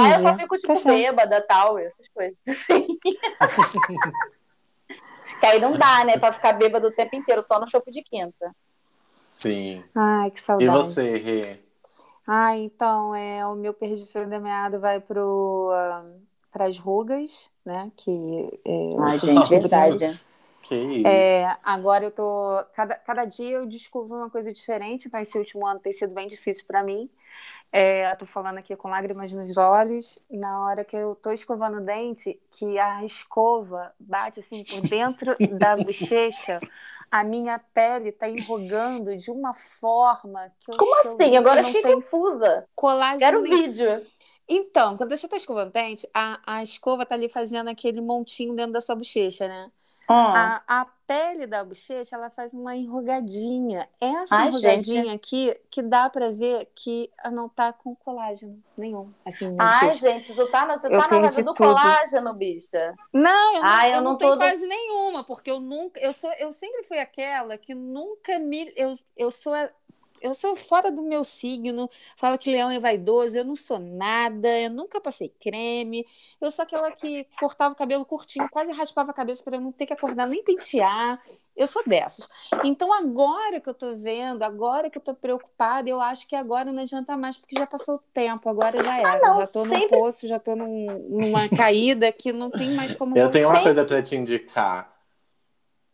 [0.00, 2.86] Lá eu só fico, tipo, tá bêbada tal, essas coisas assim.
[5.40, 8.02] que aí não dá, né, pra ficar bêbado o tempo inteiro, só no chope de
[8.02, 8.54] quinta.
[9.38, 9.84] Sim.
[9.94, 10.64] Ai, que saudade.
[10.64, 11.60] E você, Rê?
[12.26, 16.20] Ah, então, é, o meu perdifio da meada vai para uh,
[16.58, 17.90] as rugas, né?
[17.96, 20.20] Que, é, Ai, gente, verdade.
[20.62, 21.06] Que isso.
[21.06, 22.64] É, agora eu tô.
[22.74, 26.26] Cada, cada dia eu descubro uma coisa diferente, então esse último ano tem sido bem
[26.26, 27.08] difícil para mim.
[27.70, 30.18] É, eu tô falando aqui com lágrimas nos olhos.
[30.30, 35.36] Na hora que eu tô escovando o dente, que a escova bate assim por dentro
[35.58, 36.58] da bochecha
[37.10, 41.36] a minha pele está enrugando de uma forma que eu Como assim?
[41.36, 42.66] Agora fiquei confusa.
[42.74, 43.18] Colágeno.
[43.18, 44.06] Quero um vídeo.
[44.48, 48.72] Então, quando você está escovando dente, a, a escova está ali fazendo aquele montinho dentro
[48.72, 49.70] da sua bochecha, né?
[50.08, 50.62] Ah.
[50.66, 53.86] A, a, pele da bochecha, ela faz uma enrugadinha.
[54.00, 55.14] Essa Ai, enrugadinha gente.
[55.14, 59.12] aqui, que dá para ver que não tá com colágeno nenhum.
[59.24, 60.08] Assim, Ai, bochecha.
[60.08, 61.66] gente, tu tá, no, tu tá na casa do tudo.
[61.66, 62.94] colágeno, bicha.
[63.12, 66.12] Não, eu não, Ai, eu, eu não, não tenho fase nenhuma, porque eu nunca, eu
[66.12, 69.54] sou, eu sempre fui aquela que nunca me, eu, eu sou
[70.20, 74.48] eu sou fora do meu signo, fala que leão é vaidoso, eu não sou nada,
[74.60, 76.06] eu nunca passei creme,
[76.40, 79.72] eu sou aquela que cortava o cabelo curtinho, quase raspava a cabeça para eu não
[79.72, 81.20] ter que acordar nem pentear.
[81.56, 82.28] Eu sou dessas.
[82.62, 86.72] Então agora que eu tô vendo, agora que eu tô preocupada, eu acho que agora
[86.72, 89.14] não adianta mais, porque já passou o tempo, agora já era.
[89.14, 89.80] Ah, não, já tô sempre...
[89.80, 93.60] num poço, já tô num, numa caída que não tem mais como Eu tenho uma
[93.60, 94.97] coisa para te indicar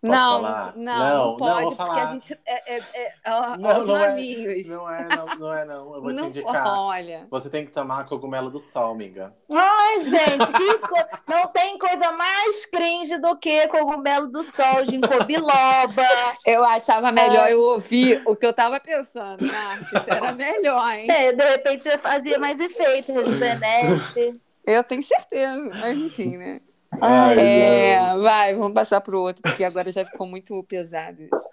[0.08, 3.14] não, não, não, não, pode, não, porque a gente é, é, é, é
[3.58, 4.66] não, os não é, navios.
[4.66, 5.94] É, não é, não, não é, não.
[5.94, 6.78] Eu vou não, te indicar.
[6.78, 7.26] Olha.
[7.30, 9.34] Você tem que tomar cogumelo do sol, amiga.
[9.50, 10.94] Ai, gente, co...
[11.26, 16.08] não tem coisa mais cringe do que cogumelo do sol de biloba.
[16.44, 20.06] Eu achava melhor eu ouvir o que eu tava pensando, Marcos.
[20.06, 21.10] Era melhor, hein?
[21.10, 24.40] É, de repente já fazia mais efeito, rejuvenesce.
[24.66, 26.60] Eu tenho certeza, mas enfim, né?
[27.00, 31.50] Ai, é, vai, vamos passar para o outro, porque agora já ficou muito pesado isso.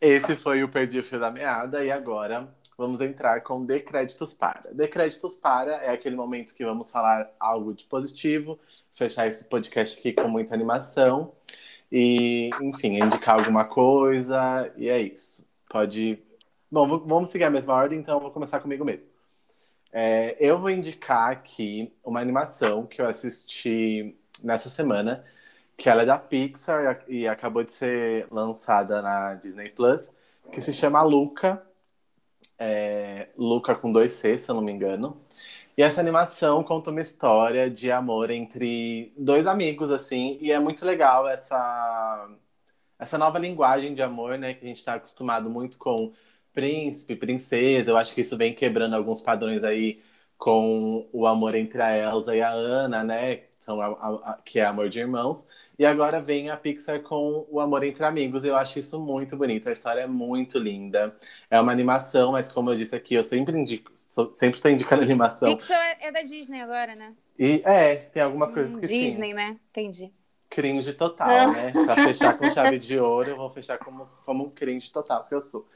[0.00, 4.70] Esse foi o Perdi o Fio da Meada, e agora vamos entrar com Decréditos para.
[4.72, 8.58] Decréditos para é aquele momento que vamos falar algo de positivo,
[8.94, 11.32] fechar esse podcast aqui com muita animação,
[11.90, 15.48] e, enfim, indicar alguma coisa, e é isso.
[15.68, 16.18] Pode.
[16.70, 19.08] Bom, vamos seguir a mesma ordem, então eu vou começar comigo mesmo.
[19.92, 25.24] É, eu vou indicar aqui uma animação que eu assisti nessa semana,
[25.76, 30.12] que ela é da Pixar e acabou de ser lançada na Disney Plus,
[30.52, 31.64] que se chama Luca.
[32.58, 35.20] É, Luca com dois C, se eu não me engano.
[35.76, 40.84] E essa animação conta uma história de amor entre dois amigos, assim, e é muito
[40.86, 42.28] legal essa,
[42.98, 46.12] essa nova linguagem de amor, né, que a gente está acostumado muito com
[46.52, 47.90] príncipe, princesa.
[47.90, 50.02] Eu acho que isso vem quebrando alguns padrões aí
[50.38, 53.42] com o amor entre a Elsa e a Anna, né?
[53.64, 55.46] São a, a, a, que é Amor de Irmãos.
[55.78, 58.44] E agora vem a Pixar com o Amor entre Amigos.
[58.44, 59.70] Eu acho isso muito bonito.
[59.70, 61.16] A história é muito linda.
[61.50, 65.00] É uma animação, mas como eu disse aqui, eu sempre indico, sou, sempre estou indicando
[65.02, 65.48] animação.
[65.48, 67.14] Pixar é da Disney agora, né?
[67.38, 69.06] E é, tem algumas coisas que Disney, sim.
[69.06, 69.56] Disney, né?
[69.70, 70.12] Entendi.
[70.50, 71.46] Cringe total, é.
[71.46, 71.72] né?
[71.72, 75.34] Pra fechar com chave de ouro, eu vou fechar como, como um cringe total que
[75.34, 75.66] eu sou.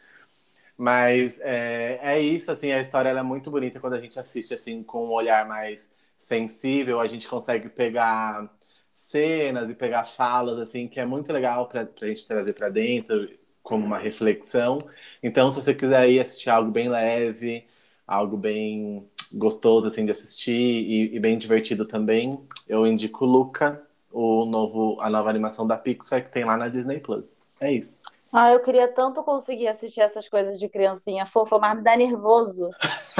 [0.77, 4.83] Mas é, é isso, assim, a história é muito bonita quando a gente assiste assim
[4.83, 8.51] com um olhar mais sensível, a gente consegue pegar
[8.95, 13.29] cenas e pegar falas assim que é muito legal para a gente trazer para dentro
[13.63, 14.79] como uma reflexão.
[15.23, 17.67] Então, se você quiser ir assistir algo bem leve,
[18.07, 24.47] algo bem gostoso assim de assistir e, e bem divertido também, eu indico Luca, o
[24.47, 27.37] novo a nova animação da Pixar que tem lá na Disney Plus.
[27.61, 28.05] É isso.
[28.33, 32.71] Ah, eu queria tanto conseguir assistir essas coisas de criancinha fofa, mas me dá nervoso.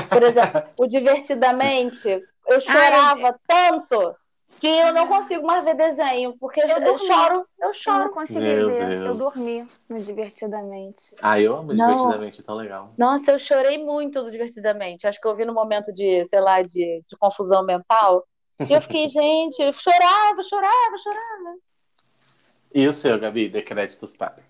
[0.09, 4.17] Por exemplo, o Divertidamente, eu chorava Ai, tanto
[4.61, 7.99] que eu não consigo mais ver desenho, porque eu, eu choro, eu choro.
[7.99, 9.07] Eu não consegui Meu ver, Deus.
[9.07, 11.15] eu dormi no Divertidamente.
[11.23, 11.87] Ah, eu amo não.
[11.87, 12.93] Divertidamente, é tão legal.
[12.99, 15.07] Nossa, eu chorei muito do Divertidamente.
[15.07, 18.27] Acho que eu vi no momento de, sei lá, de, de confusão mental.
[18.69, 21.57] E eu fiquei, gente, eu chorava, chorava, chorava.
[22.75, 24.48] E o seu, Gabi, decréditos para?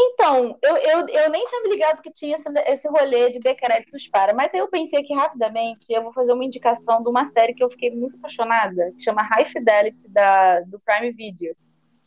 [0.00, 4.06] Então, eu, eu, eu nem tinha me ligado que tinha esse, esse rolê de decréditos
[4.06, 7.52] para, mas aí eu pensei que rapidamente eu vou fazer uma indicação de uma série
[7.52, 11.56] que eu fiquei muito apaixonada, que chama High Fidelity, da, do Prime Video.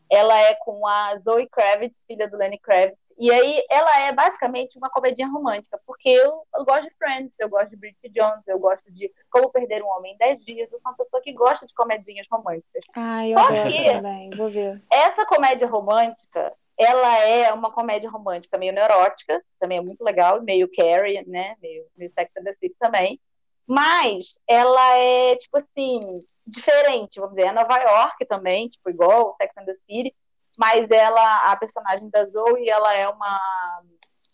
[0.10, 4.78] Ela é com a Zoe Kravitz, filha do Lenny Kravitz, e aí ela é basicamente
[4.78, 8.60] uma comedinha romântica, porque eu, eu gosto de Friends, eu gosto de Bridget Jones, eu
[8.60, 11.68] gosto de Como Perder um Homem em 10 Dias, eu sou uma pessoa que gosta
[11.68, 12.86] de comedinhas românticas.
[12.96, 14.82] Ah, eu Só também, vou ver.
[14.90, 20.70] Essa comédia romântica, ela é uma comédia romântica meio neurótica, também é muito legal, meio
[20.76, 21.56] Carrie, né?
[21.62, 23.20] Meio, meio Sex and the City também.
[23.68, 26.00] Mas ela é, tipo assim,
[26.48, 27.50] diferente, vamos dizer.
[27.50, 30.16] É Nova York também, tipo, igual Sex and the City.
[30.58, 33.40] Mas ela, a personagem da Zoe, ela é uma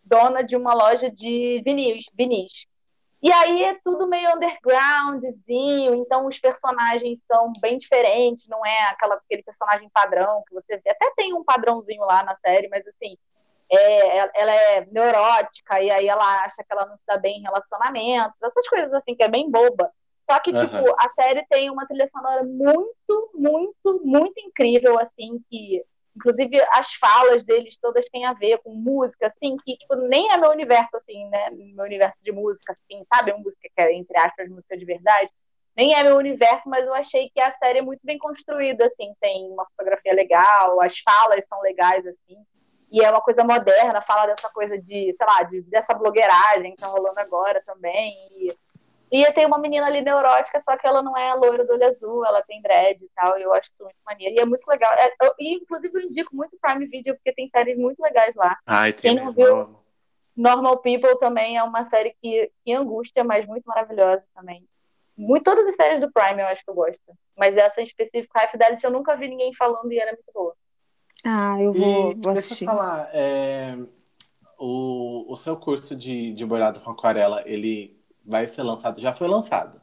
[0.06, 2.66] dona de uma loja de vinis, vinis
[3.22, 9.16] e aí é tudo meio undergroundzinho, então os personagens são bem diferentes, não é aquela,
[9.16, 10.90] aquele personagem padrão que você vê.
[10.92, 13.18] Até tem um padrãozinho lá na série, mas assim,
[13.72, 17.44] é, ela é neurótica, e aí ela acha que ela não se dá bem em
[17.44, 19.92] relacionamentos, essas coisas assim, que é bem boba.
[20.30, 20.58] Só que, uhum.
[20.58, 25.84] tipo, a série tem uma trilha sonora muito, muito, muito incrível, assim, que
[26.18, 30.38] Inclusive, as falas deles todas têm a ver com música, assim, que tipo, nem é
[30.38, 31.52] meu universo, assim, né?
[31.52, 33.32] Meu universo de música, assim, sabe?
[33.32, 35.30] Uma música que é, entre aspas, música de verdade.
[35.76, 39.14] Nem é meu universo, mas eu achei que a série é muito bem construída, assim.
[39.22, 42.38] Tem uma fotografia legal, as falas são legais, assim.
[42.92, 46.82] E é uma coisa moderna, fala dessa coisa de, sei lá, de, dessa blogueiragem que
[46.82, 48.16] tá rolando agora também.
[48.32, 48.58] E
[49.10, 52.26] e tem uma menina ali neurótica, só que ela não é loira do olho azul,
[52.26, 54.36] ela tem dread e tal, e eu acho isso muito maneiro.
[54.36, 54.92] E é muito legal.
[54.94, 58.58] É, eu, e, inclusive, eu indico muito Prime Video, porque tem séries muito legais lá.
[58.66, 59.80] Ai, Quem não viu,
[60.36, 64.64] Normal People também é uma série que, que angústia, mas muito maravilhosa também.
[65.18, 67.02] Muito, todas as séries do Prime eu acho que eu gosto.
[67.36, 70.54] Mas essa em específico, High Fidelity, eu nunca vi ninguém falando e era muito boa.
[71.26, 72.66] Ah, eu vou, e, vou assistir.
[72.66, 73.78] Deixa eu falar, é,
[74.60, 77.97] o, o seu curso de, de bordado com aquarela, ele
[78.28, 79.82] vai ser lançado, já foi lançado.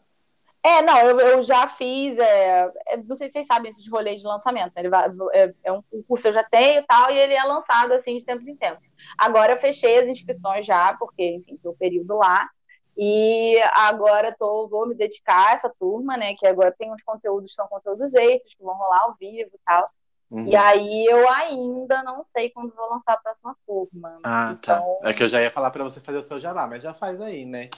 [0.62, 4.20] É, não, eu, eu já fiz, é, é não sei se vocês sabem esses rolês
[4.22, 4.88] de lançamento, né?
[4.88, 7.92] vai, é, é um, um curso eu já tenho e tal, e ele é lançado
[7.92, 8.82] assim de tempos em tempos.
[9.18, 12.48] Agora eu fechei as inscrições já, porque, enfim, tem o período lá,
[12.96, 16.34] e agora tô, vou me dedicar a essa turma, né?
[16.34, 19.90] Que agora tem uns conteúdos, são conteúdos extras que vão rolar ao vivo e tal.
[20.30, 20.46] Uhum.
[20.46, 24.18] E aí eu ainda não sei quando vou lançar a próxima turma.
[24.22, 24.96] Ah, então...
[25.00, 25.10] tá.
[25.10, 27.20] É que eu já ia falar para você fazer o seu jabá, mas já faz
[27.20, 27.68] aí, né?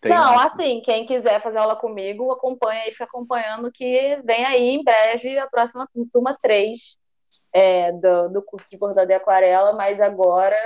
[0.00, 4.68] Tem não, assim, quem quiser fazer aula comigo, acompanha e fica acompanhando que vem aí
[4.68, 6.98] em breve a próxima turma 3
[7.52, 10.56] é, do, do curso de bordado e aquarela, mas agora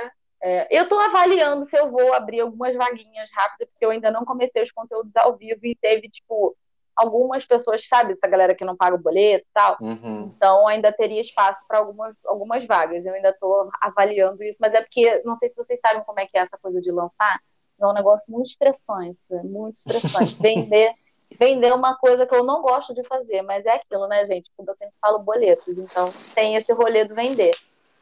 [0.43, 4.25] é, eu estou avaliando se eu vou abrir algumas vaguinhas rápidas, porque eu ainda não
[4.25, 6.57] comecei os conteúdos ao vivo e teve, tipo,
[6.97, 9.77] algumas pessoas, sabe, essa galera que não paga o boleto e tal.
[9.81, 10.33] Uhum.
[10.35, 13.05] Então ainda teria espaço para algumas, algumas vagas.
[13.05, 16.27] Eu ainda estou avaliando isso, mas é porque não sei se vocês sabem como é
[16.27, 17.41] que é essa coisa de lançar.
[17.81, 20.37] É um negócio muito estressante, muito estressante.
[20.41, 20.95] Vender,
[21.39, 24.51] vender uma coisa que eu não gosto de fazer, mas é aquilo, né, gente?
[24.57, 27.53] Como eu sempre falo boletos, então tem esse rolê do vender.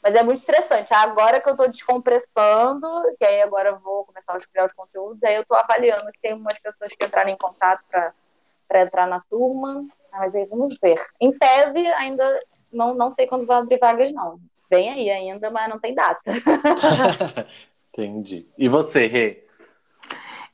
[0.03, 0.95] Mas é muito estressante.
[0.95, 2.87] Agora que eu estou descompressando,
[3.19, 6.21] que aí agora eu vou começar a criar os conteúdos, aí eu estou avaliando que
[6.21, 11.05] tem umas pessoas que entraram em contato para entrar na turma, mas aí vamos ver.
[11.21, 12.41] Em tese, ainda
[12.73, 14.39] não, não sei quando vai abrir vagas, não.
[14.71, 16.23] Vem aí ainda, mas não tem data.
[17.93, 18.47] Entendi.
[18.57, 19.48] E você, Rê?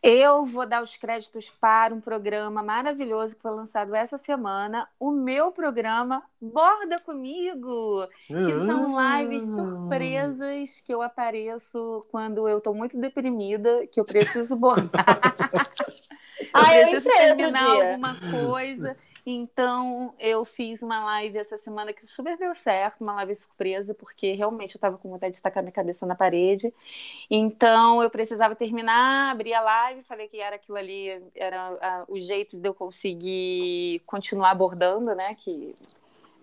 [0.06, 5.10] Eu vou dar os créditos para um programa maravilhoso que foi lançado essa semana, o
[5.10, 13.00] meu programa Borda Comigo, que são lives surpresas que eu apareço quando eu estou muito
[13.00, 15.06] deprimida, que eu preciso bordar.
[16.38, 18.98] eu ah, preciso eu terminar alguma coisa.
[19.26, 24.32] Então, eu fiz uma live essa semana que super deu certo, uma live surpresa, porque
[24.34, 26.72] realmente eu estava com vontade de tacar minha cabeça na parede.
[27.30, 32.20] Então, eu precisava terminar, abri a live, falei que era aquilo ali, era a, o
[32.20, 35.34] jeito de eu conseguir continuar abordando, né?
[35.36, 35.74] Que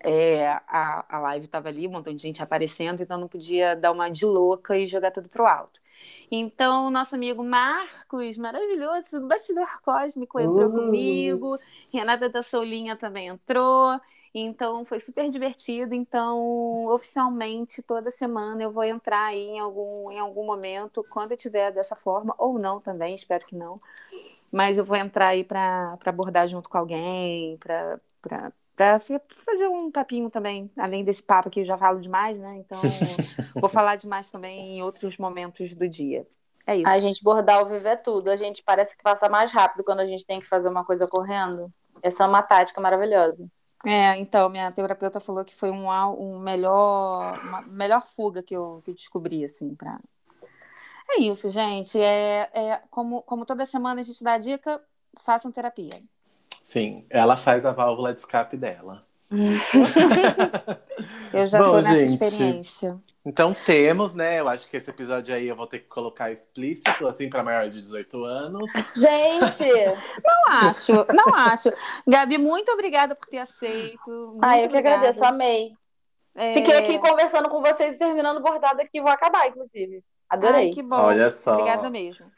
[0.00, 3.92] é, a, a live estava ali, um montão de gente aparecendo, então não podia dar
[3.92, 5.81] uma de louca e jogar tudo pro alto.
[6.30, 10.72] Então, nosso amigo Marcos, maravilhoso, do Bastidor Cósmico, entrou uh.
[10.72, 11.58] comigo.
[11.92, 14.00] Renata da Solinha também entrou.
[14.34, 15.94] Então, foi super divertido.
[15.94, 21.36] Então, oficialmente, toda semana eu vou entrar aí em algum, em algum momento, quando eu
[21.36, 23.80] tiver dessa forma, ou não também, espero que não.
[24.50, 30.30] Mas eu vou entrar aí para abordar junto com alguém, para para fazer um papinho
[30.30, 32.56] também, além desse papo que eu já falo demais, né?
[32.58, 32.80] Então,
[33.60, 36.26] vou falar demais também em outros momentos do dia.
[36.66, 36.88] É isso.
[36.88, 38.30] A gente bordar ao vivo é tudo.
[38.30, 41.06] A gente parece que passa mais rápido quando a gente tem que fazer uma coisa
[41.08, 41.72] correndo.
[42.02, 43.46] Essa é uma tática maravilhosa.
[43.84, 48.80] É, então, minha terapeuta falou que foi um, um melhor, uma melhor fuga que eu,
[48.84, 49.98] que eu descobri, assim, pra...
[51.10, 52.00] É isso, gente.
[52.00, 54.80] É, é, como, como toda semana a gente dá a dica,
[55.24, 56.00] façam terapia.
[56.62, 59.04] Sim, ela faz a válvula de escape dela.
[61.34, 62.96] eu já Bom, tô nessa gente, experiência.
[63.26, 64.38] Então temos, né?
[64.38, 67.68] Eu acho que esse episódio aí eu vou ter que colocar explícito, assim, para maior
[67.68, 68.70] de 18 anos.
[68.94, 69.64] Gente!
[70.24, 71.68] não acho, não acho.
[72.06, 74.38] Gabi, muito obrigada por ter aceito.
[74.40, 75.72] Ah, eu que agradeço, amei.
[76.32, 76.54] É...
[76.54, 80.04] Fiquei aqui conversando com vocês, terminando o bordado aqui, vou acabar, inclusive.
[80.30, 80.66] Adorei.
[80.66, 80.96] Ai, que bom.
[80.96, 81.54] Olha só.
[81.54, 82.30] Obrigada mesmo.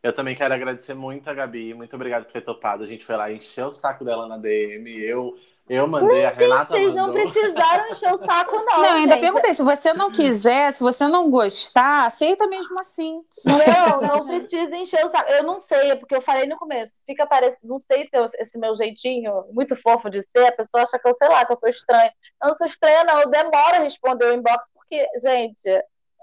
[0.00, 2.84] Eu também quero agradecer muito a Gabi, muito obrigado por ter topado.
[2.84, 4.96] A gente foi lá encher o saco dela na DM.
[4.96, 5.36] Eu,
[5.68, 7.14] eu mandei, não, a Renata vocês mandou.
[7.14, 8.82] não precisaram encher o saco, não.
[8.82, 13.20] Não, ainda perguntei, se você não quiser, se você não gostar, aceita mesmo assim.
[13.44, 15.32] Não, não precisa encher o saco.
[15.32, 16.96] Eu não sei, é porque eu falei no começo.
[17.04, 20.84] Fica parecendo, não sei se eu, esse meu jeitinho muito fofo de ser, a pessoa
[20.84, 22.12] acha que eu, sei lá, que eu sou estranha.
[22.40, 23.20] Eu não sou estranha, não.
[23.20, 25.68] Eu demoro a responder o inbox, porque, gente,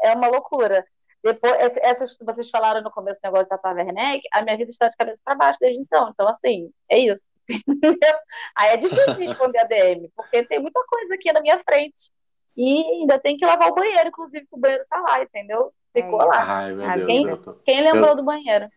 [0.01, 0.85] é uma loucura.
[1.25, 4.69] Depois, essas que vocês falaram no começo do negócio da Pava Werneck, a minha vida
[4.69, 6.11] está de cabeça para baixo desde então.
[6.11, 7.25] Então, assim, é isso.
[8.55, 12.11] Aí é difícil responder a DM, porque tem muita coisa aqui na minha frente.
[12.55, 15.73] E ainda tem que lavar o banheiro, inclusive, que o banheiro tá lá, entendeu?
[15.91, 16.45] Ficou é lá.
[16.47, 17.53] Ai, meu Deus, quem, tô...
[17.55, 18.15] quem lembrou eu...
[18.17, 18.69] do banheiro?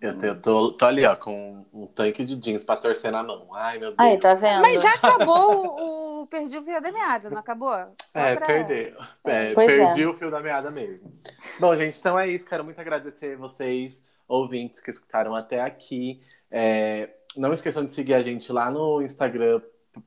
[0.00, 3.22] Eu, te, eu tô, tô, ali, ó, com um tanque de jeans pra torcer na
[3.22, 3.48] mão.
[3.54, 3.98] Ai, meu Deus.
[3.98, 4.62] Aí, tá vendo?
[4.62, 7.74] Mas já acabou o, o Perdi o Fio da Meada, não acabou?
[8.04, 8.46] Só é, pra...
[8.46, 8.96] perdeu.
[9.24, 10.08] É, perdi é.
[10.08, 11.12] o fio da meada mesmo.
[11.58, 12.48] Bom, gente, então é isso.
[12.48, 16.20] Quero muito agradecer vocês, ouvintes que escutaram até aqui.
[16.50, 19.60] É, não esqueçam de seguir a gente lá no Instagram,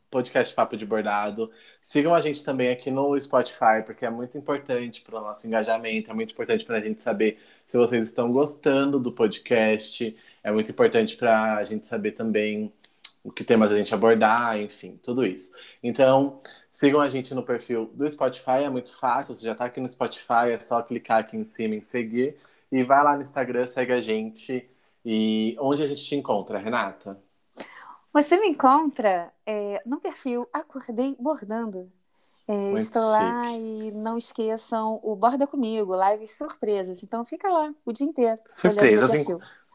[0.10, 1.52] podcast Papo de Bordado.
[1.82, 6.12] Sigam a gente também aqui no Spotify, porque é muito importante para o nosso engajamento,
[6.12, 10.72] é muito importante para a gente saber se vocês estão gostando do podcast, é muito
[10.72, 12.72] importante para a gente saber também
[13.24, 15.54] o que temas a gente abordar, enfim, tudo isso.
[15.82, 19.80] Então, sigam a gente no perfil do Spotify, é muito fácil, você já está aqui
[19.80, 22.36] no Spotify, é só clicar aqui em cima em seguir,
[22.72, 24.70] e vai lá no Instagram, segue a gente.
[25.06, 27.22] E onde a gente te encontra, Renata?
[28.14, 31.92] Você me encontra é, no perfil Acordei Bordando.
[32.48, 33.12] É, estou chique.
[33.12, 37.02] lá e não esqueçam o Borda Comigo, lives surpresas.
[37.02, 38.40] Então fica lá o dia inteiro.
[38.48, 39.08] Surpresa.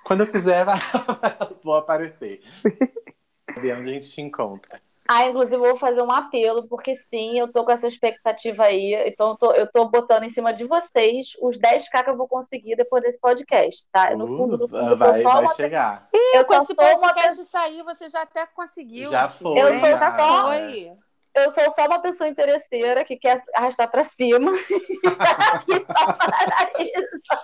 [0.04, 0.64] Quando eu quiser,
[1.64, 2.40] vou aparecer.
[3.60, 4.80] De onde a gente te encontra.
[5.10, 8.92] Ah, inclusive, eu vou fazer um apelo, porque sim, eu tô com essa expectativa aí.
[9.06, 12.28] Então, eu tô, eu tô botando em cima de vocês os 10k que eu vou
[12.28, 14.14] conseguir depois desse podcast, tá?
[14.14, 15.54] No fundo, no fundo, uh, vai, vai uma...
[15.54, 16.06] chegar.
[16.12, 17.44] Ih, eu com esse podcast uma...
[17.46, 19.10] sair, você já até conseguiu.
[19.10, 19.58] Já foi.
[19.58, 20.42] Eu tô já só...
[20.42, 20.92] foi.
[21.34, 24.52] Eu sou só uma pessoa interesseira que quer arrastar para cima.
[25.04, 27.42] Está aqui só para isso.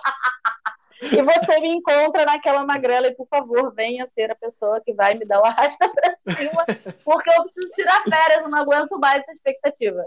[1.01, 5.13] E você me encontra naquela magrela e, por favor, venha ser a pessoa que vai
[5.15, 6.65] me dar o arrasta pra cima,
[7.03, 10.03] porque eu preciso tirar férias, eu não aguento mais essa expectativa.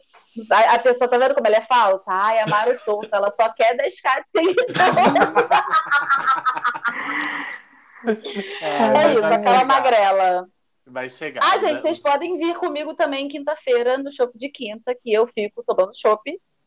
[0.51, 2.10] A, a pessoa tá vendo como ela é falsa?
[2.10, 4.24] Ai, a Maru tonta, ela só quer 10k
[8.62, 9.66] É, é isso, aquela chegar.
[9.66, 10.48] magrela.
[10.86, 11.43] Vai chegar.
[11.44, 11.81] Ah, gente, né?
[11.82, 16.23] vocês podem vir comigo também quinta-feira no show de quinta, que eu fico tomando chopp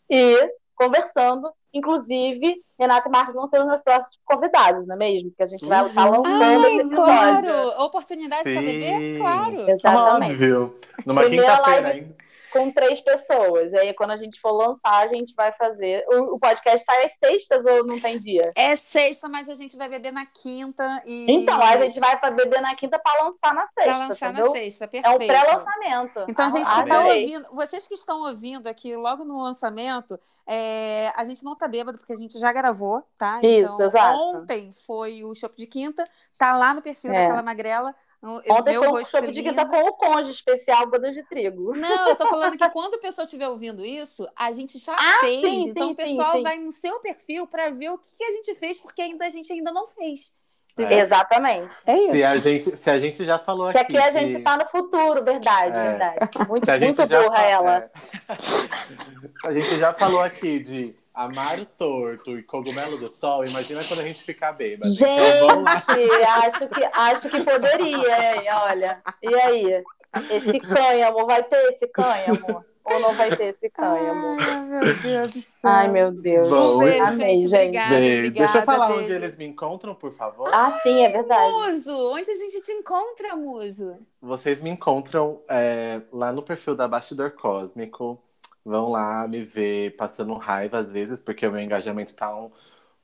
[0.09, 0.51] e
[0.81, 1.51] conversando.
[1.73, 5.31] Inclusive, Renata e Marcos vão ser os meus próximos convidados, não é mesmo?
[5.37, 6.21] Que a gente vai estar uhum.
[6.21, 7.83] lançando Ai, claro!
[7.83, 9.17] Oportunidade para beber?
[9.17, 9.69] Claro!
[9.69, 10.33] Exatamente.
[10.33, 10.79] Óbvio.
[11.05, 12.15] Numa quinta-feira, hein?
[12.51, 13.71] Com três pessoas.
[13.71, 16.05] E aí, quando a gente for lançar, a gente vai fazer.
[16.07, 18.51] O, o, podcast sai às sextas ou não tem dia?
[18.55, 21.01] É sexta, mas a gente vai beber na quinta.
[21.05, 21.31] E...
[21.31, 23.83] Então, a gente vai beber na quinta para lançar na sexta.
[23.83, 24.45] Para lançar entendeu?
[24.45, 25.13] na sexta, perfeito.
[25.13, 26.25] É um pré-lançamento.
[26.27, 31.11] Então, a gente que está ouvindo, vocês que estão ouvindo aqui logo no lançamento, é,
[31.15, 33.39] a gente não tá bêbado, porque a gente já gravou, tá?
[33.41, 34.19] Isso, então, exato.
[34.19, 36.07] Ontem foi o show de quinta,
[36.37, 37.21] tá lá no perfil é.
[37.21, 41.75] daquela magrela Ontem foi um chope de guitarra com o conge especial bodas de trigo.
[41.75, 45.19] Não, eu tô falando que quando o pessoal estiver ouvindo isso, a gente já ah,
[45.21, 45.41] fez.
[45.41, 48.23] Sim, então sim, o pessoal sim, vai no seu perfil para ver o que, que,
[48.23, 50.33] a gente fez, porque ainda a gente ainda não fez.
[50.77, 50.99] É.
[50.99, 51.75] Exatamente.
[51.85, 52.15] É isso.
[52.15, 53.79] Se a, gente, se a gente já falou aqui.
[53.79, 55.83] Que aqui a gente tá no futuro, verdade, é.
[55.83, 56.47] verdade.
[56.47, 57.77] Muito, muito burra ela.
[57.77, 57.89] É.
[59.47, 64.03] a gente já falou aqui de Amaro torto e cogumelo do sol, imagina quando a
[64.03, 64.91] gente ficar bêbado.
[64.91, 68.47] Gente, então, acho, que, acho que poderia, hein?
[68.53, 69.01] olha.
[69.21, 69.83] E aí?
[70.29, 72.63] Esse cânhamo, vai ter esse cânhamo?
[72.83, 74.37] Ou não vai ter esse cânhamo?
[74.39, 75.69] Ai, meu Deus do céu.
[75.69, 76.49] Ai, meu Deus.
[76.49, 77.47] Bom, um beijo, Amei, gente.
[77.47, 79.01] Obrigada, obrigada, Deixa eu falar beijo.
[79.01, 80.49] onde eles me encontram, por favor.
[80.51, 81.51] Ah, sim, é verdade.
[81.51, 83.97] Muso, onde a gente te encontra, Muso?
[84.21, 88.21] Vocês me encontram é, lá no perfil da Bastidor Cósmico
[88.63, 92.51] vão lá me ver passando raiva às vezes, porque o meu engajamento tá um,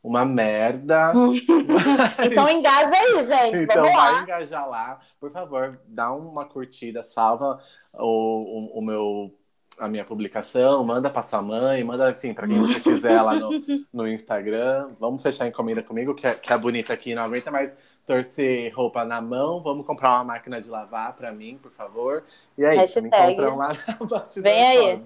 [0.01, 1.13] uma merda.
[2.25, 3.63] então engaja aí, gente.
[3.63, 4.21] Então Vamos vai lá.
[4.21, 4.99] engajar lá.
[5.19, 7.61] Por favor, dá uma curtida, salva
[7.93, 9.33] o, o, o meu
[9.77, 13.49] a minha publicação, manda para sua mãe, manda, enfim, para quem você quiser lá no,
[13.93, 14.89] no Instagram.
[14.99, 19.05] Vamos fechar encomenda comigo, que, é, que a bonita aqui não aguenta mais torcer roupa
[19.05, 19.61] na mão.
[19.61, 22.23] Vamos comprar uma máquina de lavar para mim, por favor.
[22.57, 25.01] E aí, é me encontram lá na Bastidor Vem aí.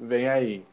[0.00, 0.66] Vem aí.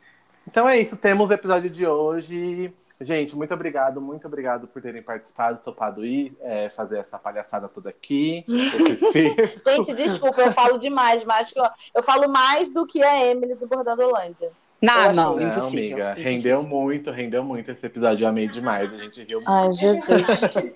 [0.48, 2.74] Então é isso, temos o episódio de hoje.
[3.04, 7.90] Gente, muito obrigado, muito obrigado por terem participado, topado ir é, fazer essa palhaçada toda
[7.90, 8.46] aqui.
[9.68, 11.66] Gente, desculpa, eu falo demais, mas eu,
[11.96, 13.68] eu falo mais do que a Emily do
[14.02, 14.52] Holândia.
[14.82, 15.80] Não, não, não, impossível.
[15.80, 16.32] Amiga, impossível.
[16.32, 18.26] rendeu muito, rendeu muito esse episódio.
[18.26, 19.50] Eu amei demais, a gente riu muito.
[19.50, 20.74] Ai, Jesus.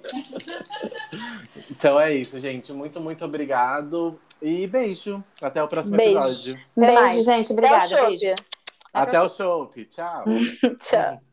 [1.70, 2.72] então é isso, gente.
[2.72, 4.18] Muito, muito obrigado.
[4.42, 5.22] E beijo.
[5.42, 6.18] Até o próximo beijo.
[6.18, 6.60] episódio.
[6.76, 7.52] Beijo, gente.
[7.52, 7.96] Obrigada.
[7.96, 8.34] Até beijo.
[8.94, 9.70] Até, Até o show.
[9.90, 10.24] Tchau.
[10.80, 11.27] Tchau.